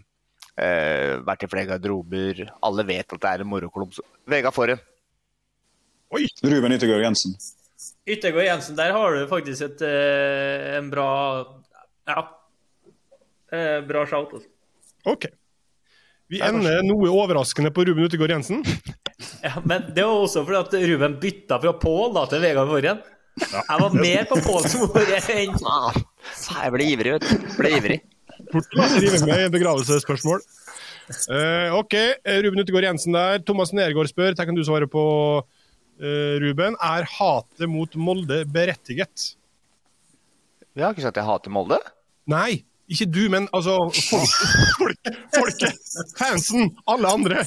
Eh, 0.58 1.20
vært 1.28 1.44
i 1.46 1.50
flere 1.52 1.68
garderober. 1.76 2.42
Alle 2.66 2.86
vet 2.88 3.14
at 3.14 3.22
det 3.28 3.30
er 3.36 3.44
en 3.46 3.52
moroklubb. 3.52 3.94
Så- 3.94 4.08
Vegard 4.26 4.56
Forhen. 4.58 4.80
Oi! 6.16 6.26
Ruben 6.42 6.74
Yttergård 6.80 7.04
Jensen. 7.06 7.36
Yttergård 8.08 8.48
Jensen, 8.48 8.76
der 8.80 8.94
har 8.96 9.14
du 9.20 9.28
faktisk 9.30 9.62
et, 9.68 9.82
eh, 9.86 10.78
en 10.80 10.90
bra 10.90 11.46
Ja. 12.08 12.24
Eh, 13.56 13.80
bra 13.88 14.04
shout. 14.10 14.36
Altså. 14.36 14.50
OK. 15.16 15.28
Vi 16.34 16.42
ender 16.42 16.82
noe 16.86 17.12
overraskende 17.14 17.70
på 17.74 17.86
Ruben 17.88 18.08
Utegård 18.08 18.36
Jensen. 18.36 18.64
Ja, 19.46 19.62
men 19.64 19.86
det 19.96 20.04
var 20.04 20.26
også 20.26 20.42
fordi 20.44 20.58
at 20.60 20.90
Ruben 20.90 21.14
bytta 21.22 21.56
fra 21.64 21.72
Pål 21.80 22.10
da, 22.18 22.26
til 22.28 22.42
Vegard 22.44 22.68
Forhen. 22.68 22.98
Jeg 23.40 23.78
var 23.80 23.94
mer 23.96 24.26
på 24.28 24.40
Pål 24.44 24.66
som 24.68 24.84
ord 24.90 24.98
enn 25.00 25.54
Ah, 25.72 25.96
jeg 26.66 26.74
ble 26.74 26.88
ivrig, 26.92 27.14
vet 27.16 27.28
du. 27.30 27.46
Ble 27.56 27.72
ivrig. 27.78 27.98
Fort 28.52 28.76
la 28.76 28.90
rive 28.92 29.22
med 29.24 29.46
i 29.46 29.54
begravelsesspørsmål. 29.54 30.44
Uh, 31.30 31.78
OK, 31.78 31.96
Ruben 32.44 32.66
Utegård 32.66 32.90
Jensen 32.90 33.16
der. 33.16 33.40
Thomas 33.48 33.72
Nergård 33.78 34.12
spør, 34.12 34.36
det 34.36 34.50
kan 34.50 34.58
du 34.58 34.64
svare 34.68 34.90
på, 34.92 35.06
uh, 35.40 36.36
Ruben. 36.44 36.76
Er 36.84 37.08
hatet 37.16 37.72
mot 37.72 37.96
Molde 37.96 38.44
berettiget? 38.52 39.30
Jeg 40.76 40.84
har 40.84 40.92
ikke 40.92 41.06
sagt 41.06 41.16
at 41.16 41.24
jeg 41.24 41.30
hater 41.30 41.56
Molde. 41.56 41.80
Nei, 42.32 42.66
ikke 42.92 43.08
du, 43.10 43.22
men 43.34 43.48
altså 43.56 43.78
folk, 44.10 44.34
folk, 44.78 45.10
folket, 45.34 45.80
fansen, 46.20 46.70
alle 46.92 47.10
andre. 47.18 47.44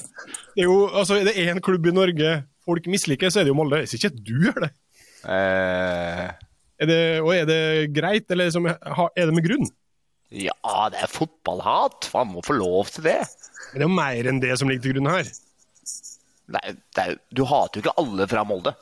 Det 0.57 0.64
er 0.64 0.68
jo, 0.68 0.79
altså, 0.88 1.18
er 1.20 1.29
det 1.29 1.37
én 1.44 1.61
klubb 1.64 1.87
i 1.87 1.94
Norge 1.94 2.33
folk 2.68 2.87
misliker, 2.90 3.31
så 3.33 3.40
er 3.40 3.46
det 3.46 3.53
jo 3.55 3.57
Molde. 3.57 3.79
Hvis 3.85 3.94
ikke 3.96 4.11
du 4.18 4.35
gjør 4.44 4.64
det. 4.66 4.70
Eh, 5.24 6.27
Er 6.79 6.87
det 6.87 6.98
og 7.24 7.33
er 7.35 7.46
det 7.48 7.61
greit, 7.96 8.29
eller 8.31 8.46
liksom, 8.51 8.66
er 8.70 9.24
det 9.27 9.35
med 9.35 9.46
grunn? 9.46 9.68
ja, 10.31 10.53
det 10.92 10.98
er 11.01 11.09
fotballhat. 11.09 12.11
Man 12.14 12.35
må 12.35 12.42
få 12.44 12.53
lov 12.59 12.90
til 12.92 13.07
det. 13.09 13.22
Men 13.72 13.81
det 13.81 13.87
er 13.87 13.88
jo 13.88 13.94
mer 13.96 14.29
enn 14.29 14.40
det 14.42 14.59
som 14.61 14.68
ligger 14.68 14.85
til 14.85 14.98
grunn 14.98 15.09
her. 15.11 15.31
er, 16.61 16.77
det 16.94 17.05
er, 17.07 17.14
du 17.33 17.42
hater 17.48 17.81
jo 17.81 17.87
ikke 17.87 17.96
alle 18.03 18.27
fra 18.29 18.44
Molde. 18.44 18.74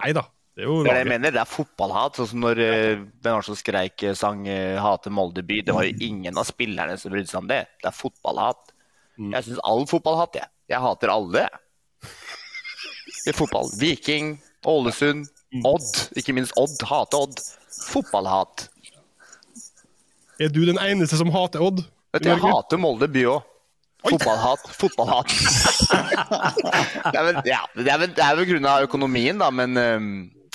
Nei 0.00 0.14
da. 0.16 0.24
Det 0.54 0.62
er 0.62 0.68
jo 0.70 0.82
Det 0.86 0.92
jeg 0.94 1.08
mener, 1.10 1.32
det 1.34 1.40
er 1.42 1.50
fotballhat. 1.50 2.18
Sånn 2.18 2.28
som 2.30 2.44
når 2.44 2.60
eh, 2.62 3.00
hvem 3.02 3.38
var 3.40 3.46
som 3.46 3.58
skreik 3.58 4.04
eh, 4.06 4.14
sang 4.18 4.44
eh, 4.46 4.78
'Hate 4.78 5.10
Molde 5.10 5.42
by'. 5.42 5.64
Det 5.66 5.74
var 5.74 5.86
jo 5.88 5.96
ingen 6.06 6.38
av 6.38 6.46
spillerne 6.46 6.94
som 7.00 7.10
brydde 7.10 7.30
seg 7.32 7.42
om 7.42 7.50
det. 7.50 7.64
Det 7.82 7.90
er 7.90 7.96
fotballhat. 7.96 8.70
Jeg 9.18 9.46
syns 9.46 9.62
all 9.66 9.82
fotballhat, 9.90 10.38
jeg. 10.38 10.50
Jeg 10.70 10.82
hater 10.82 11.10
alle. 11.10 11.48
I 13.26 13.34
fotball. 13.34 13.70
Viking, 13.80 14.36
Ålesund, 14.66 15.26
Odd. 15.64 15.90
Ikke 16.18 16.34
minst 16.34 16.54
Odd. 16.58 16.76
Hater 16.86 17.26
Odd. 17.26 17.42
Fotballhat. 17.90 18.68
Er 20.42 20.50
du 20.50 20.64
den 20.66 20.78
eneste 20.82 21.18
som 21.18 21.30
hater 21.34 21.62
Odd? 21.62 21.84
Vet 22.14 22.24
du, 22.24 22.30
jeg 22.30 22.42
hater 22.42 22.78
Molde 22.78 23.10
by 23.10 23.26
òg. 23.30 23.50
Fotballhat. 24.04 24.66
Fotballhat. 24.76 25.30
det 27.10 27.18
er 27.18 27.24
vel, 27.24 27.38
ja, 27.48 27.60
det 27.74 27.88
er 27.88 28.00
vel, 28.02 28.10
det 28.14 28.24
er 28.24 28.38
vel 28.38 28.48
grunn 28.50 28.66
av 28.68 28.84
økonomien, 28.84 29.38
da, 29.40 29.48
men 29.54 29.78
um, 29.80 30.10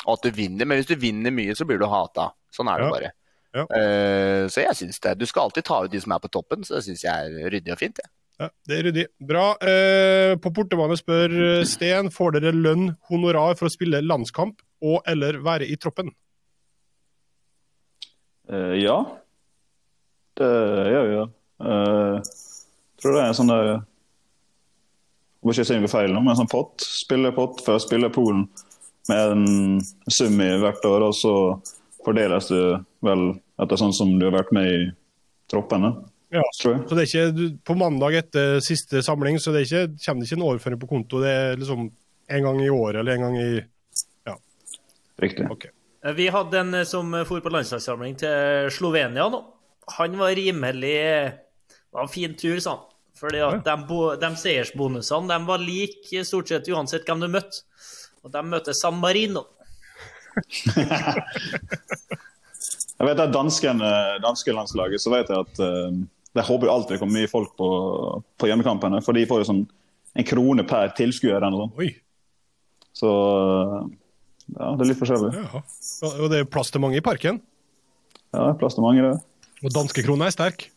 og 0.06 0.18
at 0.18 0.28
du 0.28 0.32
vinner. 0.36 0.66
Men 0.66 0.80
hvis 0.80 0.90
du 0.90 0.96
vinner 1.00 1.34
mye, 1.36 1.56
så 1.56 1.66
blir 1.68 1.80
du 1.82 1.88
hata. 1.90 2.32
Sånn 2.56 2.70
er 2.72 2.80
det 2.80 2.86
Ja. 2.88 2.92
bare. 2.92 3.12
Ja. 3.50 3.64
Uh, 3.66 4.46
så 4.48 4.62
jeg 4.62 4.78
syns 4.78 5.00
det. 5.02 5.18
Du 5.18 5.26
skal 5.26 5.48
alltid 5.50 5.66
ta 5.66 5.84
ut 5.84 5.92
de 5.92 6.00
som 6.00 6.12
er 6.14 6.20
på 6.22 6.30
toppen, 6.30 6.64
så 6.64 6.76
det 6.78 6.86
syns 6.86 7.02
jeg 7.04 7.12
er 7.12 7.50
ryddig 7.50 7.74
og 7.74 7.80
fint. 7.82 8.00
Ja. 8.04 8.10
Ja, 8.40 8.48
det 8.70 8.76
er 8.78 8.84
ryddig. 8.88 9.04
Bra. 9.20 9.58
Eh, 9.60 10.38
på 10.40 10.52
portebane 10.56 10.96
spør 10.96 11.34
eh, 11.60 11.66
Sten 11.68 12.08
får 12.08 12.38
dere 12.38 12.54
lønn, 12.56 12.94
honorar 13.10 13.58
for 13.60 13.68
å 13.68 13.74
spille 13.74 14.00
landskamp 14.00 14.62
og 14.80 15.02
eller 15.12 15.42
være 15.44 15.68
i 15.68 15.76
troppen. 15.76 16.14
Eh, 18.50 18.78
ja, 18.80 18.96
det 20.40 20.48
gjør 20.94 21.10
vi. 21.10 21.18
Ja. 21.18 21.26
Uh, 21.60 22.22
tror 23.02 23.18
det 23.18 23.22
er 23.26 23.28
en 23.28 23.36
sånn 23.36 23.50
der 23.52 23.66
Jeg 23.68 23.82
må 25.44 25.52
ikke 25.52 25.66
si 25.68 25.76
noe 25.76 25.92
feil 25.92 26.14
nå, 26.16 26.22
men 26.24 26.32
en 26.32 26.40
sånn 26.40 26.52
pott. 26.52 26.80
Spillepott 26.80 27.60
for 27.66 27.76
å 27.76 27.84
spille 27.84 28.08
Polen 28.16 28.46
med 29.10 29.34
en 29.34 29.82
sum 30.14 30.40
i 30.46 30.52
hvert 30.62 30.86
år, 30.88 31.08
og 31.10 31.16
så 31.18 31.34
fordeles 32.06 32.48
det 32.52 32.64
vel 33.06 33.24
etter 33.60 33.80
sånn 33.82 33.94
som 33.96 34.14
du 34.20 34.28
har 34.30 34.38
vært 34.38 34.54
med 34.56 34.70
i 34.72 34.80
troppene. 35.52 35.92
Ja. 36.32 36.44
Så 36.54 36.76
det 36.94 37.02
er 37.02 37.08
ikke 37.10 37.36
du- 37.36 37.58
på 37.66 37.76
mandag 37.78 38.14
etter 38.20 38.60
siste 38.62 39.02
samling, 39.04 39.40
så 39.42 39.52
det 39.52 39.64
er 39.64 39.66
ikke, 39.66 40.06
kommer 40.06 40.22
det 40.22 40.30
ikke 40.30 40.38
en 40.40 40.48
overføring 40.48 40.80
på 40.84 40.90
konto. 40.92 41.22
Det 41.24 41.30
er 41.34 41.58
liksom 41.58 41.88
en 42.30 42.44
gang 42.46 42.62
i 42.62 42.70
året 42.70 43.00
eller 43.02 43.18
en 43.18 43.22
gang 43.26 43.38
i 43.38 43.50
Ja. 44.30 44.36
Riktig. 45.20 45.50
OK. 45.52 45.66
Eh, 46.06 46.14
Vi 46.14 46.28
hadde 46.30 46.54
en 46.60 46.74
eh, 46.76 46.84
som 46.86 47.12
for 47.26 47.42
på 47.42 47.50
landslagssamling 47.52 48.16
til 48.18 48.70
Slovenia 48.72 49.26
nå. 49.30 49.44
Han 49.98 50.18
var 50.18 50.36
rimelig 50.38 51.34
Det 51.90 51.94
var 51.94 52.04
en 52.04 52.08
fin 52.14 52.36
tur, 52.38 52.60
sa 52.62 52.76
han. 52.76 52.86
Fordi 53.20 53.40
at 53.42 53.64
de, 53.66 53.76
bo- 53.88 54.16
de 54.16 54.28
seiersbonusene 54.38 55.28
de 55.28 55.46
var 55.48 55.58
like 55.58 56.22
stort 56.24 56.48
sett 56.48 56.70
uansett 56.70 57.04
hvem 57.10 57.20
du 57.20 57.28
møtte. 57.28 57.64
Og 58.24 58.34
de 58.34 58.44
møter 58.46 58.76
San 58.78 58.98
Marino. 59.00 59.46
Jeg 63.00 63.08
vet 63.08 63.22
at 63.24 63.32
dansken, 63.32 63.80
eh, 63.80 64.16
danske 64.20 64.52
landslaget, 64.52 65.00
så 65.00 65.12
vet 65.14 65.30
jeg 65.32 65.40
at 65.40 65.60
uh, 65.64 65.94
de 66.36 66.44
håper 66.44 66.68
jo 66.68 66.74
alltid 66.74 66.98
det 66.98 67.00
kommer 67.00 67.16
mye 67.16 67.30
folk 67.32 67.54
på, 67.56 67.70
på 68.36 68.50
hjemmekampene. 68.50 69.00
For 69.06 69.16
de 69.16 69.24
får 69.30 69.40
jo 69.40 69.48
sånn 69.48 69.62
en 70.20 70.28
krone 70.28 70.66
per 70.68 70.92
tilskuer 70.98 71.38
eller 71.38 71.54
noe 71.54 71.70
sånt. 71.70 72.02
Så 73.00 73.14
eh, 73.14 73.88
ja, 74.58 74.74
det 74.76 74.84
er 74.84 74.90
litt 74.92 75.00
forskjellig. 75.00 75.32
Ja. 75.32 75.64
Og 76.10 76.28
det 76.34 76.42
er 76.42 76.52
plass 76.52 76.74
til 76.76 76.84
mange 76.84 77.00
i 77.00 77.06
parken. 77.06 77.40
Ja, 78.34 78.42
det 78.42 78.50
er 78.52 78.60
plass 78.60 78.76
til 78.76 78.84
mange, 78.84 79.06
det. 79.06 79.16
Og 79.64 79.74
danskekrona 79.76 80.28
er 80.28 80.36
sterk. 80.36 80.68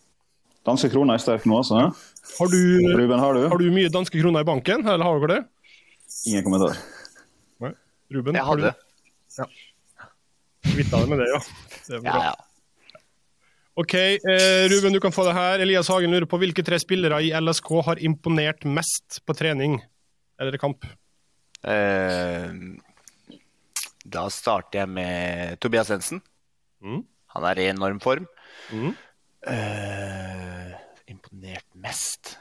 Danske 0.66 0.92
kroner 0.92 1.18
er 1.18 1.22
sterk 1.22 1.46
nå, 1.48 1.58
altså. 1.58 1.88
Ja. 1.88 1.90
Har 2.38 2.52
du, 2.52 2.60
Ruben, 2.94 3.18
har 3.18 3.34
du? 3.34 3.46
har 3.50 3.58
du 3.58 3.70
mye 3.74 3.90
danske 3.90 4.20
kroner 4.22 4.44
i 4.44 4.46
banken, 4.46 4.86
eller 4.86 5.02
har 5.02 5.18
dere 5.24 5.40
det? 5.40 5.42
Ingen 6.30 6.46
kommentar. 6.46 6.78
Ruben, 8.12 8.36
Jeg 8.36 8.44
har 8.44 8.60
du 8.60 8.66
ja. 8.68 9.46
Kvitta 10.62 11.00
deg 11.02 11.10
med 11.10 11.22
det, 11.22 11.28
ja. 11.32 11.40
Det. 11.88 12.00
Ja, 12.06 12.16
ja. 12.30 12.34
OK, 13.80 13.94
eh, 13.96 14.68
Ruben, 14.68 14.92
du 14.92 15.00
kan 15.00 15.14
få 15.14 15.24
det 15.24 15.32
her. 15.32 15.62
Elias 15.64 15.88
Hagen 15.88 16.12
lurer 16.12 16.28
på 16.28 16.38
hvilke 16.42 16.64
tre 16.64 16.76
spillere 16.80 17.22
i 17.24 17.32
LSK 17.32 17.70
har 17.86 18.02
imponert 18.04 18.66
mest 18.68 19.22
på 19.24 19.36
trening 19.36 19.78
eller 20.40 20.60
kamp? 20.60 20.84
Eh, 21.64 22.52
da 24.04 24.26
starter 24.34 24.82
jeg 24.82 24.92
med 24.92 25.56
Tobias 25.62 25.90
Jensen. 25.92 26.20
Mm. 26.84 27.00
Han 27.32 27.48
er 27.48 27.62
i 27.62 27.68
enorm 27.70 28.00
form. 28.02 28.28
Mm. 28.74 28.92
Eh, 29.48 30.72
imponert 31.10 31.66
mest 31.74 32.36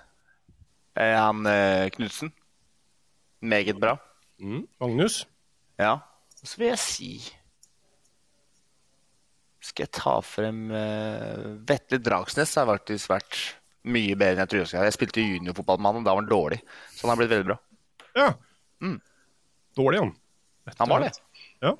eh, 1.00 1.16
Han 1.16 1.48
uh, 1.48 1.88
Knutsen. 1.96 2.34
Meget 3.42 3.80
bra. 3.80 3.96
Mm. 4.42 4.68
Magnus? 4.82 5.24
Ja. 5.82 5.96
Og 6.42 6.50
så 6.50 6.60
vil 6.62 6.72
jeg 6.72 6.82
si 6.82 7.12
Skal 9.62 9.86
jeg 9.86 9.94
ta 9.98 10.16
frem 10.26 10.70
uh, 10.74 11.58
Vetle 11.70 12.00
Dragsnes 12.02 12.54
har 12.58 12.70
faktisk 12.70 13.12
vært 13.12 13.42
mye 13.82 14.14
bedre 14.14 14.36
enn 14.36 14.44
jeg 14.44 14.52
trodde. 14.52 14.70
jeg. 14.76 14.90
Jeg 14.90 14.94
spilte 14.94 15.24
juniorfotball 15.26 15.80
med 15.82 15.90
han, 15.90 16.02
og 16.02 16.06
da 16.06 16.14
var 16.14 16.22
han 16.22 16.30
dårlig. 16.30 16.60
Så 16.94 17.06
han 17.06 17.12
har 17.14 17.22
blitt 17.22 17.32
veldig 17.32 17.48
bra. 17.48 17.56
Ja. 18.14 18.28
Mm. 18.82 19.00
Dårlig, 19.78 20.02
han. 20.04 20.12
Han 20.78 20.92
var 20.92 21.06
det. 21.08 21.12
Ja. 21.66 21.72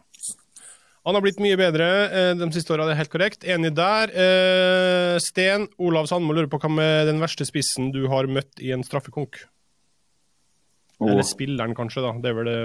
Han 1.06 1.18
har 1.18 1.24
blitt 1.26 1.42
mye 1.42 1.58
bedre 1.58 1.88
eh, 2.10 2.32
de 2.38 2.48
siste 2.54 2.74
åra, 2.74 2.86
det 2.86 2.96
er 2.96 3.02
helt 3.02 3.14
korrekt. 3.14 3.46
Enig 3.46 3.72
der. 3.78 4.14
Eh, 4.14 5.16
Sten 5.22 5.66
Olav 5.82 6.10
Sandmo 6.10 6.34
lurer 6.34 6.50
på 6.50 6.60
hva 6.62 6.70
med 6.74 7.10
den 7.10 7.22
verste 7.22 7.46
spissen 7.46 7.90
du 7.94 8.04
har 8.12 8.30
møtt 8.30 8.62
i 8.62 8.74
en 8.74 8.86
straffekonk? 8.86 9.44
Eller 11.02 11.26
spilleren, 11.26 11.74
kanskje. 11.78 12.04
da. 12.06 12.14
Det 12.22 12.30
er 12.30 12.38
vel 12.38 12.50
det, 12.50 12.60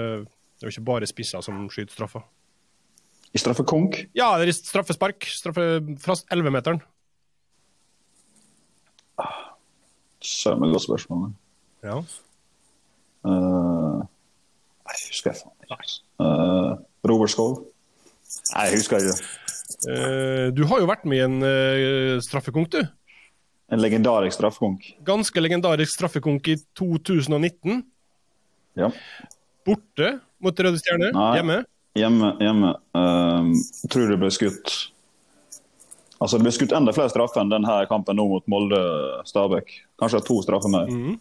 det 0.57 0.65
er 0.65 0.71
jo 0.71 0.75
ikke 0.75 0.89
bare 0.89 1.07
spisser 1.09 1.41
som 1.45 1.67
skyter 1.69 1.93
straffer. 1.93 2.25
i 3.33 3.37
straffekonk 3.37 4.07
Ja, 4.17 4.37
det 4.39 4.47
er 4.47 4.57
straffespark. 4.57 5.27
Straffe 5.29 5.65
fra 6.01 6.15
11-meteren. 6.33 6.81
Søren 10.21 10.59
meg 10.59 10.73
godt 10.73 10.83
spørsmål. 10.87 11.29
Ja. 11.85 11.99
Uh, 13.27 14.01
nei, 14.01 14.95
husker 15.11 15.31
jeg 15.31 15.41
faen 15.43 15.67
ikke. 15.67 15.97
Uh, 16.17 16.73
Robert 17.05 17.31
Skov? 17.31 17.59
Nei, 18.55 18.65
jeg 18.67 18.79
husker 18.79 19.03
ikke. 19.03 19.17
Uh, 19.87 20.47
du 20.57 20.65
har 20.67 20.81
jo 20.81 20.89
vært 20.89 21.05
med 21.05 21.21
i 21.21 21.25
en 21.27 21.37
uh, 21.45 22.17
straffekonk, 22.25 22.73
du. 22.73 22.81
En 23.71 23.83
legendarisk 23.83 24.39
straffekonk. 24.39 24.89
Ganske 25.05 25.43
legendarisk 25.43 25.93
straffekonk 25.93 26.47
i 26.49 26.57
2019. 26.79 27.83
Ja. 28.79 28.89
Borte 29.67 30.13
mot 30.43 30.59
Røde 30.65 30.79
Stjerne. 30.81 31.11
Nei. 31.15 31.31
Hjemme. 31.37 31.57
Hjemme. 31.97 32.31
hjemme. 32.41 32.73
Uh, 32.95 33.51
tror 33.91 34.13
det 34.13 34.21
ble 34.21 34.31
skutt 34.33 34.75
Altså, 36.17 36.39
Det 36.39 36.47
ble 36.47 36.51
skutt 36.55 36.73
enda 36.73 36.93
flere 36.97 37.11
straffer 37.13 37.43
enn 37.43 37.51
denne 37.51 37.73
kampen 37.91 38.17
nå 38.17 38.23
mot 38.25 38.45
Molde-Stabæk. 38.49 39.67
Kanskje 40.01 40.23
to 40.25 40.39
straffer 40.41 40.71
mer. 40.73 40.87
Mm 40.89 41.03
-hmm. 41.03 41.17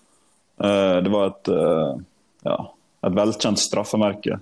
uh, 0.65 1.03
det 1.05 1.11
var 1.13 1.27
et, 1.27 1.49
uh, 1.49 2.01
ja, 2.45 2.57
et 3.05 3.17
velkjent 3.19 3.61
straffemerke 3.61 4.41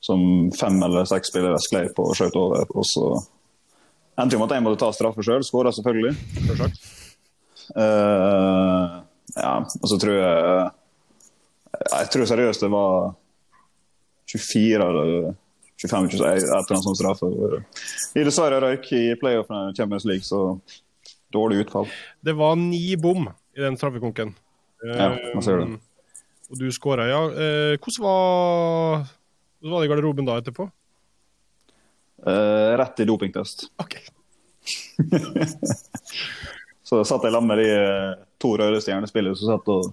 som 0.00 0.50
fem 0.60 0.82
eller 0.82 1.04
seks 1.04 1.28
spillere 1.28 1.58
sklei 1.60 1.88
på 1.96 2.04
og 2.08 2.16
skjøt 2.16 2.36
over. 2.36 2.64
Og 2.74 2.86
så 2.88 3.06
endte 4.18 4.36
det 4.36 4.40
med 4.40 4.50
at 4.50 4.56
jeg 4.56 4.64
måtte 4.64 4.80
ta 4.80 4.92
straffe 4.92 5.22
sjøl. 5.22 5.44
Skåra 5.44 5.72
selvfølgelig. 5.72 6.16
Eh, 7.76 9.00
ja, 9.36 9.52
og 9.62 9.86
så 9.86 9.98
tror 10.02 10.16
jeg 10.16 10.70
Jeg 11.92 12.08
tror 12.10 12.26
seriøst 12.26 12.64
det 12.64 12.70
var 12.72 13.12
24 14.30 14.88
eller 14.88 15.34
25 15.80 16.08
ikke 16.10 16.20
så 16.20 16.26
et 16.28 16.42
eller 16.44 16.56
annet 16.60 16.84
sånt 16.86 17.00
straffe. 17.00 17.30
I 18.20 18.24
dessverre 18.26 18.60
røyk 18.62 18.90
i 18.96 19.04
playoffen 19.20 19.70
i 19.70 19.76
Champions 19.78 20.04
League, 20.08 20.26
så 20.26 20.40
dårlig 21.32 21.64
utfall. 21.64 21.88
Det 22.20 22.34
var 22.36 22.58
ni 22.60 22.96
bom 23.00 23.28
i 23.56 23.62
den 23.64 23.78
straffekonken. 23.80 24.34
Ja, 24.84 25.10
man 25.34 25.44
ser 25.44 25.62
det. 25.62 25.70
Eh, 25.70 25.86
Og 26.50 26.58
du 26.58 26.66
skåra, 26.74 27.04
ja. 27.06 27.20
Eh, 27.30 27.76
hvordan 27.78 28.04
var 28.04 29.04
hvordan 29.60 29.74
var 29.74 29.80
det 29.82 29.86
i 29.86 29.90
garderoben 29.92 30.26
da 30.28 30.38
etterpå? 30.40 30.64
Eh, 32.26 32.70
rett 32.80 33.00
i 33.00 33.04
dopingtest. 33.08 33.68
Ok. 33.80 33.96
Så 36.90 37.04
satt 37.06 37.22
jeg 37.24 37.32
sammen 37.32 37.50
med 37.52 37.60
de 37.62 37.68
eh, 37.70 38.14
to 38.42 38.54
røde 38.58 38.80
stjernespillerne 38.82 39.38
som 39.38 39.52
satt 39.52 39.68
og 39.70 39.92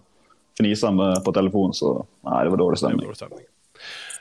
fnisa 0.57 0.89
med 0.95 1.19
på 1.25 1.33
telefonen, 1.35 1.75
så 1.77 1.91
nei, 2.25 2.39
det 2.47 2.49
var 2.55 2.61
dårlig 2.63 2.79
Det 2.81 2.87
var 2.89 3.03
dårlig 3.03 3.19
stemning. 3.19 3.45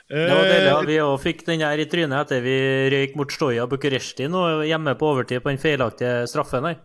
Det 0.09 0.27
var 0.31 0.45
deilig. 0.47 0.67
ja. 0.69 0.79
Eh, 0.79 0.85
Vi 0.87 0.97
òg 1.03 1.17
fikk 1.19 1.45
den 1.45 1.59
her 1.65 1.77
i 1.77 1.85
trynet 1.85 2.21
etter 2.25 2.41
vi 2.41 2.55
røyk 2.93 3.15
mot 3.19 3.31
Stoja 3.31 3.67
Bucuresti 3.67 4.29
nå 4.31 4.63
hjemme 4.63 4.95
på 4.95 5.09
overtid 5.13 5.43
på 5.43 5.51
den 5.51 5.59
feilaktige 5.59 6.27
straffen 6.31 6.63
her. 6.63 6.77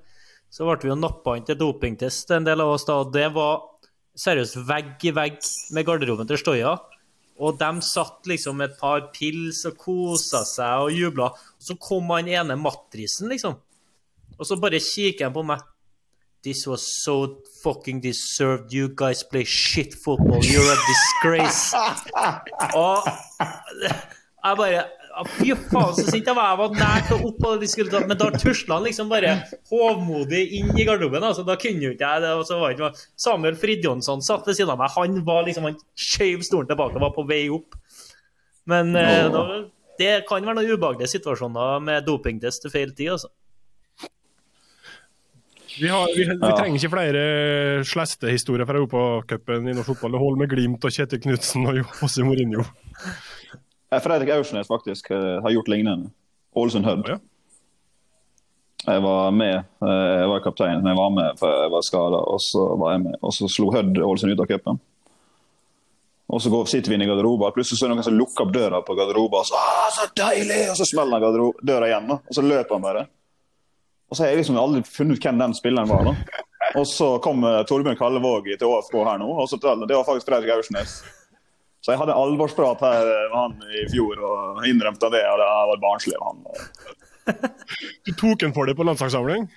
Så 0.51 0.67
ble 0.67 0.77
vi 0.83 0.89
jo 0.91 0.97
nappa 0.99 1.37
inn 1.39 1.45
til 1.47 1.57
dopingtest, 1.57 2.31
en 2.35 2.45
del 2.45 2.61
av 2.61 2.75
oss 2.75 2.85
da. 2.85 2.99
og 3.01 3.13
Det 3.15 3.29
var 3.33 3.63
seriøst 4.19 4.59
vegg 4.69 5.07
i 5.09 5.13
vegg 5.17 5.39
med 5.73 5.87
garderoben 5.87 6.29
til 6.29 6.37
Stoja. 6.37 6.75
Og 7.43 7.57
de 7.59 7.71
satt 7.81 8.27
liksom 8.29 8.59
med 8.61 8.71
et 8.71 8.79
par 8.79 9.07
pils 9.15 9.65
og 9.71 9.79
kosa 9.81 10.43
seg 10.45 10.83
og 10.85 10.93
jubla. 10.93 11.31
Og 11.33 11.63
så 11.63 11.79
kom 11.81 12.11
han 12.13 12.29
ene 12.29 12.59
matrisen, 12.61 13.31
liksom. 13.33 13.57
Og 14.39 14.47
så 14.47 14.59
bare 14.61 14.79
kikker 14.83 15.25
han 15.31 15.33
på 15.35 15.47
meg. 15.47 15.63
This 16.43 16.67
was 16.67 16.83
so 16.83 17.39
fucking 17.63 18.01
deserved. 18.01 18.73
You 18.73 18.89
guys 18.89 19.23
play 19.23 19.45
shit 19.45 19.95
football. 19.95 20.43
You're 20.43 20.73
a 20.73 20.79
disgrace. 20.89 21.73
Og 22.75 23.07
jeg 24.45 24.57
bare 24.59 24.83
Fy 25.29 25.53
faen, 25.53 25.93
så 25.93 26.07
sint 26.07 26.29
jeg 26.29 26.35
var. 26.35 26.55
Jeg 26.55 26.59
var 26.63 26.77
nær 26.79 27.03
til 27.05 27.27
opp, 27.29 27.43
skulle 27.69 27.93
ta, 27.93 28.01
men 28.09 28.17
da 28.17 28.31
tusla 28.33 28.79
han 28.79 28.87
liksom 28.87 29.11
bare 29.11 29.35
hovmodig 29.69 30.41
inn 30.57 30.73
i 30.73 30.87
garderoben. 30.89 31.25
Altså, 31.29 31.45
da 31.45 31.59
kunne 31.61 31.85
jo 31.85 31.93
ikke 31.93 32.09
jeg 32.09 32.25
det. 32.25 32.31
Og 32.39 32.47
så 32.49 32.57
var 32.61 32.73
ikke 32.73 32.91
Samuel 33.21 33.59
Fridjonsson 33.61 34.25
satt 34.25 34.49
ved 34.49 34.57
siden 34.57 34.73
av 34.73 34.81
meg. 34.81 34.95
Han 34.97 35.21
var 35.27 35.45
liksom, 35.45 35.69
han 35.69 35.77
skjøv 36.01 36.47
stolen 36.49 36.71
tilbake 36.71 36.97
og 36.97 37.05
var 37.05 37.13
på 37.15 37.27
vei 37.29 37.45
opp. 37.53 37.77
Men 38.73 38.97
eh, 38.97 39.29
da, 39.35 39.45
det 40.01 40.13
kan 40.31 40.49
være 40.49 40.63
noen 40.63 40.75
ubehagelige 40.79 41.13
situasjoner 41.19 41.85
med 41.85 42.09
dopingtest 42.09 42.65
til 42.65 42.73
feil 42.73 42.97
tid, 42.97 43.13
altså. 43.19 43.29
Vi, 45.81 45.89
har, 45.89 46.07
vi, 46.17 46.25
vi 46.25 46.37
Ja. 46.43 46.57
trenger 46.59 46.79
ikke 46.79 46.91
flere 46.93 47.23
sleste 47.89 48.29
historier 48.33 48.67
fra 48.69 48.77
Europacupen 48.81 49.69
i 49.69 49.75
norsk 49.77 49.93
fotball. 49.95 50.13
Det 50.17 50.21
holder 50.23 50.41
med 50.43 50.51
Glimt 50.53 50.85
og 50.85 50.93
Kjetil 50.93 51.21
Knutsen 51.25 51.67
og 51.71 51.79
Jose 51.81 52.25
Mourinho. 52.27 52.65
Fredrik 54.03 54.31
Aursnes 54.35 54.69
faktisk 54.69 55.11
eh, 55.13 55.41
har 55.45 55.51
gjort 55.55 55.69
lignende. 55.73 56.11
Ålesund 56.57 56.85
Hødd. 56.89 57.09
Ja. 57.09 57.19
Jeg 58.83 59.03
var 59.05 59.31
med, 59.31 59.59
eh, 59.87 60.13
jeg 60.23 60.29
var 60.33 60.41
kaptein, 60.45 60.81
men 60.83 60.91
jeg 60.93 60.99
var 60.99 61.13
med 61.15 61.39
for 61.41 61.53
jeg 61.63 61.71
var 61.73 61.85
skada. 61.87 62.21
Og 62.35 62.41
så 62.43 62.65
var 62.81 62.97
jeg 62.97 63.05
med, 63.07 63.19
og 63.23 63.33
så 63.37 63.49
slo 63.53 63.71
Hødd 63.73 64.01
Ålesund 64.03 64.33
ut 64.35 64.43
av 64.45 64.51
cupen. 64.51 64.81
Og 66.33 66.41
så 66.41 66.49
går, 66.49 66.65
sitter 66.71 66.89
vi 66.89 66.97
inne 66.97 67.05
i 67.05 67.11
garderoben, 67.11 67.45
og 67.49 67.53
plutselig 67.57 67.77
så 67.79 67.85
er 67.87 67.91
det 67.93 67.97
noen 67.99 68.07
som 68.07 68.17
lukker 68.17 68.47
opp 68.47 68.53
døra 68.55 68.79
på 68.87 68.95
garderoben. 68.97 69.43
Og 69.43 69.49
så, 69.49 69.59
så 69.93 70.07
deilig! 70.17 70.63
Og 70.73 70.79
så 70.81 70.87
smeller 70.89 71.27
døra 71.69 71.91
igjen, 71.91 72.09
og 72.15 72.33
så 72.33 72.45
løper 72.45 72.79
han 72.79 72.85
bare. 72.87 73.03
Og 74.13 74.17
så 74.17 74.27
har 74.27 74.35
jeg 74.35 74.43
liksom 74.43 74.59
aldri 74.61 74.83
funnet 74.85 75.17
ut 75.17 75.25
hvem 75.25 75.39
den 75.41 75.55
spilleren 75.57 75.89
var. 75.89 76.05
da. 76.05 76.43
Og 76.77 76.85
så 76.85 77.07
kom 77.25 77.47
uh, 77.49 77.63
Torbjørn 77.65 77.97
Kallevåg 77.97 78.51
til 78.51 78.69
ÅFK 78.69 78.99
her 79.09 79.23
nå, 79.23 79.29
og 79.41 79.49
så 79.49 79.57
det 79.57 79.89
var 79.89 80.05
faktisk 80.05 80.29
Fredrik 80.29 80.53
Aursnes. 80.53 80.99
Så 81.81 81.95
jeg 81.95 81.99
hadde 82.03 82.15
alvorsprat 82.15 82.85
her 82.85 83.09
eh, 83.09 83.23
med 83.33 83.39
han 83.41 83.73
i 83.81 83.87
fjor 83.91 84.21
og 84.23 84.61
innrømte 84.69 85.09
det. 85.11 85.23
og 85.33 85.41
det 85.41 85.49
var 85.71 85.81
barnslig 85.83 86.15
av 86.21 86.29
han. 86.29 86.45
Du 88.05 88.13
tok 88.21 88.45
en 88.45 88.53
for 88.53 88.69
det 88.69 88.77
på 88.77 88.85
landslagssamling. 88.87 89.49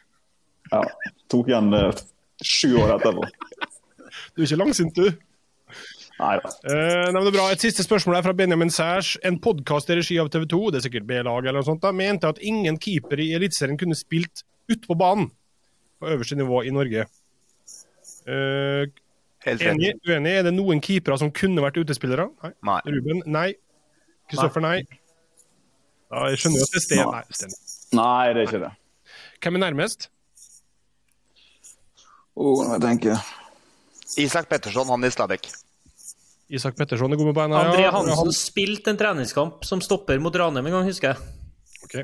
Ja. 0.71 0.81
Tok 1.29 1.51
igjen 1.51 1.75
uh, 1.75 1.91
sju 2.39 2.79
år 2.79 2.95
etterpå. 2.95 3.27
Du 4.33 4.41
er 4.41 4.47
ikke 4.47 4.61
langsint, 4.63 4.95
du. 4.95 5.11
Nei 6.15 6.35
da. 6.39 6.51
Eh, 6.63 7.09
nei, 7.11 7.17
men 7.17 7.25
det 7.25 7.31
er 7.33 7.35
bra. 7.35 7.45
Et 7.51 7.63
siste 7.65 7.83
spørsmål 7.83 8.19
er 8.19 8.23
fra 8.23 8.33
Benjamin 8.37 8.71
Sæsj. 8.71 9.17
En 9.27 9.39
podkast 9.43 9.89
i 9.91 9.97
regi 9.99 10.15
av 10.21 10.29
TV 10.31 10.45
2, 10.53 10.59
det 10.71 10.79
er 10.79 10.85
sikkert 10.87 11.07
B-lag 11.09 11.41
eller 11.43 11.59
noe 11.59 11.67
sånt, 11.67 11.81
da, 11.83 11.91
mente 11.95 12.29
at 12.31 12.39
ingen 12.39 12.79
keeper 12.81 13.19
i 13.19 13.33
Eliteserien 13.35 13.79
kunne 13.79 13.97
spilt 13.99 14.45
ute 14.71 14.83
på 14.87 14.95
banen 14.99 15.27
på 15.99 16.13
øverste 16.13 16.37
nivå 16.39 16.63
i 16.63 16.71
Norge. 16.75 17.03
Uh, 18.25 18.87
Helt 19.45 19.61
enig? 19.61 19.91
Uenig? 20.07 20.31
Er 20.39 20.47
det 20.47 20.55
noen 20.55 20.79
keepere 20.81 21.19
som 21.21 21.33
kunne 21.35 21.61
vært 21.61 21.77
utespillere? 21.83 22.29
Nei. 22.41 22.53
Nei. 22.71 22.79
Ruben? 22.95 23.21
Nei. 23.29 23.49
Kristoffer? 24.31 24.63
Nei. 24.63 24.79
Ja, 26.09 26.29
jeg 26.31 26.41
skjønner 26.41 26.63
jo 26.63 26.65
at 26.65 26.73
det 26.73 26.79
er 26.79 26.85
Sten. 26.87 27.03
Nei. 27.03 27.11
Nei, 27.11 27.37
Sten. 27.41 27.55
Nei, 27.99 28.25
det 28.31 28.41
er 28.41 28.49
ikke 28.49 28.63
det. 28.63 28.73
Hvem 29.43 29.59
er 29.59 29.65
nærmest? 29.67 30.09
Oh, 32.35 32.63
jeg 32.65 32.81
tenker 32.83 33.19
Isak 34.19 34.49
Petterson, 34.49 34.87
han 34.91 35.07
i 35.07 35.11
Stabæk. 35.11 35.51
Isak 36.53 36.75
Petterson 36.77 37.13
er 37.13 37.17
god 37.17 37.31
med 37.31 37.37
beina. 37.37 37.61
André 37.65 37.85
ja. 37.87 37.91
Hansen 37.95 38.33
spilte 38.35 38.93
en 38.93 38.99
treningskamp 38.99 39.65
som 39.65 39.81
stopper 39.81 40.19
mot 40.21 40.35
Ranheim 40.37 40.67
en 40.69 40.77
gang, 40.77 40.89
husker 40.89 41.13
jeg. 41.13 41.17
Ok. 41.87 41.95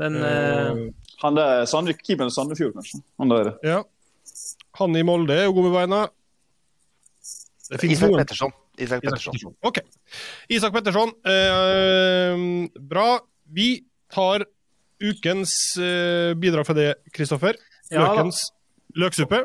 Men 0.00 0.16
uh, 0.18 0.86
Han 1.22 1.36
der 1.38 1.66
Sandvik, 1.70 2.00
i 2.08 2.16
Sandefjord, 2.16 2.72
kanskje. 2.78 3.02
Han 3.20 3.32
der. 3.32 3.52
Ja. 3.66 3.82
Han 4.80 4.96
i 4.96 5.04
Molde 5.06 5.36
er 5.36 5.48
jo 5.48 5.56
god 5.58 5.68
med 5.68 5.76
beina. 5.76 6.00
Det 7.70 7.80
finnes 7.80 7.98
Isak 7.98 8.10
noen. 8.10 8.22
Petterson. 8.24 8.56
Isak 8.78 9.04
Petterson. 9.04 9.54
OK. 9.64 9.78
Isak 10.52 10.74
Petterson. 10.74 11.14
Eh, 11.24 12.44
bra. 12.80 13.08
Vi 13.54 13.68
tar 14.12 14.46
ukens 15.04 15.76
eh, 15.78 16.34
bidrag 16.34 16.66
for 16.66 16.78
det, 16.78 16.94
Kristoffer. 17.14 17.60
Ja 17.92 18.08
da. 18.16 18.28
Løksuppe. 18.96 19.44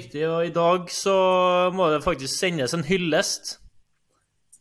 Riktig, 0.00 0.24
og 0.28 0.48
i 0.48 0.54
dag 0.54 0.90
så 0.92 1.14
må 1.76 1.90
det 1.92 2.02
faktisk 2.04 2.34
sendes 2.34 2.74
en 2.76 2.86
hyllest. 2.88 3.58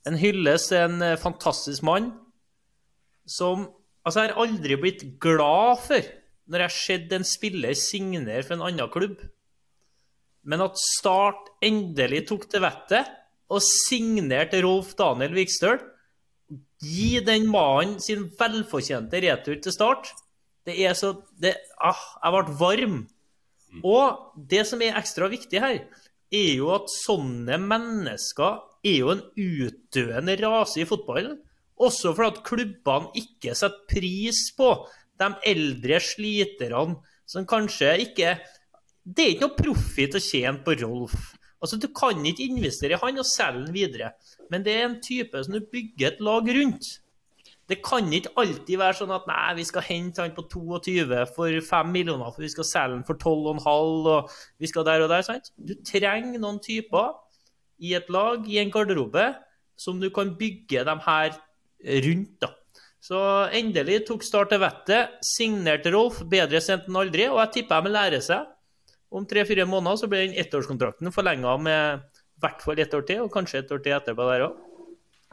En 0.07 0.19
hyllest 0.19 0.71
til 0.71 0.85
en 0.85 1.03
eh, 1.05 1.19
fantastisk 1.19 1.85
mann 1.87 2.13
som 3.29 3.69
Altså, 4.07 4.23
jeg 4.23 4.31
har 4.31 4.41
aldri 4.41 4.75
blitt 4.79 5.01
glad 5.21 5.81
for 5.83 6.05
når 6.49 6.61
jeg 6.63 6.69
har 6.69 6.73
sett 6.73 7.11
en 7.13 7.25
spiller 7.27 7.75
signere 7.77 8.41
for 8.47 8.55
en 8.55 8.63
annen 8.65 8.89
klubb. 8.89 9.19
Men 10.47 10.63
at 10.65 10.79
Start 10.81 11.51
endelig 11.61 12.23
tok 12.31 12.47
til 12.49 12.63
vettet 12.63 13.11
og 13.51 13.61
signerte 13.65 14.63
Rolf 14.63 14.95
Daniel 14.97 15.35
Vikstøl 15.35 15.77
Gi 16.79 17.19
den 17.27 17.49
mannen 17.51 17.99
sin 18.01 18.29
velfortjente 18.39 19.19
retur 19.21 19.59
til 19.59 19.75
Start. 19.75 20.13
Det 20.65 20.77
er 20.79 20.95
så 20.97 21.11
det, 21.41 21.57
ah, 21.77 21.99
Jeg 22.23 22.33
ble 22.33 22.55
varm. 22.61 22.99
Og 23.85 24.33
det 24.49 24.65
som 24.67 24.81
er 24.81 24.97
ekstra 24.99 25.29
viktig 25.31 25.61
her, 25.61 25.83
er 26.29 26.49
jo 26.57 26.71
at 26.75 26.91
sånne 26.93 27.57
mennesker 27.61 28.59
er 28.85 28.97
jo 29.01 29.13
en 29.13 29.23
utdøende 29.33 30.35
rase 30.41 30.83
i 30.83 30.87
fotballen. 30.89 31.39
Også 31.79 32.13
fordi 32.15 32.33
at 32.33 32.43
klubbene 32.47 33.11
ikke 33.21 33.55
setter 33.55 33.85
pris 33.89 34.49
på 34.57 34.73
de 35.19 35.29
eldre 35.47 35.99
sliterne 36.03 36.99
som 37.29 37.47
kanskje 37.47 37.93
ikke 38.07 38.37
Det 39.09 39.23
er 39.23 39.31
ikke 39.33 39.47
noe 39.47 39.57
profit 39.57 40.15
å 40.17 40.21
tjene 40.21 40.61
på 40.61 40.75
Rolf. 40.83 41.15
Altså, 41.59 41.79
Du 41.79 41.87
kan 41.95 42.19
ikke 42.25 42.45
investere 42.45 42.93
i 42.93 42.99
han 43.01 43.17
og 43.19 43.25
selge 43.25 43.65
han 43.65 43.73
videre, 43.73 44.11
men 44.51 44.63
det 44.63 44.75
er 44.75 44.85
en 44.85 44.99
type 45.01 45.43
som 45.43 45.55
du 45.55 45.65
bygger 45.71 46.11
et 46.11 46.21
lag 46.21 46.45
rundt. 46.45 46.99
Det 47.69 47.79
kan 47.85 48.07
ikke 48.13 48.33
alltid 48.41 48.79
være 48.81 48.97
sånn 48.97 49.13
at 49.13 49.27
nei, 49.29 49.55
vi 49.59 49.65
skal 49.67 49.85
hente 49.85 50.23
han 50.23 50.33
på 50.33 50.47
22 50.49 51.25
for 51.35 51.59
5 51.69 51.91
millioner, 51.93 52.31
for 52.33 52.41
vi 52.41 52.51
skal 52.51 52.67
selge 52.67 52.97
han 52.97 53.05
for 53.05 53.19
12,5 53.21 54.09
og 54.09 54.31
vi 54.57 54.69
skal 54.71 54.87
der 54.87 55.05
og 55.05 55.11
der. 55.13 55.25
sant? 55.27 55.51
Du 55.55 55.75
trenger 55.85 56.41
noen 56.41 56.57
typer 56.65 57.13
i 57.79 57.93
et 57.95 58.09
lag, 58.11 58.47
i 58.49 58.57
en 58.61 58.73
garderobe, 58.73 59.29
som 59.79 59.99
du 60.01 60.09
kan 60.11 60.33
bygge 60.39 60.83
dem 60.87 61.03
her 61.05 61.37
rundt. 62.05 62.39
da. 62.41 62.55
Så 62.99 63.19
endelig 63.55 64.01
tok 64.09 64.25
Start 64.27 64.51
til 64.51 64.59
vettet, 64.59 65.19
signerte 65.23 65.93
Rolf, 65.93 66.19
bedre 66.27 66.59
sent 66.61 66.89
enn 66.89 66.97
aldri, 66.99 67.29
og 67.31 67.39
jeg 67.45 67.53
tipper 67.59 67.85
de 67.85 67.93
lærer 67.93 68.17
lære 68.17 68.25
seg. 68.25 68.49
Om 69.09 69.25
tre-fire 69.25 69.65
måneder 69.65 69.97
så 69.97 70.09
blir 70.09 70.27
den 70.27 70.37
ettårskontrakten 70.37 71.13
forlenga 71.13 71.55
med 71.57 72.03
i 72.03 72.43
hvert 72.43 72.61
fall 72.63 72.79
ett 72.79 72.93
år 72.93 73.05
til, 73.07 73.23
og 73.23 73.31
kanskje 73.33 73.63
et 73.63 73.71
år 73.71 73.81
til 73.83 73.95
etterpå 73.95 74.27
der 74.27 74.45
òg. 74.49 74.59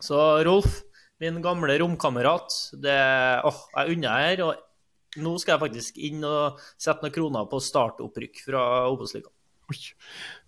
Så 0.02 0.20
Rolf, 0.46 0.82
min 1.22 1.40
gamle 1.44 1.78
romkamerat, 1.80 2.52
det 2.82 2.98
åh, 3.46 3.62
jeg 3.76 3.96
unner 3.96 4.22
her. 4.22 4.44
Og 4.46 5.22
nå 5.22 5.36
skal 5.40 5.56
jeg 5.56 5.64
faktisk 5.64 6.02
inn 6.08 6.24
og 6.26 6.60
sette 6.76 7.04
noen 7.04 7.14
kroner 7.14 7.48
på 7.50 7.62
startopprykk 7.62 8.44
fra 8.48 8.62
Obos-ligaen. 8.90 9.32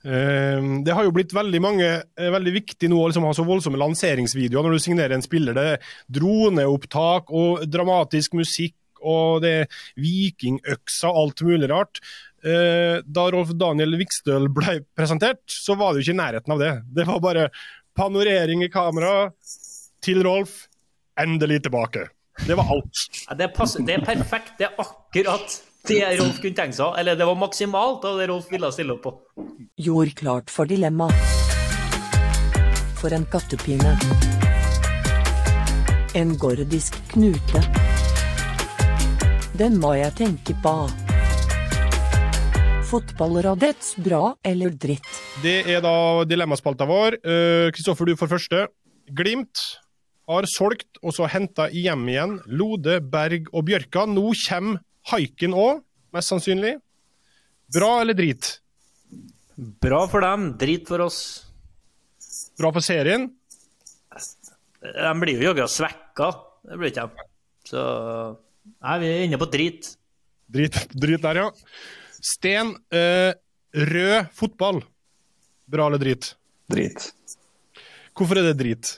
Eh, 0.06 0.66
det 0.86 0.94
har 0.94 1.02
jo 1.02 1.14
blitt 1.14 1.32
veldig 1.34 1.60
mange 1.62 1.86
eh, 1.90 2.28
veldig 2.30 2.52
viktig 2.54 2.90
nå 2.90 3.00
å 3.00 3.08
liksom 3.08 3.24
ha 3.26 3.32
så 3.34 3.42
voldsomme 3.48 3.80
lanseringsvideoer 3.80 4.68
når 4.68 4.76
du 4.76 4.84
signerer 4.84 5.16
en 5.16 5.24
spiller. 5.24 5.56
Det 5.56 5.64
er 5.72 5.88
droneopptak 6.20 7.32
og 7.34 7.64
dramatisk 7.66 8.38
musikk 8.38 8.76
og 8.98 9.42
det 9.44 9.52
er 9.62 9.82
vikingøksa 10.02 11.10
og 11.10 11.20
alt 11.22 11.42
mulig 11.46 11.70
rart. 11.70 12.00
Eh, 12.46 12.98
da 13.02 13.26
Rolf 13.34 13.50
Daniel 13.58 13.98
Vikstøl 13.98 14.48
ble 14.54 14.80
presentert, 14.96 15.42
så 15.50 15.74
var 15.78 15.92
det 15.92 16.02
jo 16.02 16.08
ikke 16.08 16.16
i 16.16 16.22
nærheten 16.22 16.54
av 16.54 16.62
det. 16.62 16.72
Det 16.94 17.06
var 17.08 17.22
bare 17.22 17.48
panorering 17.98 18.62
i 18.62 18.70
kamera 18.70 19.30
til 20.04 20.22
Rolf, 20.26 20.66
endelig 21.20 21.62
tilbake. 21.66 22.06
Det 22.46 22.54
var 22.54 22.68
alt. 22.70 23.00
Ja, 23.28 23.34
det, 23.34 23.48
passer, 23.54 23.82
det 23.82 23.98
er 23.98 24.04
perfekt. 24.06 24.54
Det 24.58 24.68
er 24.68 24.76
akkurat 24.78 25.56
det 25.88 26.02
Rolf 26.20 26.38
kunne 26.42 26.54
tenke 26.54 26.76
seg. 26.76 26.94
Eller 27.00 27.18
det 27.18 27.26
var 27.26 27.38
maksimalt 27.38 28.04
av 28.06 28.20
det 28.20 28.28
Rolf 28.30 28.50
ville 28.52 28.70
stille 28.74 28.94
opp 28.94 29.02
på. 29.06 29.14
Gjorde 29.80 30.14
klart 30.18 30.52
for 30.52 30.68
dilemma. 30.70 31.08
For 33.00 33.14
en 33.14 33.26
kattepine. 33.30 33.94
En 36.18 36.34
gordisk 36.40 36.98
knute. 37.12 37.62
Den 39.58 39.78
må 39.82 39.94
jeg 39.98 40.14
tenke 40.18 40.54
på. 40.62 40.74
Fotballrådets 42.88 43.96
bra 44.00 44.32
eller 44.46 44.72
dritt? 44.72 45.08
Det 45.42 45.60
er 45.68 45.82
da 45.84 46.24
dilemmaspalta 46.26 46.86
vår. 46.88 47.18
Kristoffer, 47.20 47.74
Kristoffer, 47.74 48.08
du 48.08 48.16
får 48.18 48.30
første. 48.32 48.64
Glimt 49.18 49.66
har 50.28 50.48
solgt 50.50 51.00
og 51.02 51.14
så 51.16 51.28
henta 51.30 51.68
hjem 51.72 52.04
igjen 52.12 52.36
Lode, 52.46 52.98
Berg 53.00 53.48
og 53.52 53.64
Bjørka. 53.68 54.04
Nå 54.08 54.30
kommer 54.44 54.82
haiken 55.12 55.56
òg, 55.56 55.82
mest 56.14 56.34
sannsynlig. 56.34 56.76
Bra 57.74 57.98
eller 58.02 58.16
drit? 58.16 58.58
Bra 59.56 60.04
for 60.10 60.24
dem, 60.24 60.52
drit 60.60 60.88
for 60.88 61.02
oss. 61.06 61.20
Bra 62.60 62.70
for 62.74 62.84
serien? 62.84 63.30
De 64.78 65.14
blir 65.20 65.40
jo 65.40 65.48
jaggu 65.50 65.66
svekka. 65.70 66.30
Det 66.68 66.78
blir 66.78 66.92
ikke 66.92 67.08
de. 67.08 67.26
Så 67.68 67.82
Nei, 68.78 68.98
vi 69.02 69.08
er 69.08 69.24
inne 69.26 69.38
på 69.40 69.48
drit. 69.50 69.94
Drit, 70.52 70.76
drit 70.92 71.22
der, 71.24 71.40
ja. 71.40 71.48
Sten, 72.24 72.74
eh, 72.94 73.32
rød 73.74 74.28
fotball. 74.36 74.82
Bra 75.68 75.88
eller 75.88 76.00
drit? 76.00 76.34
Drit. 76.70 77.10
Hvorfor 78.16 78.40
er 78.40 78.50
det 78.50 78.58
drit? 78.60 78.92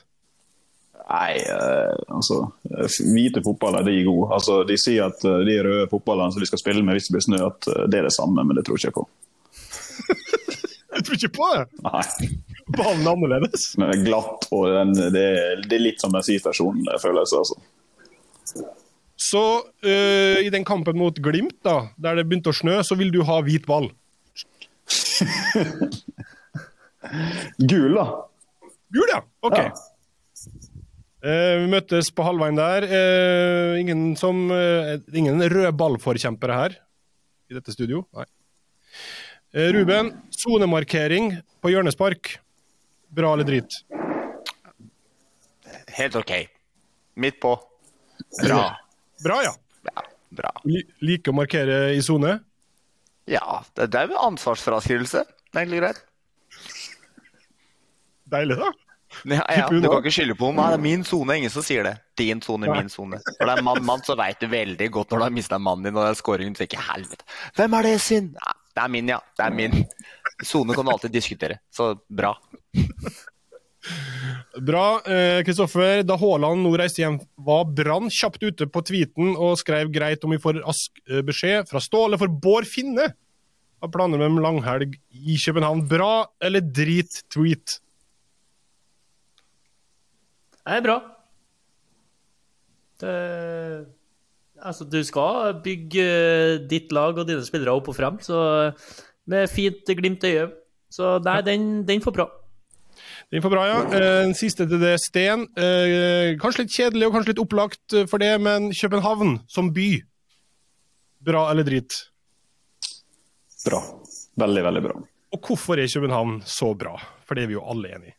Nei, 1.08 1.38
eh, 1.42 1.94
altså 2.12 2.42
eh, 2.70 2.98
Hvite 3.14 3.42
fotballer 3.44 3.86
de 3.86 3.94
er 3.98 4.06
gode. 4.06 4.28
Altså, 4.36 4.60
de 4.68 4.76
sier 4.80 5.08
at 5.08 5.24
eh, 5.26 5.40
de 5.46 5.56
røde 5.66 5.88
fotballene 5.90 6.34
som 6.34 6.42
de 6.42 6.48
skal 6.50 6.62
spille 6.62 6.84
med 6.86 6.98
hvis 6.98 7.08
det 7.08 7.16
blir 7.16 7.26
snø, 7.26 7.40
at 7.48 7.60
det 7.90 8.00
er 8.00 8.08
det 8.08 8.14
samme, 8.14 8.44
men 8.44 8.58
det 8.58 8.64
tror 8.66 8.78
ikke 8.78 8.90
jeg 8.90 8.98
på. 8.98 9.06
Jeg 10.90 11.04
tror 11.06 11.16
ikke 11.16 11.36
på 11.36 11.48
det! 11.54 11.64
Nei. 11.86 12.28
Ballen 12.74 13.04
er 13.04 13.10
annerledes. 13.12 13.68
Men 13.78 13.92
det 13.92 14.00
er 14.00 14.06
glatt, 14.08 14.42
og 14.50 14.62
den, 14.74 14.90
det, 15.14 15.22
er, 15.22 15.60
det 15.62 15.76
er 15.76 15.84
litt 15.84 16.02
som 16.02 16.10
bensinstasjonen, 16.12 16.82
det 16.88 16.96
føles 17.00 17.34
altså. 17.38 17.54
Så 19.20 19.42
eh, 19.86 20.40
i 20.42 20.50
den 20.50 20.66
kampen 20.66 20.98
mot 20.98 21.14
Glimt, 21.22 21.60
da, 21.66 21.76
der 21.94 22.18
det 22.18 22.26
begynte 22.26 22.50
å 22.50 22.58
snø, 22.58 22.80
så 22.82 22.98
vil 22.98 23.14
du 23.14 23.22
ha 23.28 23.38
hvit 23.46 23.68
ball. 23.70 23.86
Gul, 27.70 27.94
da. 27.94 28.06
Gul, 28.90 29.08
ja. 29.14 29.22
OK. 29.46 29.58
Ja. 29.62 29.70
Eh, 31.20 31.54
vi 31.60 31.66
møttes 31.68 32.08
på 32.16 32.24
halvveien 32.24 32.56
der. 32.56 32.86
Eh, 32.88 33.80
ingen 33.82 34.14
som 34.16 34.46
eh, 34.54 34.96
Ingen 35.12 35.42
røde 35.52 35.72
ballforkjempere 35.76 36.56
her 36.56 36.76
i 37.50 37.56
dette 37.56 37.74
studio. 37.74 38.06
Nei. 38.16 38.26
Ruben, 39.74 40.12
sonemarkering 40.30 41.32
på 41.60 41.72
hjørnespark. 41.72 42.36
Bra 43.10 43.32
eller 43.34 43.48
drit? 43.48 43.80
Helt 45.96 46.16
OK. 46.20 46.32
Midt 47.18 47.40
på. 47.42 47.56
Bra. 48.44 48.62
Bra, 49.24 49.40
ja. 49.44 49.56
Ja, 49.90 50.04
bra. 50.30 50.52
Like 51.02 51.32
å 51.32 51.34
markere 51.36 51.90
i 51.96 52.00
sone. 52.04 52.36
Ja, 53.28 53.58
det, 53.76 53.90
det 53.92 53.98
er 54.00 54.14
jo 54.14 54.22
ansvarsfraskrivelse. 54.22 55.24
Det 55.26 55.58
er 55.58 55.64
egentlig 55.64 55.80
greit. 55.82 56.00
Deilig, 58.30 58.56
da. 58.60 58.70
Ja, 59.24 59.42
ja, 59.50 59.66
du 59.68 59.82
kan 59.82 59.98
ikke 60.00 60.12
skylde 60.14 60.36
på 60.38 60.48
noen. 60.48 60.60
Nei, 60.60 60.68
det 60.72 60.78
er 60.78 60.84
min 60.84 61.02
sone. 61.06 61.36
Ingen 61.40 61.52
som 61.52 61.64
sier 61.66 61.86
det. 61.86 61.96
Din 62.20 62.40
sone, 62.44 62.70
min 62.70 62.90
sone. 62.92 63.18
Når 63.40 63.48
det 63.50 63.56
er 63.56 63.64
mann-mann, 63.66 64.04
så 64.06 64.16
veit 64.18 64.40
du 64.42 64.46
veldig 64.50 64.86
godt 64.94 65.10
når 65.10 65.22
du 65.22 65.26
har 65.26 65.34
mista 65.34 65.58
mannen 65.58 65.88
din 65.88 65.98
og 65.98 66.04
det 66.06 66.12
er 66.14 66.20
scoring. 66.20 66.54
Du 66.54 66.60
tenker 66.62 66.84
helvete. 66.90 67.26
Hvem 67.58 67.76
er 67.78 67.88
det 67.88 67.96
sin? 68.04 68.30
Ja, 68.38 68.54
det 68.76 68.84
er 68.84 68.94
min, 68.94 69.10
ja. 69.10 69.18
Det 69.36 69.46
er 69.48 69.56
min. 69.58 69.82
Sone 70.46 70.76
kan 70.78 70.86
du 70.86 70.94
alltid 70.94 71.14
diskutere. 71.18 71.58
Så 71.74 71.92
bra. 72.06 72.36
Bra, 74.60 75.00
eh, 75.08 75.40
Kristoffer. 75.46 76.02
Da 76.06 76.16
Haaland 76.20 76.64
nå 76.64 76.72
reiste 76.78 77.02
hjem, 77.02 77.18
var 77.40 77.66
Brann 77.66 78.10
kjapt 78.12 78.42
ute 78.44 78.68
på 78.70 78.84
tweeten 78.86 79.34
og 79.36 79.58
skrev 79.60 79.90
greit 79.92 80.24
om 80.26 80.34
vi 80.34 80.40
får 80.42 80.62
rask 80.64 81.02
eh, 81.08 81.22
beskjed 81.26 81.70
fra 81.70 81.82
Ståle 81.82 82.20
for 82.20 82.30
Bård 82.30 82.68
Finne. 82.68 83.10
Har 83.80 83.92
planer 83.92 84.20
med 84.20 84.34
en 84.34 84.42
langhelg 84.44 84.98
i 85.16 85.38
København. 85.40 85.86
Bra 85.88 86.26
eller 86.44 86.60
drit 86.60 87.22
tweet? 87.32 87.80
Det 90.70 90.76
er 90.78 90.84
bra. 90.84 90.96
Det, 93.00 93.12
altså, 94.62 94.84
du 94.86 95.00
skal 95.06 95.56
bygge 95.64 96.04
ditt 96.70 96.92
lag 96.94 97.18
og 97.18 97.26
dine 97.26 97.42
spillere 97.46 97.74
opp 97.74 97.88
og 97.90 97.96
frem, 97.96 98.20
så 98.22 98.70
med 99.30 99.50
fint 99.50 99.90
glimt 99.98 100.26
i 100.28 100.36
øyet. 100.36 100.54
Så 100.90 101.16
nei, 101.22 101.40
den, 101.46 101.66
den 101.86 102.02
får 102.02 102.14
bra. 102.14 102.26
Den 103.30 103.42
får 103.42 103.52
bra, 103.52 103.64
ja. 103.68 103.80
Eh, 103.94 104.06
Den 104.26 104.34
siste 104.34 104.66
til 104.66 104.80
det, 104.82 104.96
Sten. 105.02 105.44
Eh, 105.58 106.36
Kanskje 106.42 106.64
litt 106.64 106.74
kjedelig 106.74 107.06
og 107.08 107.14
kanskje 107.14 107.32
litt 107.32 107.42
opplagt 107.42 107.94
eh, 107.94 108.06
for 108.10 108.22
det, 108.22 108.32
men 108.42 108.70
København 108.74 109.36
som 109.50 109.70
by. 109.74 109.88
Bra 111.30 111.44
eller 111.52 111.66
drit? 111.66 111.94
Bra. 113.66 113.82
Veldig, 114.40 114.64
veldig 114.66 114.82
bra. 114.86 114.98
Og 115.30 115.46
hvorfor 115.46 115.78
er 115.78 115.90
København 115.90 116.40
så 116.46 116.72
bra? 116.78 116.96
For 117.26 117.38
det 117.38 117.46
er 117.46 117.52
vi 117.52 117.58
jo 117.58 117.66
alle 117.70 117.94
enig 117.94 118.10
i. 118.10 118.16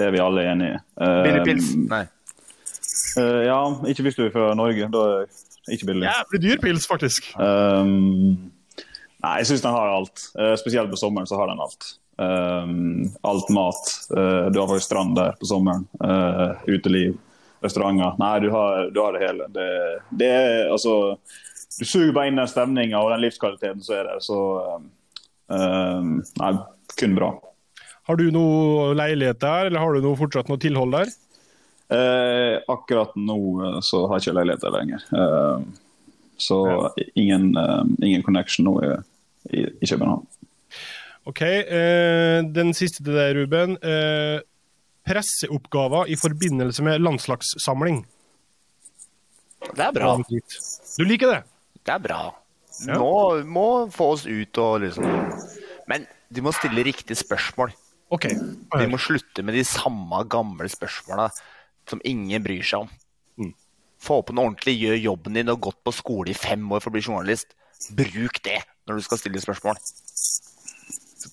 Det 0.00 0.06
er 0.08 0.16
vi 0.16 0.22
alle 0.24 0.46
enige 0.48 0.72
i. 0.72 0.80
Eh, 1.04 1.20
Billig 1.26 1.44
pils? 1.44 1.70
Nei. 1.90 2.04
Uh, 3.18 3.42
ja, 3.44 3.60
ikke 3.90 4.06
hvis 4.06 4.16
du 4.16 4.24
er 4.24 4.32
fra 4.32 4.50
Norge. 4.56 4.88
Da 4.92 5.02
er 5.04 5.24
det 5.26 5.76
ikke 5.76 5.90
billig. 5.90 6.06
Jævlig 6.08 6.40
dyr 6.46 6.62
pils, 6.62 6.86
faktisk. 6.88 7.28
Um, 7.36 8.52
nei, 9.20 9.34
jeg 9.42 9.50
syns 9.50 9.64
den 9.66 9.76
har 9.76 9.92
alt. 9.92 10.22
Uh, 10.38 10.54
spesielt 10.60 10.92
på 10.92 11.00
sommeren 11.00 11.28
så 11.28 11.36
har 11.40 11.52
den 11.52 11.60
alt. 11.60 11.90
Um, 12.20 13.10
alt 13.28 13.52
mat. 13.52 13.92
Uh, 14.12 14.48
du 14.52 14.60
har 14.60 14.70
faktisk 14.70 14.88
strand 14.88 15.16
der 15.18 15.36
på 15.40 15.48
sommeren. 15.48 15.86
Eh, 16.04 16.64
uteliv, 16.68 17.18
restauranter. 17.64 18.16
Nei, 18.20 18.34
du 18.44 18.50
har, 18.54 18.88
du 18.94 19.00
har 19.04 19.16
det 19.16 19.22
hele. 19.26 19.50
Det, 19.52 19.68
det 20.22 20.32
er 20.40 20.72
altså 20.72 20.96
Du 21.78 21.84
suger 21.84 22.12
bare 22.16 22.28
inn 22.28 22.40
den 22.40 22.48
stemninga 22.50 23.00
og 23.00 23.12
den 23.12 23.24
livskvaliteten 23.24 23.84
som 23.84 24.00
er 24.00 24.10
der. 24.10 24.24
Så 24.24 24.40
um, 25.52 26.18
Nei, 26.40 26.52
kun 26.96 27.16
bra. 27.16 27.34
Har 28.08 28.18
du 28.18 28.30
noe 28.34 28.94
leilighet 28.96 29.40
der, 29.42 29.68
eller 29.68 29.82
har 29.82 29.94
du 29.94 30.04
noe, 30.04 30.18
fortsatt 30.18 30.48
noe 30.50 30.60
tilhold 30.60 30.96
der? 30.96 31.12
Eh, 31.90 32.56
akkurat 32.70 33.14
nå 33.18 33.38
eh, 33.66 33.78
så 33.84 34.04
har 34.06 34.18
jeg 34.18 34.28
ikke 34.28 34.36
leilighet 34.38 34.64
der 34.64 34.76
lenger. 34.76 35.06
Eh, 35.20 35.64
så 36.40 36.58
ingen, 37.14 37.50
eh, 37.58 37.82
ingen 38.06 38.24
connection 38.26 38.68
nå 38.68 38.76
i, 38.86 38.92
i, 39.52 39.64
i 39.66 39.90
København. 39.90 40.24
OK. 41.28 41.42
Eh, 41.42 42.38
den 42.56 42.72
siste 42.76 43.04
til 43.04 43.18
deg, 43.18 43.34
Ruben. 43.36 43.76
Eh, 43.84 44.40
presseoppgaver 45.06 46.10
i 46.10 46.16
forbindelse 46.18 46.84
med 46.86 47.02
landslagssamling. 47.02 48.04
Det 49.76 49.84
er 49.84 49.92
bra. 49.92 50.14
Du 50.96 51.04
liker 51.04 51.34
det? 51.34 51.40
Det 51.84 51.94
er 51.94 52.02
bra. 52.02 52.20
Ja. 52.86 52.96
Nå 52.96 53.42
må 53.50 53.66
få 53.92 54.12
oss 54.14 54.22
ut 54.24 54.56
og 54.62 54.78
liksom 54.80 55.04
Men 55.90 56.06
du 56.32 56.40
må 56.46 56.52
stille 56.54 56.84
riktige 56.86 57.18
spørsmål. 57.18 57.74
OK. 58.10 58.26
Vi 58.26 58.88
må 58.90 58.98
slutte 59.00 59.44
med 59.46 59.54
de 59.54 59.64
samme 59.66 60.24
gamle 60.30 60.68
spørsmåla 60.70 61.28
som 61.90 62.02
ingen 62.06 62.42
bryr 62.42 62.64
seg 62.66 62.84
om. 62.84 62.92
Mm. 63.40 63.52
Få 64.02 64.20
på 64.26 64.34
noe 64.34 64.50
ordentlig, 64.50 64.76
gjør 64.80 65.02
jobben 65.04 65.38
din 65.38 65.52
og 65.52 65.62
gått 65.68 65.80
på 65.86 65.94
skole 65.94 66.32
i 66.32 66.38
fem 66.38 66.64
år 66.70 66.82
for 66.82 66.90
å 66.90 66.96
bli 66.96 67.04
journalist. 67.04 67.54
Bruk 67.96 68.42
det 68.44 68.58
når 68.88 68.98
du 68.98 69.06
skal 69.06 69.20
stille 69.20 69.42
spørsmål. 69.42 69.78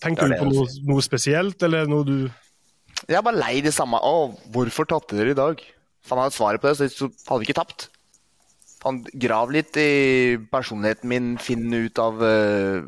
Tenker 0.04 0.28
er 0.28 0.36
du 0.36 0.44
på 0.44 0.52
noe, 0.52 0.68
noe 0.92 1.06
spesielt, 1.06 1.62
eller 1.64 1.88
noe 1.90 2.06
du 2.06 2.18
Jeg 3.08 3.18
er 3.18 3.26
bare 3.26 3.40
lei 3.40 3.60
det 3.66 3.74
samme. 3.76 3.98
Å, 3.98 4.30
hvorfor 4.54 4.88
tapte 4.90 5.18
dere 5.18 5.34
i 5.34 5.38
dag? 5.38 5.62
Faen, 6.08 6.22
hadde 6.22 6.36
svaret 6.38 6.62
på 6.62 6.70
det, 6.70 6.90
så 6.94 7.10
hadde 7.28 7.42
vi 7.42 7.50
ikke 7.50 7.60
tapt. 7.60 7.88
Faen, 8.82 9.02
grav 9.18 9.52
litt 9.54 9.78
i 9.82 10.38
personligheten 10.52 11.10
min, 11.12 11.34
finn 11.42 11.68
ut 11.74 12.02
av 12.02 12.22
eh, 12.26 12.86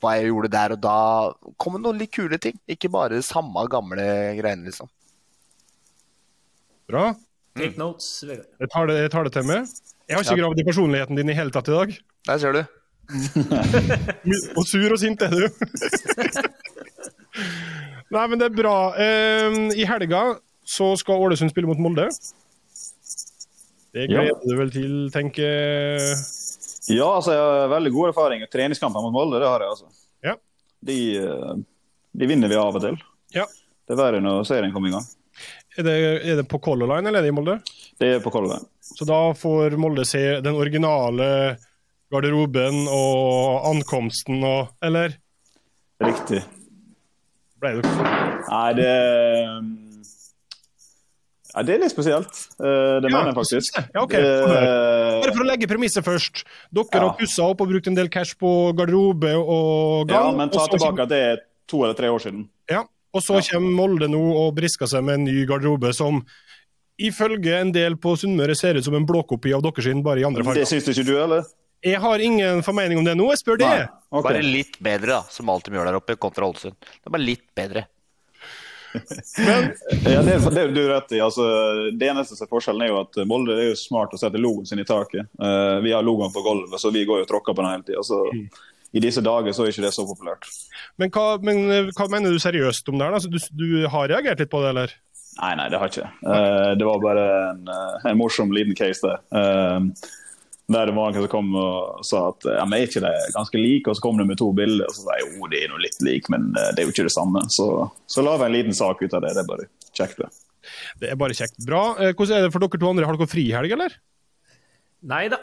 hva 0.00 0.14
jeg 0.16 0.24
gjorde 0.30 0.48
der 0.52 0.70
og 0.76 0.80
da. 0.84 0.96
Kom 1.60 1.72
med 1.76 1.82
noen 1.84 1.98
litt 2.00 2.12
kule 2.16 2.38
ting. 2.40 2.56
Ikke 2.70 2.88
bare 2.92 3.14
det 3.18 3.24
samme 3.26 3.66
gamle 3.70 4.04
greiene, 4.40 4.64
liksom. 4.68 4.88
Bra. 6.90 7.04
Take 7.58 7.76
notes, 7.78 8.06
Vegard. 8.26 8.46
Jeg 8.62 8.68
tar 8.72 8.84
det, 8.90 8.96
jeg 9.04 9.10
tar 9.12 9.24
det 9.28 9.32
til 9.36 9.44
meg. 9.50 9.60
Jeg 10.08 10.14
har 10.16 10.22
ikke 10.24 10.36
Ja. 10.36 10.40
gravd 10.44 10.60
i 10.62 10.66
personligheten 10.66 11.16
din 11.20 11.30
i 11.30 11.34
hele 11.36 11.50
tatt 11.54 11.68
i 11.68 11.72
dag. 11.76 11.88
Der 12.26 12.38
ser 12.38 12.52
du. 12.52 12.62
Og 14.56 14.64
sur 14.66 14.92
og 14.92 14.98
sint 15.02 15.22
er 15.22 15.30
du. 15.30 15.48
Nei, 18.10 18.26
men 18.26 18.38
det 18.40 18.46
er 18.50 18.54
bra. 18.56 18.76
Uh, 18.94 19.70
I 19.74 19.84
helga 19.86 20.22
så 20.66 20.96
skal 20.98 21.14
Ålesund 21.26 21.50
spille 21.52 21.66
mot 21.70 21.78
Molde. 21.78 22.08
Det 23.94 24.06
Ja. 24.10 24.22
gleder 24.22 24.40
du 24.46 24.56
vel 24.58 24.70
til, 24.70 25.10
tenker 25.14 25.42
jeg. 25.42 26.16
Ja, 26.90 27.06
altså, 27.16 27.32
jeg 27.36 27.40
har 27.46 27.70
veldig 27.74 27.92
god 27.94 28.08
erfaring. 28.10 28.42
Treningskamper 28.50 29.04
mot 29.04 29.14
Molde, 29.14 29.38
det 29.42 29.48
har 29.48 29.62
jeg. 29.64 29.70
altså. 29.76 29.90
Ja. 30.26 30.34
De, 30.90 30.98
eh, 31.22 31.54
de 32.20 32.26
vinner 32.30 32.50
vi 32.50 32.58
av 32.58 32.74
og 32.76 32.82
til. 32.84 32.98
Ja. 33.36 33.46
Det 33.86 33.94
er 33.96 34.00
verre 34.00 34.20
når 34.24 34.44
serien 34.48 34.72
kommer 34.74 34.90
i 34.90 34.94
gang. 34.96 35.06
Er 35.78 35.86
det, 35.86 35.94
er 36.26 36.40
det 36.40 36.46
på 36.50 36.58
Color 36.62 36.90
Line, 36.90 37.06
eller 37.08 37.20
er 37.22 37.26
det 37.28 37.30
i 37.32 37.36
Molde? 37.36 37.58
Det 38.00 38.08
er 38.16 38.22
på 38.24 38.32
Color 38.34 38.56
Line. 38.56 38.66
Så 38.90 39.06
da 39.08 39.20
får 39.38 39.76
Molde 39.80 40.04
se 40.08 40.22
den 40.42 40.58
originale 40.58 41.28
garderoben 42.10 42.88
og 42.90 43.68
ankomsten 43.70 44.40
og 44.42 44.72
Eller 44.82 45.14
Riktig. 46.02 46.40
ble 47.60 47.74
det 47.76 47.92
Nei, 47.92 48.70
det 48.80 48.90
ja, 51.54 51.62
Det 51.62 51.74
er 51.74 51.78
litt 51.82 51.92
spesielt. 51.92 52.30
Eh, 52.60 53.00
Det 53.00 53.10
Ja, 53.10 53.16
mener 53.18 53.32
jeg 53.32 53.34
faktisk. 53.34 53.74
ja, 53.94 54.00
ok. 54.02 54.10
Det- 54.10 55.22
Bare 55.22 55.32
for 55.34 55.44
å 55.44 55.46
legge 55.46 55.66
premisset 55.68 56.04
først. 56.04 56.44
Dere 56.72 56.84
Ja. 56.92 57.00
har 57.08 57.16
pussa 57.18 57.42
opp 57.42 57.60
og 57.60 57.68
brukt 57.68 57.86
en 57.86 57.94
del 57.94 58.08
cash 58.08 58.34
på 58.38 58.72
garderobe 58.76 59.34
og 59.36 60.08
gang. 60.08 60.24
ja, 60.24 60.36
men 60.36 60.50
ta 60.50 60.66
tilbake 60.66 61.00
at 61.02 61.08
det 61.08 61.18
er 61.18 61.36
to 61.68 61.84
eller 61.84 61.94
tre 61.94 62.08
år 62.08 62.18
siden. 62.20 62.48
Ja, 62.70 62.84
og 63.14 63.22
så 63.22 63.40
kommer 63.50 63.70
Molde 63.74 64.08
nå 64.08 64.20
og 64.46 64.54
brisker 64.56 64.86
seg 64.86 65.04
med 65.04 65.14
en 65.14 65.24
ny 65.24 65.46
garderobe 65.46 65.92
som 65.94 66.24
ifølge 67.00 67.60
en 67.60 67.72
del 67.72 67.96
på 67.96 68.16
Sunnmøre 68.16 68.54
ser 68.56 68.74
ut 68.76 68.84
som 68.84 68.94
en 68.94 69.06
blåkopi 69.06 69.54
av 69.54 69.62
deres 69.62 69.84
sin, 69.84 70.02
bare 70.02 70.20
i 70.20 70.24
andre 70.24 70.42
farger. 70.44 70.64
Det 70.64 70.68
syns 70.68 70.88
ikke 70.92 71.06
du, 71.06 71.16
eller? 71.22 71.44
Jeg 71.82 71.96
har 71.98 72.18
ingen 72.20 72.60
formening 72.62 72.98
om 72.98 73.04
det 73.04 73.16
nå, 73.16 73.30
jeg 73.30 73.38
spør 73.40 73.58
det. 73.58 73.88
Okay. 74.12 74.32
Bare 74.34 74.42
litt 74.42 74.76
bedre, 74.82 75.06
da, 75.06 75.22
som 75.30 75.48
alt 75.48 75.64
de 75.64 75.70
gjør 75.72 75.86
der 75.86 75.96
oppe 75.96 76.16
kontra 76.20 76.44
Ålesund. 76.44 76.74
Det 76.80 77.06
er 77.06 77.10
bare 77.14 77.22
litt 77.24 77.46
bedre. 77.56 77.86
Men 79.38 79.68
Ja, 80.04 80.22
det, 80.26 80.38
det 80.54 80.64
du 80.74 80.80
rett 80.88 81.12
i. 81.14 81.20
Altså, 81.22 81.44
det 81.94 82.08
eneste 82.10 82.36
som 82.36 82.46
er 82.46 82.50
forskjellen 82.54 82.82
er 82.86 82.90
jo 82.92 83.00
at 83.02 83.20
Molde 83.30 83.56
er 83.58 83.68
jo 83.70 83.78
smart 83.78 84.14
å 84.16 84.20
sette 84.20 84.40
logoen 84.40 84.66
sin 84.68 84.82
i 84.82 84.86
taket. 84.88 85.28
Uh, 85.40 85.78
vi 85.84 85.92
har 85.94 86.06
logoen 86.06 86.32
på 86.34 86.42
gulvet, 86.46 86.80
så 86.82 86.92
vi 86.94 87.04
går 87.08 87.22
jo 87.22 87.26
og 87.28 87.30
tråkker 87.30 87.56
på 87.56 87.62
den 87.64 87.72
hele 87.74 87.86
tida. 87.86 88.02
Så 88.06 88.20
Mm. 88.30 88.48
i 88.92 89.00
disse 89.00 89.22
dager 89.22 89.52
så 89.54 89.64
er 89.64 89.70
ikke 89.74 89.84
det 89.86 89.92
så 89.94 90.06
populært. 90.08 90.48
Men 90.98 91.10
hva, 91.14 91.26
men 91.42 91.60
eh, 91.70 91.90
hva 91.96 92.08
mener 92.10 92.32
du 92.34 92.38
seriøst 92.42 92.88
om 92.90 92.98
det 92.98 93.06
her? 93.06 93.14
Altså, 93.18 93.30
du, 93.30 93.38
du 93.54 93.86
har 93.88 94.08
reagert 94.10 94.40
litt 94.42 94.50
på 94.50 94.62
det, 94.64 94.72
eller? 94.74 94.94
Nei, 95.40 95.52
nei, 95.56 95.68
det 95.70 95.78
har 95.78 95.88
jeg 95.88 96.02
ikke. 96.02 96.10
Uh, 96.26 96.72
det 96.76 96.86
var 96.88 97.04
bare 97.04 97.26
en, 97.52 97.68
en 98.10 98.18
morsom 98.18 98.50
liten 98.52 98.74
case 98.76 99.00
der. 99.06 99.20
Eh, 99.30 100.08
der 100.76 100.90
det 100.90 100.94
var 100.96 101.10
noen 101.10 101.16
som 101.24 101.30
kom 101.32 101.48
og 101.58 102.04
sa 102.06 102.26
at 102.30 102.46
ja, 102.46 102.64
men 102.66 102.78
er 102.78 102.86
ikke 102.88 103.02
det 103.04 103.12
ganske 103.34 103.58
like, 103.60 103.90
og 103.90 103.96
så 103.98 104.04
kom 104.04 104.20
det 104.20 104.26
med 104.28 104.38
to 104.40 104.50
bilder. 104.56 104.86
Og 104.86 104.96
så 104.96 105.06
sa 105.06 105.16
jeg 105.18 105.30
jo, 105.32 105.48
det 105.50 105.64
er 105.64 105.72
noe 105.72 105.82
litt 105.82 105.98
like, 106.06 106.30
men 106.32 106.50
eh, 106.54 106.70
det 106.76 106.82
er 106.82 106.88
jo 106.88 106.94
ikke 106.94 107.06
det 107.08 107.14
samme. 107.14 107.42
Så, 107.54 107.66
så 108.10 108.24
la 108.26 108.36
vi 108.40 108.46
en 108.48 108.56
liten 108.58 108.76
sak 108.76 109.02
ut 109.02 109.16
av 109.16 109.24
det. 109.24 109.32
Det 109.36 109.44
er 109.44 109.48
bare 109.50 109.68
kjekt, 109.90 110.20
det. 110.22 110.30
Det 111.00 111.10
er 111.10 111.18
bare 111.20 111.36
kjekt. 111.36 111.58
Bra. 111.66 111.84
Eh, 111.98 112.12
Hvordan 112.14 112.36
er 112.36 112.46
det 112.46 112.52
for 112.54 112.62
dere 112.62 112.82
to 112.82 112.92
andre? 112.92 113.08
Har 113.08 113.18
dere 113.18 113.30
frihelg, 113.32 113.74
eller? 113.78 113.96
Nei 115.10 115.24
da. 115.32 115.40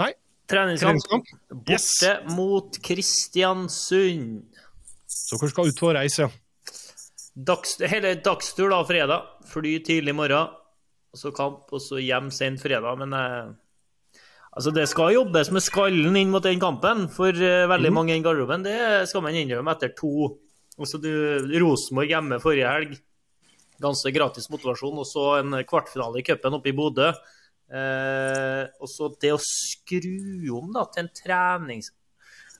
Nei? 0.00 0.12
Treningskamp. 0.50 1.02
Treningskamp? 1.02 1.68
Yes. 1.68 1.88
Mot 2.36 2.78
Kristiansund. 2.84 4.44
Så 5.10 5.38
dere 5.40 5.52
skal 5.52 5.70
ut 5.70 5.80
på 5.80 5.92
reise, 5.96 6.26
ja. 6.26 6.30
Dags, 7.34 7.74
hele 7.90 8.14
dagstur 8.22 8.70
da, 8.70 8.78
fredag. 8.86 9.26
Fly 9.50 9.80
tidlig 9.84 10.14
i 10.14 10.16
morgen. 10.16 10.54
Og 11.14 11.18
så 11.18 11.30
kamp, 11.34 11.66
og 11.74 11.82
så 11.82 11.98
hjem 12.02 12.30
sent 12.34 12.62
fredag. 12.62 12.94
Men 13.02 13.14
eh, 13.18 13.52
altså 14.54 14.72
det 14.74 14.86
skal 14.90 15.14
jobbes 15.16 15.50
med 15.54 15.64
skallen 15.64 16.16
inn 16.18 16.32
mot 16.32 16.44
den 16.44 16.62
kampen. 16.62 17.08
For 17.12 17.34
uh, 17.34 17.66
veldig 17.70 17.92
mange 17.94 18.16
i 18.16 18.22
garderoben. 18.24 18.64
Det 18.66 19.04
skal 19.10 19.24
man 19.24 19.36
innrømme 19.38 19.74
etter 19.74 19.94
to 19.98 20.32
altså 20.74 20.98
du, 20.98 21.10
Rosenborg 21.62 22.10
hjemme 22.10 22.40
forrige 22.42 22.70
helg. 22.70 22.96
Ganske 23.82 24.14
gratis 24.14 24.48
motivasjon. 24.52 25.00
Og 25.02 25.08
så 25.08 25.26
en 25.40 25.58
kvartfinale 25.68 26.22
i 26.22 26.26
cupen 26.26 26.58
oppe 26.58 26.72
i 26.72 26.76
Bodø. 26.76 27.12
Uh, 27.74 28.64
og 28.78 28.90
så 28.90 29.10
det 29.22 29.34
å 29.34 29.42
skru 29.42 30.54
om 30.54 30.74
da, 30.74 30.86
til 30.92 31.06
en 31.06 31.14
trenings... 31.16 31.92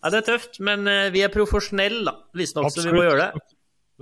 Ja, 0.05 0.11
Det 0.13 0.19
er 0.21 0.27
tøft, 0.35 0.59
men 0.61 0.85
uh, 0.85 1.09
vi 1.15 1.23
er 1.25 1.33
profesjonelle. 1.33 2.13
Visstnok, 2.37 2.69
så 2.73 2.85
vi 2.85 2.93
må 2.93 3.07
gjøre 3.07 3.29
det. 3.29 3.45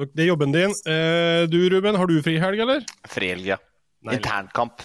Det 0.00 0.24
er 0.24 0.30
jobben 0.30 0.54
din. 0.54 0.72
Eh, 0.88 1.44
du 1.52 1.58
Ruben, 1.68 1.98
har 2.00 2.08
du 2.08 2.16
frihelg, 2.24 2.62
eller? 2.64 2.84
Frihelg, 3.12 3.44
ja. 3.52 3.58
Internkamp 4.08 4.80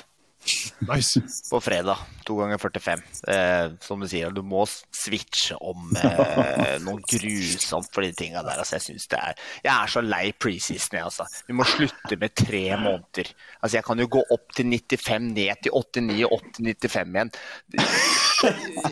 Nice. 0.87 1.21
på 1.49 1.59
fredag. 1.63 1.97
To 2.27 2.35
ganger 2.39 2.57
45. 2.61 3.01
Eh, 3.27 3.71
som 3.83 4.01
du 4.01 4.07
sier, 4.09 4.31
du 4.35 4.41
må 4.45 4.63
switche 4.67 5.57
om 5.59 5.95
eh, 5.97 6.77
noe 6.85 7.01
grusomt 7.07 7.89
for 7.93 8.05
de 8.05 8.11
tinga 8.17 8.43
der. 8.45 8.61
Altså, 8.61 8.77
jeg 8.77 8.85
synes 8.87 9.07
det 9.11 9.19
er 9.19 9.41
Jeg 9.63 9.71
er 9.73 9.91
så 9.93 10.03
lei 10.05 10.31
preseason, 10.37 10.99
jeg, 10.99 11.05
altså. 11.07 11.27
Vi 11.47 11.57
må 11.57 11.67
slutte 11.67 12.19
med 12.19 12.35
tre 12.37 12.63
måneder. 12.77 13.33
Altså, 13.61 13.77
jeg 13.79 13.87
kan 13.89 14.03
jo 14.03 14.09
gå 14.17 14.23
opp 14.37 14.55
til 14.57 14.69
95, 14.71 15.31
ned 15.33 15.63
til 15.65 15.75
89, 15.75 16.23
opp 16.37 16.47
til 16.55 16.71
95 16.71 17.17
igjen. 17.17 17.33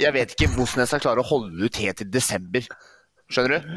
Jeg 0.01 0.13
vet 0.15 0.35
ikke 0.35 0.51
hvordan 0.55 0.83
jeg 0.83 0.91
skal 0.91 1.05
klare 1.05 1.23
å 1.23 1.29
holde 1.29 1.67
ut 1.69 1.81
helt 1.83 2.01
til 2.01 2.11
desember. 2.11 2.67
Skjønner 3.31 3.57
du? 3.57 3.71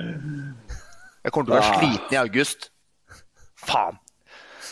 Jeg 1.24 1.35
kommer 1.35 1.49
til 1.51 1.55
å 1.55 1.61
være 1.61 1.79
sliten 1.81 2.16
i 2.16 2.20
august. 2.22 2.70
Faen. 3.68 3.99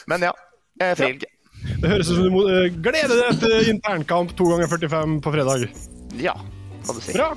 Men 0.06 0.28
ja. 0.28 0.34
Jeg 0.80 0.92
er 0.92 0.98
Frihelg. 1.00 1.32
Det 1.64 1.90
høres 1.90 2.10
ut 2.10 2.16
som 2.16 2.26
du 2.26 2.32
må 2.34 2.44
eh, 2.50 2.68
glede 2.72 3.16
deg 3.18 3.40
til 3.42 3.70
internkamp 3.74 4.34
to 4.38 4.48
ganger 4.52 4.70
45 4.70 5.20
på 5.24 5.32
fredag. 5.34 5.66
Ja, 6.20 6.34
kan 6.86 6.98
du 6.98 7.02
si. 7.04 7.16
Bra. 7.16 7.32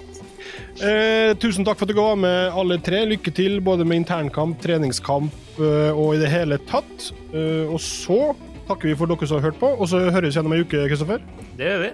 Eh, 0.80 1.34
tusen 1.42 1.66
takk 1.68 1.80
for 1.80 1.88
at 1.88 1.92
du 1.92 1.98
var 2.00 2.20
med, 2.20 2.52
alle 2.56 2.78
tre. 2.84 3.02
Lykke 3.10 3.34
til 3.36 3.60
både 3.64 3.88
med 3.88 4.04
internkamp, 4.04 4.60
treningskamp 4.64 5.60
eh, 5.60 5.92
og 5.92 6.16
i 6.16 6.22
det 6.22 6.30
hele 6.32 6.60
tatt. 6.70 7.10
Eh, 7.34 7.66
og 7.68 7.82
så 7.84 8.34
takker 8.70 8.92
vi 8.92 8.98
for 9.00 9.10
dere 9.10 9.28
som 9.28 9.40
har 9.40 9.50
hørt 9.50 9.60
på, 9.60 9.72
og 9.76 9.90
så 9.90 10.06
høres 10.08 10.32
vi 10.32 10.38
gjennom 10.38 10.56
ei 10.56 10.62
uke, 10.64 10.86
Kristoffer. 10.92 11.26
Det 11.58 11.68
gjør 11.74 11.84
vi. 11.88 11.92